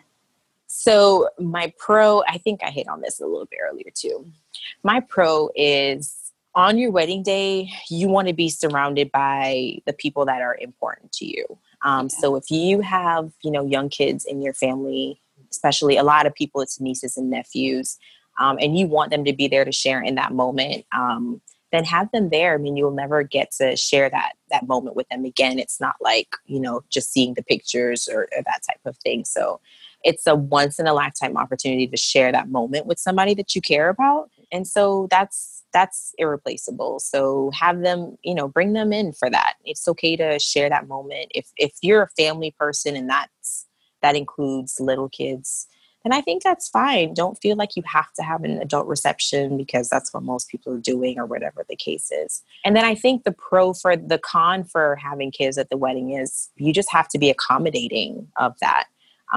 So 0.66 1.28
my 1.38 1.72
pro 1.78 2.22
i 2.28 2.38
think 2.38 2.60
i 2.62 2.70
hit 2.70 2.88
on 2.88 3.00
this 3.00 3.20
a 3.20 3.24
little 3.24 3.46
bit 3.46 3.60
earlier 3.62 3.90
too. 3.94 4.26
My 4.82 5.00
pro 5.00 5.50
is 5.54 6.25
on 6.56 6.78
your 6.78 6.90
wedding 6.90 7.22
day, 7.22 7.70
you 7.90 8.08
want 8.08 8.28
to 8.28 8.34
be 8.34 8.48
surrounded 8.48 9.12
by 9.12 9.78
the 9.84 9.92
people 9.92 10.24
that 10.24 10.40
are 10.40 10.56
important 10.58 11.12
to 11.12 11.26
you. 11.26 11.44
Um, 11.82 12.08
yeah. 12.10 12.18
So 12.18 12.36
if 12.36 12.50
you 12.50 12.80
have, 12.80 13.30
you 13.42 13.50
know, 13.50 13.66
young 13.66 13.90
kids 13.90 14.24
in 14.24 14.40
your 14.40 14.54
family, 14.54 15.20
especially 15.50 15.98
a 15.98 16.02
lot 16.02 16.26
of 16.26 16.34
people, 16.34 16.62
it's 16.62 16.80
nieces 16.80 17.18
and 17.18 17.28
nephews, 17.28 17.98
um, 18.38 18.56
and 18.60 18.76
you 18.76 18.86
want 18.86 19.10
them 19.10 19.24
to 19.26 19.34
be 19.34 19.48
there 19.48 19.66
to 19.66 19.72
share 19.72 20.02
in 20.02 20.14
that 20.14 20.32
moment, 20.32 20.86
um, 20.96 21.42
then 21.72 21.84
have 21.84 22.10
them 22.12 22.30
there. 22.30 22.54
I 22.54 22.56
mean, 22.56 22.76
you'll 22.76 22.90
never 22.90 23.22
get 23.22 23.50
to 23.58 23.76
share 23.76 24.08
that 24.08 24.32
that 24.50 24.66
moment 24.66 24.96
with 24.96 25.08
them 25.08 25.24
again. 25.24 25.58
It's 25.58 25.80
not 25.80 25.96
like 26.00 26.28
you 26.46 26.60
know 26.60 26.82
just 26.90 27.12
seeing 27.12 27.34
the 27.34 27.42
pictures 27.42 28.08
or, 28.08 28.28
or 28.36 28.42
that 28.44 28.62
type 28.66 28.80
of 28.84 28.96
thing. 28.98 29.24
So 29.24 29.60
it's 30.02 30.26
a 30.26 30.34
once 30.34 30.78
in 30.78 30.86
a 30.86 30.94
lifetime 30.94 31.36
opportunity 31.36 31.86
to 31.86 31.96
share 31.96 32.30
that 32.32 32.48
moment 32.48 32.86
with 32.86 32.98
somebody 32.98 33.34
that 33.34 33.54
you 33.54 33.60
care 33.60 33.88
about, 33.88 34.30
and 34.52 34.66
so 34.66 35.06
that's 35.10 35.55
that's 35.72 36.14
irreplaceable. 36.18 37.00
So 37.00 37.50
have 37.52 37.82
them 37.82 38.16
you 38.22 38.34
know 38.34 38.48
bring 38.48 38.72
them 38.72 38.92
in 38.92 39.12
for 39.12 39.30
that. 39.30 39.54
It's 39.64 39.86
okay 39.88 40.16
to 40.16 40.38
share 40.38 40.68
that 40.68 40.88
moment. 40.88 41.32
If 41.34 41.50
if 41.56 41.72
you're 41.82 42.02
a 42.02 42.08
family 42.22 42.54
person 42.58 42.96
and 42.96 43.08
that's 43.08 43.66
that 44.02 44.16
includes 44.16 44.78
little 44.78 45.08
kids 45.08 45.66
then 46.06 46.16
i 46.16 46.20
think 46.20 46.42
that's 46.42 46.68
fine. 46.68 47.14
Don't 47.14 47.36
feel 47.42 47.56
like 47.56 47.74
you 47.74 47.82
have 47.84 48.12
to 48.12 48.22
have 48.22 48.44
an 48.44 48.58
adult 48.62 48.86
reception 48.86 49.56
because 49.56 49.88
that's 49.88 50.14
what 50.14 50.22
most 50.22 50.48
people 50.48 50.72
are 50.72 50.78
doing 50.80 51.18
or 51.18 51.26
whatever 51.26 51.64
the 51.68 51.74
case 51.74 52.12
is. 52.12 52.44
And 52.64 52.76
then 52.76 52.84
i 52.84 52.94
think 52.94 53.24
the 53.24 53.32
pro 53.32 53.72
for 53.72 53.96
the 53.96 54.18
con 54.18 54.62
for 54.62 54.94
having 54.96 55.32
kids 55.32 55.58
at 55.58 55.68
the 55.68 55.76
wedding 55.76 56.12
is 56.12 56.48
you 56.56 56.72
just 56.72 56.92
have 56.92 57.08
to 57.08 57.18
be 57.18 57.28
accommodating 57.28 58.28
of 58.36 58.54
that 58.60 58.84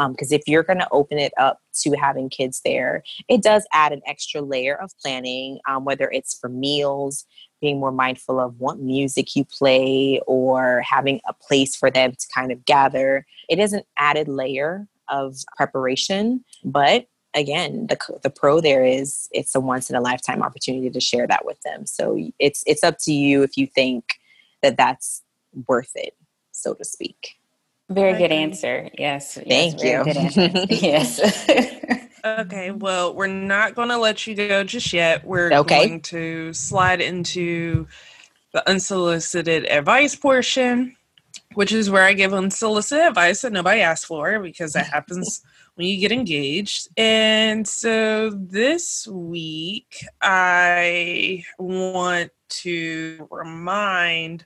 because 0.07 0.31
um, 0.31 0.35
if 0.35 0.43
you're 0.47 0.63
going 0.63 0.79
to 0.79 0.87
open 0.91 1.17
it 1.17 1.33
up 1.37 1.61
to 1.81 1.91
having 1.91 2.29
kids 2.29 2.61
there, 2.63 3.03
it 3.27 3.41
does 3.41 3.67
add 3.73 3.91
an 3.91 4.01
extra 4.07 4.41
layer 4.41 4.75
of 4.75 4.91
planning, 5.01 5.59
um, 5.67 5.85
whether 5.85 6.09
it's 6.11 6.37
for 6.37 6.49
meals, 6.49 7.25
being 7.59 7.79
more 7.79 7.91
mindful 7.91 8.39
of 8.39 8.59
what 8.59 8.79
music 8.79 9.35
you 9.35 9.43
play, 9.45 10.21
or 10.25 10.81
having 10.81 11.19
a 11.27 11.33
place 11.33 11.75
for 11.75 11.91
them 11.91 12.11
to 12.11 12.27
kind 12.33 12.51
of 12.51 12.63
gather. 12.65 13.25
It 13.49 13.59
is 13.59 13.73
an 13.73 13.83
added 13.97 14.27
layer 14.27 14.87
of 15.09 15.37
preparation, 15.57 16.45
but 16.63 17.07
again 17.35 17.85
the 17.87 18.19
the 18.23 18.29
pro 18.29 18.59
there 18.59 18.83
is 18.83 19.29
it's 19.31 19.53
a 19.53 19.59
once 19.59 19.89
in 19.89 19.95
a 19.95 20.01
lifetime 20.01 20.41
opportunity 20.41 20.89
to 20.89 20.99
share 20.99 21.27
that 21.27 21.45
with 21.45 21.61
them 21.61 21.85
so 21.85 22.17
it's 22.39 22.63
it's 22.65 22.83
up 22.83 22.97
to 22.99 23.13
you 23.13 23.43
if 23.43 23.55
you 23.55 23.67
think 23.67 24.15
that 24.63 24.75
that's 24.75 25.21
worth 25.67 25.91
it 25.93 26.15
so 26.51 26.73
to 26.73 26.83
speak 26.83 27.38
very 27.89 28.17
good 28.17 28.31
answer. 28.31 28.89
Yes. 28.97 29.35
Thank 29.35 29.81
yes, 29.81 30.37
you. 30.37 30.65
yes. 30.69 31.49
okay. 32.23 32.71
Well, 32.71 33.15
we're 33.15 33.27
not 33.27 33.75
going 33.75 33.89
to 33.89 33.97
let 33.97 34.27
you 34.27 34.35
go 34.35 34.63
just 34.63 34.93
yet. 34.93 35.25
We're 35.25 35.51
okay. 35.51 35.87
going 35.87 36.01
to 36.01 36.53
slide 36.53 37.01
into 37.01 37.87
the 38.53 38.67
unsolicited 38.69 39.65
advice 39.65 40.15
portion, 40.15 40.95
which 41.53 41.71
is 41.71 41.89
where 41.89 42.03
I 42.03 42.13
give 42.13 42.33
unsolicited 42.33 43.07
advice 43.07 43.41
that 43.41 43.53
nobody 43.53 43.81
asked 43.81 44.05
for 44.05 44.39
because 44.39 44.73
that 44.73 44.87
happens 44.87 45.41
when 45.75 45.87
you 45.87 45.97
get 45.99 46.11
engaged. 46.11 46.89
And 46.97 47.67
so 47.67 48.29
this 48.29 49.07
week, 49.07 50.05
I 50.21 51.43
want 51.57 52.31
to 52.49 53.27
remind 53.31 54.45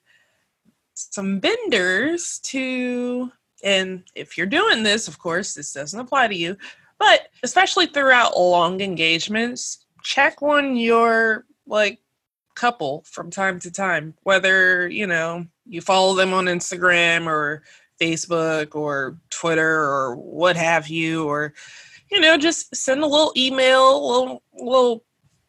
some 0.94 1.40
vendors 1.40 2.40
to 2.40 3.32
and 3.64 4.04
if 4.16 4.38
you're 4.38 4.48
doing 4.48 4.84
this 4.84 5.08
of 5.08 5.18
course 5.18 5.54
this 5.54 5.74
doesn't 5.74 6.00
apply 6.00 6.28
to 6.28 6.36
you 6.36 6.56
but 7.00 7.30
especially 7.44 7.88
throughout 7.88 8.38
long 8.38 8.82
engagements 8.82 9.86
check 10.04 10.42
on 10.42 10.76
your 10.76 11.46
like 11.66 12.00
couple 12.56 13.04
from 13.08 13.32
time 13.32 13.58
to 13.58 13.72
time 13.72 14.14
whether 14.24 14.88
you 14.88 15.08
know 15.08 15.46
you 15.66 15.82
follow 15.82 16.14
them 16.16 16.34
on 16.34 16.46
instagram 16.46 17.26
or 17.26 17.64
facebook 18.00 18.76
or 18.76 19.18
twitter 19.32 19.82
or 19.82 20.16
what 20.16 20.56
have 20.56 20.88
you 20.88 21.28
or 21.28 21.54
you 22.12 22.20
know 22.20 22.38
just 22.38 22.76
send 22.76 23.02
a 23.02 23.08
little 23.08 23.34
email 23.36 23.90
a 23.90 24.06
little, 24.08 24.44
little 24.54 25.04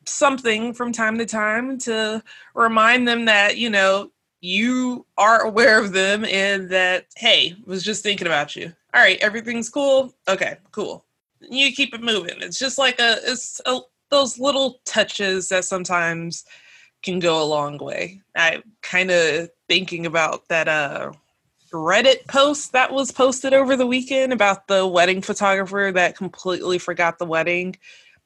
something 0.06 0.72
from 0.72 0.92
time 0.92 1.18
to 1.18 1.26
time 1.26 1.78
to 1.78 2.22
remind 2.54 3.06
them 3.06 3.26
that 3.26 3.58
you 3.58 3.68
know 3.68 4.10
you 4.44 5.06
are 5.16 5.40
aware 5.40 5.82
of 5.82 5.92
them 5.94 6.22
and 6.26 6.68
that 6.68 7.06
hey 7.16 7.56
was 7.64 7.82
just 7.82 8.02
thinking 8.02 8.26
about 8.26 8.54
you. 8.54 8.70
All 8.92 9.00
right 9.00 9.18
everything's 9.22 9.70
cool? 9.70 10.14
Okay 10.28 10.58
cool. 10.70 11.06
You 11.40 11.72
keep 11.72 11.94
it 11.94 12.02
moving. 12.02 12.36
It's 12.42 12.58
just 12.58 12.76
like 12.76 13.00
a 13.00 13.16
it's 13.24 13.62
a, 13.64 13.80
those 14.10 14.38
little 14.38 14.80
touches 14.84 15.48
that 15.48 15.64
sometimes 15.64 16.44
can 17.02 17.20
go 17.20 17.42
a 17.42 17.44
long 17.44 17.78
way. 17.78 18.20
I 18.36 18.62
kind 18.82 19.10
of 19.10 19.48
thinking 19.66 20.04
about 20.04 20.46
that 20.48 20.68
uh 20.68 21.12
reddit 21.72 22.26
post 22.28 22.72
that 22.72 22.92
was 22.92 23.10
posted 23.10 23.54
over 23.54 23.76
the 23.76 23.86
weekend 23.86 24.32
about 24.32 24.68
the 24.68 24.86
wedding 24.86 25.22
photographer 25.22 25.90
that 25.92 26.18
completely 26.18 26.78
forgot 26.78 27.18
the 27.18 27.24
wedding 27.24 27.76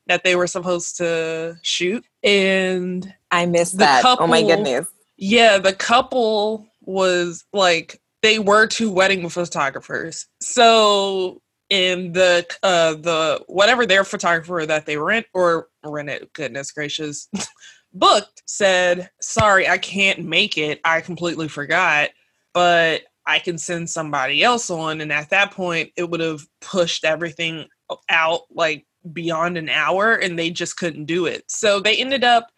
that 0.09 0.25
they 0.25 0.35
were 0.35 0.49
supposed 0.49 0.97
to 0.97 1.57
shoot 1.63 2.05
and 2.23 3.15
i 3.31 3.47
missed 3.47 3.79
that. 3.79 4.03
Couple, 4.03 4.25
oh 4.25 4.27
my 4.27 4.43
goodness 4.43 4.87
yeah, 5.19 5.59
the 5.59 5.73
couple 5.73 6.67
was 6.83 7.45
like 7.53 8.01
they 8.23 8.39
were 8.39 8.67
two 8.67 8.91
wedding 8.91 9.29
photographers. 9.29 10.27
So 10.41 11.43
in 11.71 12.13
the 12.13 12.47
uh 12.63 12.95
the 12.95 13.45
whatever 13.47 13.85
their 13.85 14.05
photographer 14.05 14.65
that 14.65 14.87
they 14.87 14.97
rent 14.97 15.27
or 15.35 15.69
rented, 15.85 16.29
goodness 16.33 16.71
gracious, 16.71 17.29
booked 17.93 18.43
said, 18.47 19.11
"Sorry, 19.21 19.69
I 19.69 19.77
can't 19.77 20.25
make 20.25 20.57
it. 20.57 20.81
I 20.85 21.01
completely 21.01 21.49
forgot, 21.49 22.11
but 22.55 23.03
I 23.27 23.41
can 23.41 23.59
send 23.59 23.91
somebody 23.91 24.43
else 24.43 24.71
on." 24.71 25.01
And 25.01 25.13
at 25.13 25.31
that 25.31 25.51
point, 25.51 25.91
it 25.97 26.09
would 26.09 26.21
have 26.21 26.43
pushed 26.61 27.05
everything 27.05 27.67
out 28.09 28.43
like 28.51 28.87
beyond 29.13 29.59
an 29.59 29.69
hour 29.69 30.15
and 30.15 30.39
they 30.39 30.51
just 30.51 30.77
couldn't 30.77 31.07
do 31.07 31.27
it. 31.27 31.45
So 31.49 31.81
they 31.81 31.97
ended 31.97 32.25
up 32.25 32.49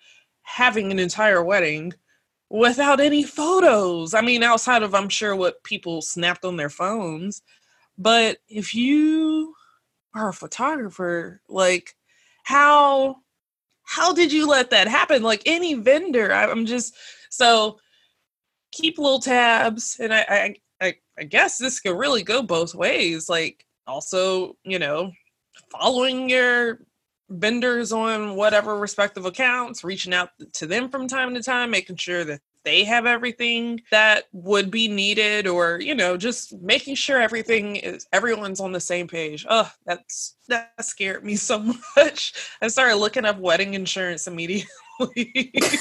having 0.42 0.90
an 0.90 0.98
entire 0.98 1.42
wedding 1.42 1.92
without 2.50 3.00
any 3.00 3.22
photos. 3.22 4.12
I 4.12 4.20
mean, 4.20 4.42
outside 4.42 4.82
of 4.82 4.94
I'm 4.94 5.08
sure 5.08 5.36
what 5.36 5.62
people 5.62 6.02
snapped 6.02 6.44
on 6.44 6.56
their 6.56 6.68
phones. 6.68 7.42
But 7.96 8.38
if 8.48 8.74
you 8.74 9.54
are 10.14 10.30
a 10.30 10.34
photographer, 10.34 11.40
like 11.48 11.94
how 12.44 13.16
how 13.84 14.12
did 14.12 14.32
you 14.32 14.46
let 14.48 14.70
that 14.70 14.88
happen? 14.88 15.22
Like 15.22 15.42
any 15.46 15.74
vendor, 15.74 16.32
I, 16.32 16.50
am 16.50 16.66
just 16.66 16.94
so 17.30 17.78
keep 18.72 18.98
little 18.98 19.20
tabs, 19.20 19.96
and 20.00 20.12
I, 20.12 20.24
I 20.28 20.54
I 20.86 20.94
I 21.18 21.24
guess 21.24 21.58
this 21.58 21.80
could 21.80 21.96
really 21.96 22.22
go 22.22 22.42
both 22.42 22.74
ways. 22.74 23.28
Like 23.28 23.64
also, 23.86 24.56
you 24.64 24.78
know, 24.78 25.12
following 25.70 26.28
your 26.30 26.80
vendors 27.30 27.92
on 27.92 28.34
whatever 28.34 28.76
respective 28.76 29.24
accounts, 29.24 29.84
reaching 29.84 30.12
out 30.12 30.30
to 30.54 30.66
them 30.66 30.88
from 30.88 31.08
time 31.08 31.34
to 31.34 31.42
time, 31.42 31.70
making 31.70 31.96
sure 31.96 32.24
that 32.24 32.40
they 32.64 32.84
have 32.84 33.06
everything 33.06 33.80
that 33.90 34.24
would 34.32 34.70
be 34.70 34.88
needed 34.88 35.46
or 35.46 35.80
you 35.80 35.94
know 35.94 36.16
just 36.16 36.52
making 36.60 36.94
sure 36.94 37.20
everything 37.20 37.76
is 37.76 38.06
everyone's 38.12 38.60
on 38.60 38.72
the 38.72 38.80
same 38.80 39.08
page. 39.08 39.46
Oh 39.48 39.70
that's 39.86 40.36
that 40.48 40.72
scared 40.84 41.24
me 41.24 41.36
so 41.36 41.74
much. 41.96 42.34
I 42.60 42.68
started 42.68 42.96
looking 42.96 43.24
up 43.24 43.38
wedding 43.38 43.74
insurance 43.74 44.26
immediately. 44.26 44.68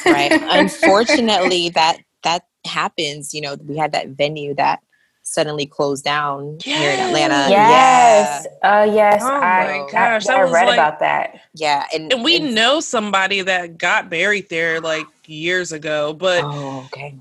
Right. 0.05 0.31
Unfortunately 0.41 1.69
that 1.69 1.99
that 2.23 2.43
happens. 2.65 3.33
You 3.33 3.41
know 3.41 3.57
we 3.61 3.77
had 3.77 3.91
that 3.91 4.09
venue 4.09 4.53
that 4.55 4.79
suddenly 5.29 5.65
closed 5.65 6.03
down 6.03 6.57
yes. 6.65 6.79
here 6.79 6.91
in 6.91 6.99
Atlanta. 6.99 7.49
Yes. 7.49 8.47
Yeah. 8.63 8.81
Uh, 8.81 8.83
yes. 8.85 9.21
Oh 9.23 9.27
I, 9.27 9.81
my 9.81 9.91
gosh. 9.91 10.27
I, 10.27 10.35
I 10.35 10.41
read 10.43 10.65
like, 10.67 10.73
about 10.73 10.99
that. 10.99 11.41
Yeah. 11.53 11.85
And, 11.93 12.11
and 12.11 12.23
we 12.23 12.37
and, 12.37 12.55
know 12.55 12.79
somebody 12.79 13.41
that 13.41 13.77
got 13.77 14.09
buried 14.09 14.49
there 14.49 14.81
like 14.81 15.05
years 15.25 15.71
ago, 15.71 16.13
but 16.13 16.43
oh, 16.43 16.87
okay. 16.87 17.15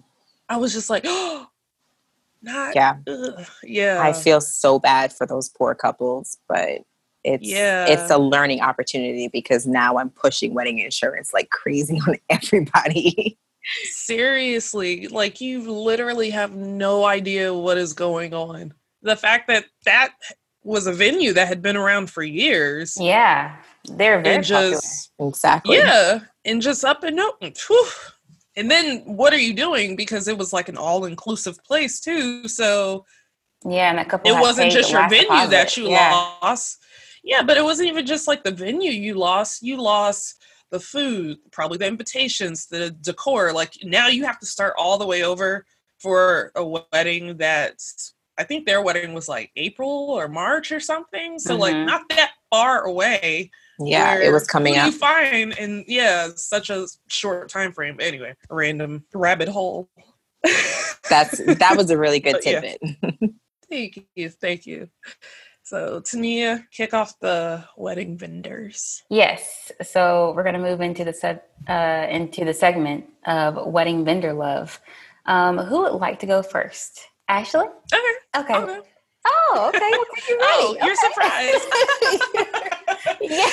I 0.49 0.57
was 0.57 0.73
just 0.73 0.91
like, 0.91 1.05
oh, 1.07 1.47
not 2.43 2.75
yeah. 2.75 2.97
Ugh. 3.07 3.47
Yeah. 3.63 4.01
I 4.03 4.13
feel 4.13 4.41
so 4.41 4.79
bad 4.79 5.13
for 5.13 5.27
those 5.27 5.49
poor 5.49 5.75
couples, 5.75 6.39
but 6.49 6.83
it's 7.25 7.47
Yeah. 7.47 7.87
it's 7.87 8.11
a 8.11 8.19
learning 8.19 8.61
opportunity 8.61 9.29
because 9.29 9.67
now 9.67 9.99
I'm 9.99 10.11
pushing 10.11 10.55
wedding 10.55 10.79
insurance 10.79 11.33
like 11.35 11.51
crazy 11.51 12.01
on 12.09 12.17
everybody. 12.31 13.39
Seriously, 13.91 15.07
like 15.09 15.41
you 15.41 15.71
literally 15.71 16.31
have 16.31 16.55
no 16.55 17.05
idea 17.05 17.53
what 17.53 17.79
is 17.79 17.93
going 17.93 18.35
on. 18.35 18.73
The 19.03 19.17
fact 19.17 19.49
that 19.49 19.67
that 19.85 20.15
was 20.65 20.87
a 20.87 20.93
venue 20.93 21.33
that 21.35 21.49
had 21.49 21.63
been 21.63 21.77
around 21.77 22.11
for 22.11 22.23
years 22.23 22.97
Yeah, 23.01 23.57
they're 23.85 24.21
very 24.21 24.37
and 24.37 24.45
popular. 24.45 24.71
just 24.73 25.13
exactly. 25.19 25.77
yeah, 25.77 26.21
and 26.45 26.61
just 26.61 26.85
up 26.85 27.05
and 27.05 27.19
up. 27.21 27.43
And 28.57 28.71
then 28.71 29.01
what 29.05 29.33
are 29.33 29.39
you 29.39 29.55
doing? 29.55 29.95
Because 29.95 30.27
it 30.27 30.37
was 30.37 30.53
like 30.53 30.69
an 30.69 30.77
all-inclusive 30.77 31.63
place 31.65 32.01
too. 32.01 32.49
So 32.49 33.05
Yeah, 33.65 33.91
and 33.91 34.01
a 34.01 34.05
couple. 34.05 34.31
it 34.31 34.41
wasn't 34.41 34.73
just 34.73 34.91
your 34.91 35.09
venue 35.09 35.23
deposit. 35.25 35.51
that 35.51 35.77
you 35.77 35.89
yeah. 35.91 36.11
lost. 36.43 36.79
Yeah, 37.23 37.43
but 37.43 37.57
it 37.57 37.65
wasn't 37.65 37.89
even 37.89 38.05
just 38.07 38.27
like 38.27 38.43
the 38.43 38.51
venue 38.51 38.91
you 38.91 39.15
lost. 39.15 39.63
You 39.63 39.81
lost 39.81 40.43
the 40.71 40.81
food, 40.81 41.39
probably 41.51 41.79
the 41.79 41.87
invitations, 41.87 42.67
the 42.67 42.91
decor. 42.91 43.53
Like 43.53 43.73
now 43.83 44.09
you 44.09 44.25
have 44.25 44.39
to 44.41 44.47
start 44.47 44.75
all 44.79 44.99
the 44.99 45.07
way 45.07 45.23
over 45.25 45.65
for 45.99 46.53
a 46.55 46.65
wedding 46.93 47.37
that's 47.37 48.15
I 48.39 48.45
think 48.45 48.67
their 48.67 48.81
wedding 48.83 49.15
was 49.15 49.29
like 49.29 49.51
April 49.57 50.11
or 50.11 50.29
March 50.29 50.71
or 50.71 50.79
something. 50.79 51.39
So 51.41 51.57
like 51.57 51.75
Mhm. 51.75 51.87
not 51.87 52.03
that 52.11 52.33
far 52.51 52.85
away. 52.85 53.51
Yeah, 53.81 54.19
it 54.19 54.31
was 54.33 54.47
coming 54.47 54.77
up. 54.77 54.87
You 54.87 54.93
find 54.93 55.59
and 55.59 55.85
yeah, 55.89 56.29
such 56.37 56.71
a 56.71 56.87
short 57.09 57.49
time 57.49 57.73
frame. 57.73 57.97
Anyway, 58.01 58.35
random 58.51 59.05
rabbit 59.13 59.49
hole. 59.49 59.89
That's 61.09 61.39
that 61.39 61.75
was 61.77 61.91
a 61.91 61.99
really 61.99 62.21
good 62.27 62.33
But 62.35 62.47
yeah. 62.47 62.61
tidbit. 62.61 63.33
Thank 63.71 64.07
you, 64.15 64.31
thank 64.31 64.65
you. 64.67 64.89
So 65.69 66.01
Tania, 66.01 66.67
kick 66.73 66.95
off 66.95 67.21
the 67.21 67.63
wedding 67.77 68.17
vendors. 68.17 69.03
Yes. 69.11 69.71
So 69.83 70.33
we're 70.35 70.43
going 70.43 70.55
to 70.55 70.61
move 70.61 70.81
into 70.81 71.05
the 71.05 71.13
seg- 71.13 71.43
uh, 71.69 72.07
into 72.09 72.47
the 72.47 72.55
segment 72.55 73.05
of 73.27 73.67
wedding 73.67 74.03
vendor 74.03 74.33
love. 74.33 74.81
Um, 75.27 75.59
who 75.59 75.83
would 75.83 75.93
like 75.93 76.21
to 76.21 76.27
go 76.27 76.43
first? 76.43 77.01
Ashley. 77.29 77.67
Okay. 77.93 78.01
Okay. 78.35 78.55
okay. 78.55 78.81
Oh, 79.31 79.71
okay. 79.75 79.91
Well, 79.91 80.05
thank 80.15 80.29
you. 80.29 80.39
Oh, 80.41 80.75
Ready. 80.75 80.87
you're 80.87 80.97
surprised. 80.97 81.67
yeah. 83.21 83.51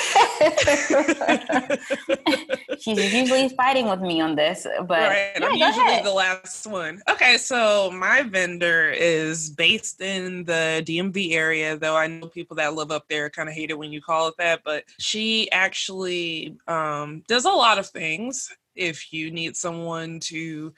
She's 2.80 3.12
usually 3.12 3.48
fighting 3.50 3.88
with 3.88 4.00
me 4.00 4.20
on 4.20 4.34
this, 4.34 4.66
but 4.86 4.98
right. 4.98 5.32
yeah, 5.38 5.46
I'm 5.46 5.54
usually 5.54 5.86
ahead. 5.86 6.04
the 6.04 6.12
last 6.12 6.66
one. 6.66 7.00
Okay, 7.08 7.36
so 7.36 7.90
my 7.90 8.22
vendor 8.22 8.90
is 8.90 9.50
based 9.50 10.00
in 10.00 10.44
the 10.44 10.82
DMV 10.86 11.32
area, 11.32 11.76
though 11.76 11.96
I 11.96 12.06
know 12.06 12.28
people 12.28 12.56
that 12.56 12.74
live 12.74 12.90
up 12.90 13.06
there 13.08 13.30
kind 13.30 13.48
of 13.48 13.54
hate 13.54 13.70
it 13.70 13.78
when 13.78 13.92
you 13.92 14.00
call 14.00 14.28
it 14.28 14.34
that, 14.38 14.62
but 14.64 14.84
she 14.98 15.50
actually 15.52 16.56
um, 16.68 17.22
does 17.28 17.44
a 17.44 17.50
lot 17.50 17.78
of 17.78 17.86
things. 17.88 18.50
If 18.74 19.12
you 19.12 19.30
need 19.30 19.56
someone 19.56 20.20
to 20.20 20.74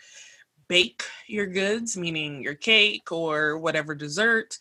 bake 0.68 1.02
your 1.26 1.46
goods, 1.46 1.96
meaning 1.96 2.42
your 2.42 2.54
cake 2.54 3.10
or 3.10 3.58
whatever 3.58 3.94
dessert, 3.94 4.58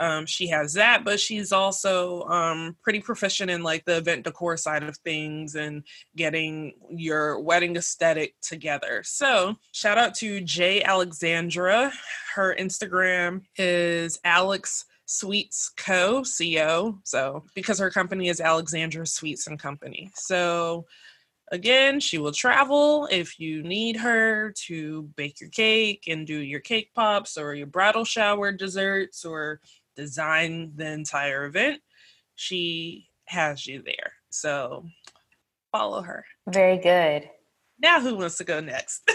um, 0.00 0.26
she 0.26 0.46
has 0.48 0.74
that, 0.74 1.04
but 1.04 1.18
she's 1.18 1.52
also 1.52 2.22
um, 2.24 2.76
pretty 2.82 3.00
proficient 3.00 3.50
in 3.50 3.62
like 3.62 3.84
the 3.84 3.96
event 3.96 4.24
decor 4.24 4.56
side 4.56 4.82
of 4.82 4.96
things 4.98 5.54
and 5.54 5.82
getting 6.16 6.74
your 6.90 7.40
wedding 7.40 7.76
aesthetic 7.76 8.34
together. 8.40 9.02
So, 9.04 9.56
shout 9.72 9.98
out 9.98 10.14
to 10.16 10.40
Jay 10.40 10.82
Alexandra. 10.82 11.92
Her 12.34 12.54
Instagram 12.58 13.42
is 13.56 14.18
Alex 14.24 14.84
Sweets 15.06 15.70
Co. 15.76 16.22
Co. 16.22 16.98
So, 17.04 17.44
because 17.54 17.78
her 17.78 17.90
company 17.90 18.28
is 18.28 18.40
Alexandra 18.40 19.06
Sweets 19.06 19.46
and 19.46 19.58
Company. 19.58 20.10
So, 20.14 20.86
again, 21.50 21.98
she 21.98 22.18
will 22.18 22.32
travel 22.32 23.08
if 23.10 23.40
you 23.40 23.62
need 23.62 23.96
her 23.96 24.52
to 24.66 25.02
bake 25.16 25.40
your 25.40 25.50
cake 25.50 26.04
and 26.06 26.26
do 26.26 26.38
your 26.38 26.60
cake 26.60 26.90
pops 26.94 27.36
or 27.36 27.54
your 27.54 27.66
bridal 27.66 28.04
shower 28.04 28.52
desserts 28.52 29.24
or 29.24 29.60
design 29.98 30.72
the 30.76 30.86
entire 30.86 31.44
event. 31.46 31.82
She 32.36 33.08
has 33.24 33.66
you 33.66 33.82
there. 33.82 34.12
So, 34.30 34.86
follow 35.72 36.02
her. 36.02 36.24
Very 36.48 36.78
good. 36.78 37.28
Now, 37.80 38.00
who 38.00 38.14
wants 38.14 38.38
to 38.38 38.44
go 38.44 38.60
next? 38.60 39.10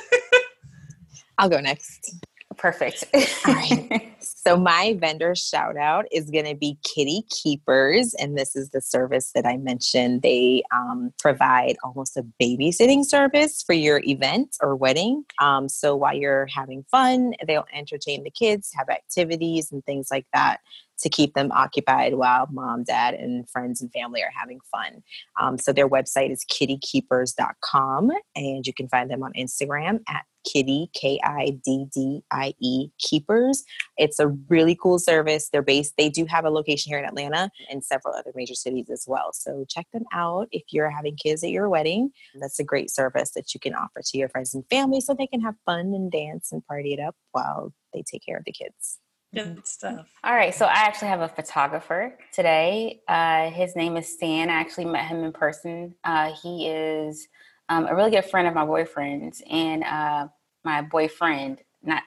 I'll 1.38 1.50
go 1.50 1.62
next. 1.62 2.26
Perfect. 2.58 3.06
All 3.14 3.54
right. 3.54 4.10
So 4.46 4.58
my 4.58 4.98
vendor 5.00 5.36
shout 5.36 5.78
out 5.78 6.06
is 6.12 6.30
going 6.30 6.46
to 6.46 6.56
be 6.56 6.78
Kiddie 6.84 7.24
Keepers, 7.30 8.14
and 8.14 8.38
this 8.38 8.58
is 8.58 8.72
the 8.72 8.82
service 8.82 9.32
that 9.36 9.46
I 9.46 9.56
mentioned. 9.56 10.22
They 10.22 10.64
um, 10.74 11.14
provide 11.18 11.78
almost 11.82 12.18
a 12.18 12.26
babysitting 12.42 13.06
service 13.06 13.64
for 13.64 13.72
your 13.72 14.02
event 14.04 14.58
or 14.62 14.76
wedding. 14.76 15.24
Um, 15.40 15.70
so 15.70 15.96
while 15.96 16.14
you're 16.14 16.48
having 16.48 16.84
fun, 16.92 17.34
they'll 17.48 17.68
entertain 17.74 18.24
the 18.24 18.32
kids, 18.32 18.72
have 18.76 18.90
activities 18.90 19.72
and 19.72 19.84
things 19.86 20.10
like 20.12 20.26
that 20.34 20.60
to 21.04 21.10
keep 21.10 21.34
them 21.34 21.52
occupied 21.52 22.16
while 22.16 22.48
mom, 22.52 22.84
dad, 22.84 23.14
and 23.14 23.48
friends 23.50 23.82
and 23.82 23.92
family 23.92 24.22
are 24.24 24.32
having 24.36 24.60
fun. 24.72 25.04
Um, 25.40 25.58
so 25.58 25.72
their 25.72 25.88
website 25.88 26.32
is 26.32 26.46
kiddiekeepers.com, 26.46 28.12
and 28.36 28.66
you 28.66 28.74
can 28.74 28.88
find 28.90 29.12
them 29.12 29.24
on 29.24 29.34
Instagram 29.34 30.00
at 30.10 30.24
kiddie 30.46 30.90
k-i-d-d-i-e 30.94 32.88
keepers. 33.00 33.64
It's 33.98 34.20
a 34.20 34.28
really 34.50 34.76
cool 34.76 35.00
service. 35.00 35.50
They're 35.50 35.62
based 35.62 35.94
they 35.98 36.10
do 36.10 36.26
have 36.26 36.46
a 36.46 36.50
location 36.50 36.90
here 36.90 37.00
in 37.00 37.06
atlanta 37.06 37.50
and 37.70 37.84
several 37.84 38.14
other 38.14 38.32
major 38.36 38.56
cities 38.56 38.90
as 38.90 39.06
well. 39.08 39.32
So 39.34 39.66
check 39.70 39.88
them 39.94 40.04
out 40.14 40.48
if 40.52 40.64
you're 40.72 40.90
having 40.90 41.16
kids 41.16 41.44
at 41.44 41.50
your 41.50 41.70
wedding. 41.70 42.12
That's 42.40 42.60
a 42.60 42.64
great 42.64 42.90
service 42.90 43.32
that 43.32 43.54
you 43.54 43.60
can 43.60 43.74
offer 43.74 44.02
to 44.04 44.18
your 44.18 44.30
friends 44.30 44.54
and 44.54 44.66
family 44.70 45.02
so 45.02 45.14
they 45.14 45.28
can 45.28 45.42
have 45.42 45.56
fun 45.66 45.94
and 45.94 46.12
dance 46.12 46.52
and 46.52 46.66
party 46.66 46.94
it 46.94 47.00
up 47.00 47.16
while 47.32 47.74
they 47.94 48.04
take 48.04 48.26
care 48.26 48.38
of 48.38 48.44
the 48.46 48.52
kids 48.52 49.00
Good 49.34 49.66
stuff. 49.66 50.08
All 50.24 50.36
right, 50.36 50.54
so 50.54 50.66
I 50.66 50.74
actually 50.74 51.08
have 51.08 51.22
a 51.22 51.28
photographer 51.28 52.18
today. 52.32 53.02
Uh, 53.08 53.50
his 53.50 53.76
name 53.76 53.98
is 53.98 54.08
Stan. 54.08 54.50
I 54.50 54.54
actually 54.54 54.86
met 54.86 55.08
him 55.08 55.24
in 55.24 55.32
person. 55.32 55.96
Uh, 56.04 56.34
he 56.34 56.68
is 56.68 57.28
um, 57.68 57.88
a 57.88 57.96
really 57.96 58.12
good 58.12 58.26
friend 58.26 58.48
of 58.48 58.54
my 58.54 58.66
boyfriend's, 58.66 59.42
and 59.50 59.84
uh, 59.84 60.28
my 60.64 60.84
boyfriend, 60.84 61.62
not 61.82 62.04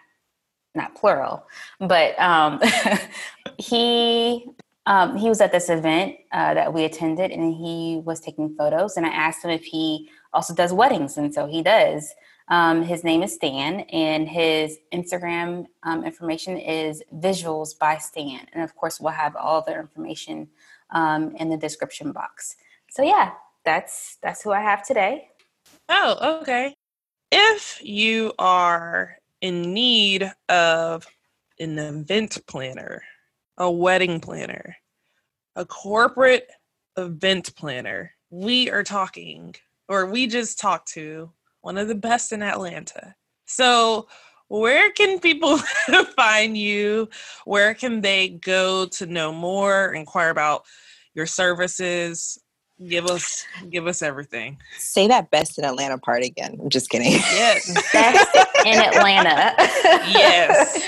not 0.76 0.94
plural, 0.94 1.46
but 1.80 2.16
um, 2.20 2.60
he 3.58 4.46
um, 4.86 5.16
he 5.16 5.28
was 5.28 5.40
at 5.40 5.50
this 5.50 5.68
event 5.68 6.14
uh, 6.30 6.54
that 6.54 6.72
we 6.72 6.84
attended, 6.84 7.32
and 7.32 7.54
he 7.54 8.02
was 8.04 8.20
taking 8.20 8.54
photos. 8.54 8.96
And 8.96 9.04
I 9.04 9.10
asked 9.10 9.44
him 9.44 9.50
if 9.50 9.64
he 9.64 10.08
also 10.32 10.54
does 10.54 10.72
weddings, 10.72 11.16
and 11.16 11.34
so 11.34 11.46
he 11.46 11.60
does. 11.60 12.14
Um, 12.48 12.82
his 12.82 13.02
name 13.02 13.22
is 13.22 13.34
Stan, 13.34 13.80
and 13.80 14.28
his 14.28 14.78
Instagram 14.92 15.66
um, 15.82 16.04
information 16.04 16.56
is 16.56 17.02
Visuals 17.16 17.76
by 17.76 17.98
Stan. 17.98 18.46
And 18.52 18.62
of 18.62 18.74
course, 18.76 19.00
we'll 19.00 19.12
have 19.12 19.34
all 19.34 19.62
the 19.62 19.76
information 19.76 20.48
um, 20.90 21.34
in 21.36 21.48
the 21.48 21.56
description 21.56 22.12
box. 22.12 22.56
So 22.88 23.02
yeah, 23.02 23.32
that's 23.64 24.18
that's 24.22 24.42
who 24.42 24.52
I 24.52 24.60
have 24.60 24.86
today. 24.86 25.28
Oh, 25.88 26.38
okay. 26.40 26.74
If 27.32 27.80
you 27.82 28.32
are 28.38 29.16
in 29.40 29.74
need 29.74 30.30
of 30.48 31.06
an 31.58 31.78
event 31.78 32.38
planner, 32.46 33.02
a 33.58 33.68
wedding 33.70 34.20
planner, 34.20 34.76
a 35.56 35.64
corporate 35.64 36.48
event 36.96 37.54
planner, 37.56 38.12
we 38.30 38.70
are 38.70 38.84
talking, 38.84 39.56
or 39.88 40.06
we 40.06 40.28
just 40.28 40.60
talked 40.60 40.92
to 40.92 41.32
one 41.66 41.78
of 41.78 41.88
the 41.88 41.96
best 41.96 42.30
in 42.30 42.42
Atlanta. 42.42 43.16
So, 43.44 44.06
where 44.46 44.92
can 44.92 45.18
people 45.18 45.58
find 46.16 46.56
you? 46.56 47.08
Where 47.44 47.74
can 47.74 48.02
they 48.02 48.28
go 48.28 48.86
to 48.86 49.06
know 49.06 49.32
more, 49.32 49.92
inquire 49.92 50.30
about 50.30 50.62
your 51.12 51.26
services? 51.26 52.38
Give 52.88 53.06
us 53.06 53.44
give 53.70 53.86
us 53.86 54.02
everything. 54.02 54.58
say 54.78 55.06
that 55.08 55.30
best 55.30 55.58
in 55.58 55.64
atlanta 55.64 55.96
part 55.96 56.22
again 56.22 56.58
i'm 56.60 56.68
just 56.68 56.90
kidding 56.90 57.10
Yes. 57.12 57.72
Best 57.92 58.36
in 58.66 58.78
Atlanta. 58.78 59.54
Yes. 60.08 60.82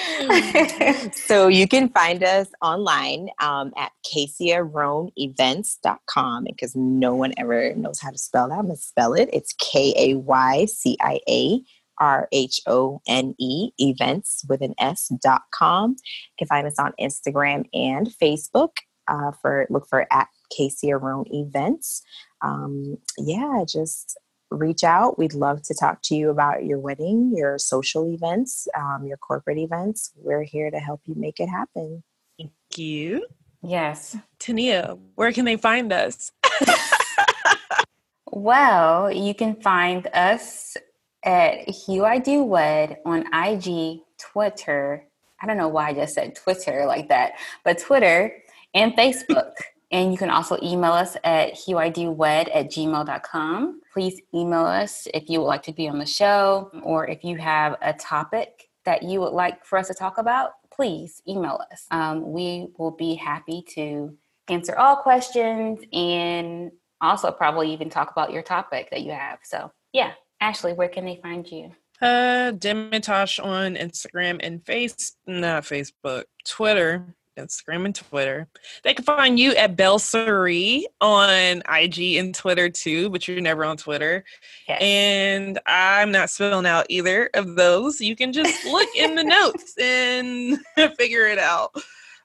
so 1.16 1.46
you 1.48 1.66
can 1.68 1.88
find 1.90 2.22
us 2.24 2.48
online 2.60 3.28
um, 3.40 3.72
at 3.76 3.92
KayciaRhoneEvents.com 4.12 6.44
because 6.44 6.74
no 6.74 7.14
one 7.14 7.32
ever 7.38 7.72
knows 7.74 8.00
how 8.00 8.10
to 8.10 8.18
spell 8.18 8.48
that. 8.48 8.58
I'm 8.58 8.64
going 8.66 8.76
to 8.76 8.82
spell 8.82 9.14
it. 9.14 9.30
It's 9.32 9.54
K 9.60 9.94
A 9.96 10.14
Y 10.16 10.64
C 10.66 10.96
I 11.00 11.20
A 11.28 11.60
R 12.00 12.28
H 12.32 12.60
O 12.66 13.00
N 13.06 13.34
E 13.38 13.70
events 13.78 14.44
with 14.48 14.60
an 14.60 14.74
S 14.78 15.08
dot 15.22 15.42
com. 15.52 15.92
You 15.92 15.96
can 16.38 16.48
find 16.48 16.66
us 16.66 16.78
on 16.78 16.92
Instagram 17.00 17.66
and 17.72 18.08
Facebook 18.20 18.76
uh, 19.06 19.30
for 19.40 19.66
look 19.70 19.86
for 19.88 20.06
at 20.12 20.26
Kaycia 20.56 21.00
Rhone 21.00 21.26
Events. 21.30 22.02
Um, 22.42 22.98
yeah, 23.18 23.64
just 23.68 24.18
reach 24.50 24.84
out. 24.84 25.18
We'd 25.18 25.34
love 25.34 25.62
to 25.62 25.74
talk 25.74 26.02
to 26.04 26.14
you 26.14 26.30
about 26.30 26.64
your 26.64 26.78
wedding, 26.78 27.32
your 27.36 27.58
social 27.58 28.06
events, 28.06 28.66
um, 28.76 29.04
your 29.06 29.16
corporate 29.16 29.58
events. 29.58 30.12
We're 30.16 30.42
here 30.42 30.70
to 30.70 30.78
help 30.78 31.00
you 31.04 31.14
make 31.14 31.40
it 31.40 31.48
happen. 31.48 32.02
Thank 32.38 32.52
you. 32.76 33.26
Yes. 33.62 34.16
Tania, 34.38 34.96
where 35.16 35.32
can 35.32 35.44
they 35.44 35.56
find 35.56 35.92
us? 35.92 36.30
well, 38.32 39.12
you 39.12 39.34
can 39.34 39.60
find 39.60 40.06
us 40.14 40.76
at 41.24 41.68
Hugh 41.68 42.04
I 42.04 42.18
Do 42.18 42.44
Wed 42.44 42.98
on 43.04 43.26
IG, 43.34 44.00
Twitter. 44.18 45.04
I 45.42 45.46
don't 45.46 45.56
know 45.56 45.68
why 45.68 45.88
I 45.88 45.94
just 45.94 46.14
said 46.14 46.36
Twitter 46.36 46.84
like 46.86 47.08
that, 47.08 47.32
but 47.64 47.78
Twitter 47.78 48.36
and 48.74 48.92
Facebook. 48.94 49.52
And 49.90 50.12
you 50.12 50.18
can 50.18 50.30
also 50.30 50.58
email 50.62 50.92
us 50.92 51.16
at 51.24 51.54
huidowed 51.54 52.48
at 52.54 52.70
gmail.com. 52.70 53.80
Please 53.92 54.20
email 54.34 54.66
us 54.66 55.08
if 55.14 55.30
you 55.30 55.40
would 55.40 55.46
like 55.46 55.62
to 55.64 55.72
be 55.72 55.88
on 55.88 55.98
the 55.98 56.06
show 56.06 56.70
or 56.82 57.06
if 57.08 57.24
you 57.24 57.36
have 57.36 57.76
a 57.80 57.94
topic 57.94 58.68
that 58.84 59.02
you 59.02 59.20
would 59.20 59.32
like 59.32 59.64
for 59.64 59.78
us 59.78 59.88
to 59.88 59.94
talk 59.94 60.18
about, 60.18 60.52
please 60.70 61.22
email 61.26 61.60
us. 61.72 61.86
Um, 61.90 62.32
we 62.32 62.68
will 62.78 62.90
be 62.90 63.14
happy 63.14 63.64
to 63.74 64.16
answer 64.48 64.76
all 64.76 64.96
questions 64.96 65.80
and 65.92 66.70
also 67.00 67.30
probably 67.30 67.72
even 67.72 67.90
talk 67.90 68.10
about 68.10 68.32
your 68.32 68.42
topic 68.42 68.90
that 68.90 69.02
you 69.02 69.12
have. 69.12 69.38
So, 69.42 69.70
yeah. 69.92 70.12
Ashley, 70.40 70.72
where 70.72 70.88
can 70.88 71.04
they 71.04 71.18
find 71.22 71.50
you? 71.50 71.72
Uh, 72.00 72.52
Demitosh 72.52 73.44
on 73.44 73.74
Instagram 73.74 74.38
and 74.40 74.64
face, 74.64 75.16
not 75.26 75.64
Facebook, 75.64 76.24
Twitter 76.44 77.16
Instagram 77.38 77.84
and 77.84 77.94
Twitter. 77.94 78.48
They 78.84 78.94
can 78.94 79.04
find 79.04 79.38
you 79.38 79.52
at 79.52 79.76
Belserie 79.76 80.84
on 81.00 81.62
IG 81.70 82.16
and 82.16 82.34
Twitter 82.34 82.68
too, 82.68 83.10
but 83.10 83.26
you're 83.26 83.40
never 83.40 83.64
on 83.64 83.76
Twitter. 83.76 84.24
Yes. 84.68 84.78
And 84.80 85.58
I'm 85.66 86.10
not 86.10 86.30
spelling 86.30 86.66
out 86.66 86.86
either 86.88 87.30
of 87.34 87.56
those. 87.56 88.00
You 88.00 88.16
can 88.16 88.32
just 88.32 88.64
look 88.66 88.88
in 88.96 89.14
the 89.14 89.24
notes 89.24 89.74
and 89.78 90.58
figure 90.96 91.26
it 91.26 91.38
out. 91.38 91.70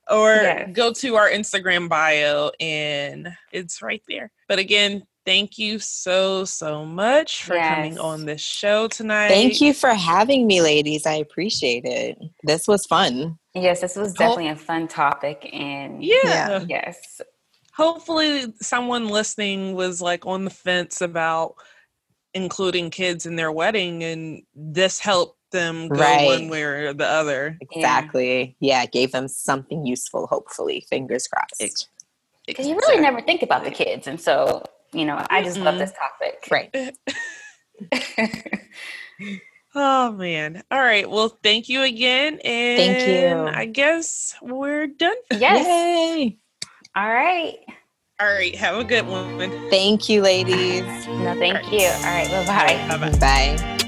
Or 0.10 0.34
yes. 0.34 0.70
go 0.74 0.92
to 0.92 1.16
our 1.16 1.30
Instagram 1.30 1.88
bio 1.88 2.52
and 2.60 3.30
it's 3.54 3.82
right 3.82 4.04
there. 4.08 4.32
But 4.50 4.60
again, 4.60 5.04
thank 5.26 5.58
you 5.58 5.80
so 5.80 6.46
so 6.46 6.86
much 6.86 7.44
for 7.44 7.56
yes. 7.56 7.76
coming 7.76 8.00
on 8.00 8.26
this 8.26 8.42
show 8.42 8.88
tonight 8.88 9.30
thank 9.30 9.62
you 9.62 9.74
for 9.74 9.94
having 9.94 10.48
me 10.48 10.62
ladies 10.62 11.06
i 11.06 11.14
appreciate 11.14 11.86
it 11.86 12.18
this 12.44 12.68
was 12.68 12.86
fun 12.86 13.38
Yes, 13.56 13.82
this 13.82 13.96
was 13.96 14.14
definitely 14.14 14.50
a 14.50 14.56
fun 14.56 14.88
topic. 14.88 15.50
And 15.54 16.04
yeah, 16.04 16.64
yes. 16.68 17.22
Hopefully, 17.74 18.54
someone 18.60 19.10
listening 19.10 19.76
was 19.76 20.02
like 20.02 20.26
on 20.26 20.44
the 20.46 20.50
fence 20.50 21.02
about 21.02 21.56
including 22.34 22.90
kids 22.90 23.26
in 23.28 23.36
their 23.36 23.52
wedding, 23.52 24.04
and 24.04 24.42
this 24.56 25.00
helped 25.00 25.40
them 25.52 25.88
go 25.88 26.00
right. 26.00 26.26
one 26.26 26.50
way 26.50 26.64
or 26.64 26.94
the 26.94 27.08
other. 27.08 27.58
Exactly. 27.62 28.56
Yeah. 28.60 28.82
yeah, 28.82 28.86
gave 28.88 29.12
them 29.12 29.28
something 29.28 29.86
useful, 29.86 30.26
hopefully. 30.26 30.86
Fingers 30.90 31.28
crossed. 31.28 31.88
Because 32.48 32.68
you 32.68 32.76
really 32.76 33.02
never 33.02 33.22
think 33.22 33.44
about 33.44 33.64
the 33.64 33.72
kids. 33.72 34.08
And 34.08 34.20
so, 34.20 34.64
you 34.94 35.06
know, 35.06 35.26
I 35.30 35.44
just 35.44 35.58
mm-hmm. 35.58 35.66
love 35.66 35.78
this 35.78 35.92
topic. 35.92 36.48
Right. 36.52 36.96
Oh 39.76 40.12
man. 40.12 40.64
All 40.70 40.80
right. 40.80 41.10
Well, 41.10 41.30
thank 41.42 41.68
you 41.68 41.82
again. 41.82 42.40
And 42.44 42.78
thank 42.78 43.08
you. 43.08 43.52
I 43.52 43.66
guess 43.66 44.36
we're 44.42 44.88
done. 44.88 45.16
Yes. 45.32 45.66
Yay. 45.66 46.38
All 46.96 47.10
right. 47.10 47.56
All 48.20 48.28
right. 48.28 48.56
Have 48.56 48.78
a 48.78 48.84
good 48.84 49.08
one. 49.08 49.40
Thank 49.72 50.10
you, 50.10 50.22
ladies. 50.22 50.84
No, 51.08 51.36
thank 51.40 51.56
All 51.56 51.64
right. 51.64 51.72
you. 51.72 51.88
All 51.88 52.04
right. 52.04 52.30
Bye-bye. 52.30 52.98
Bye-bye. 52.98 53.18
Bye. 53.18 53.80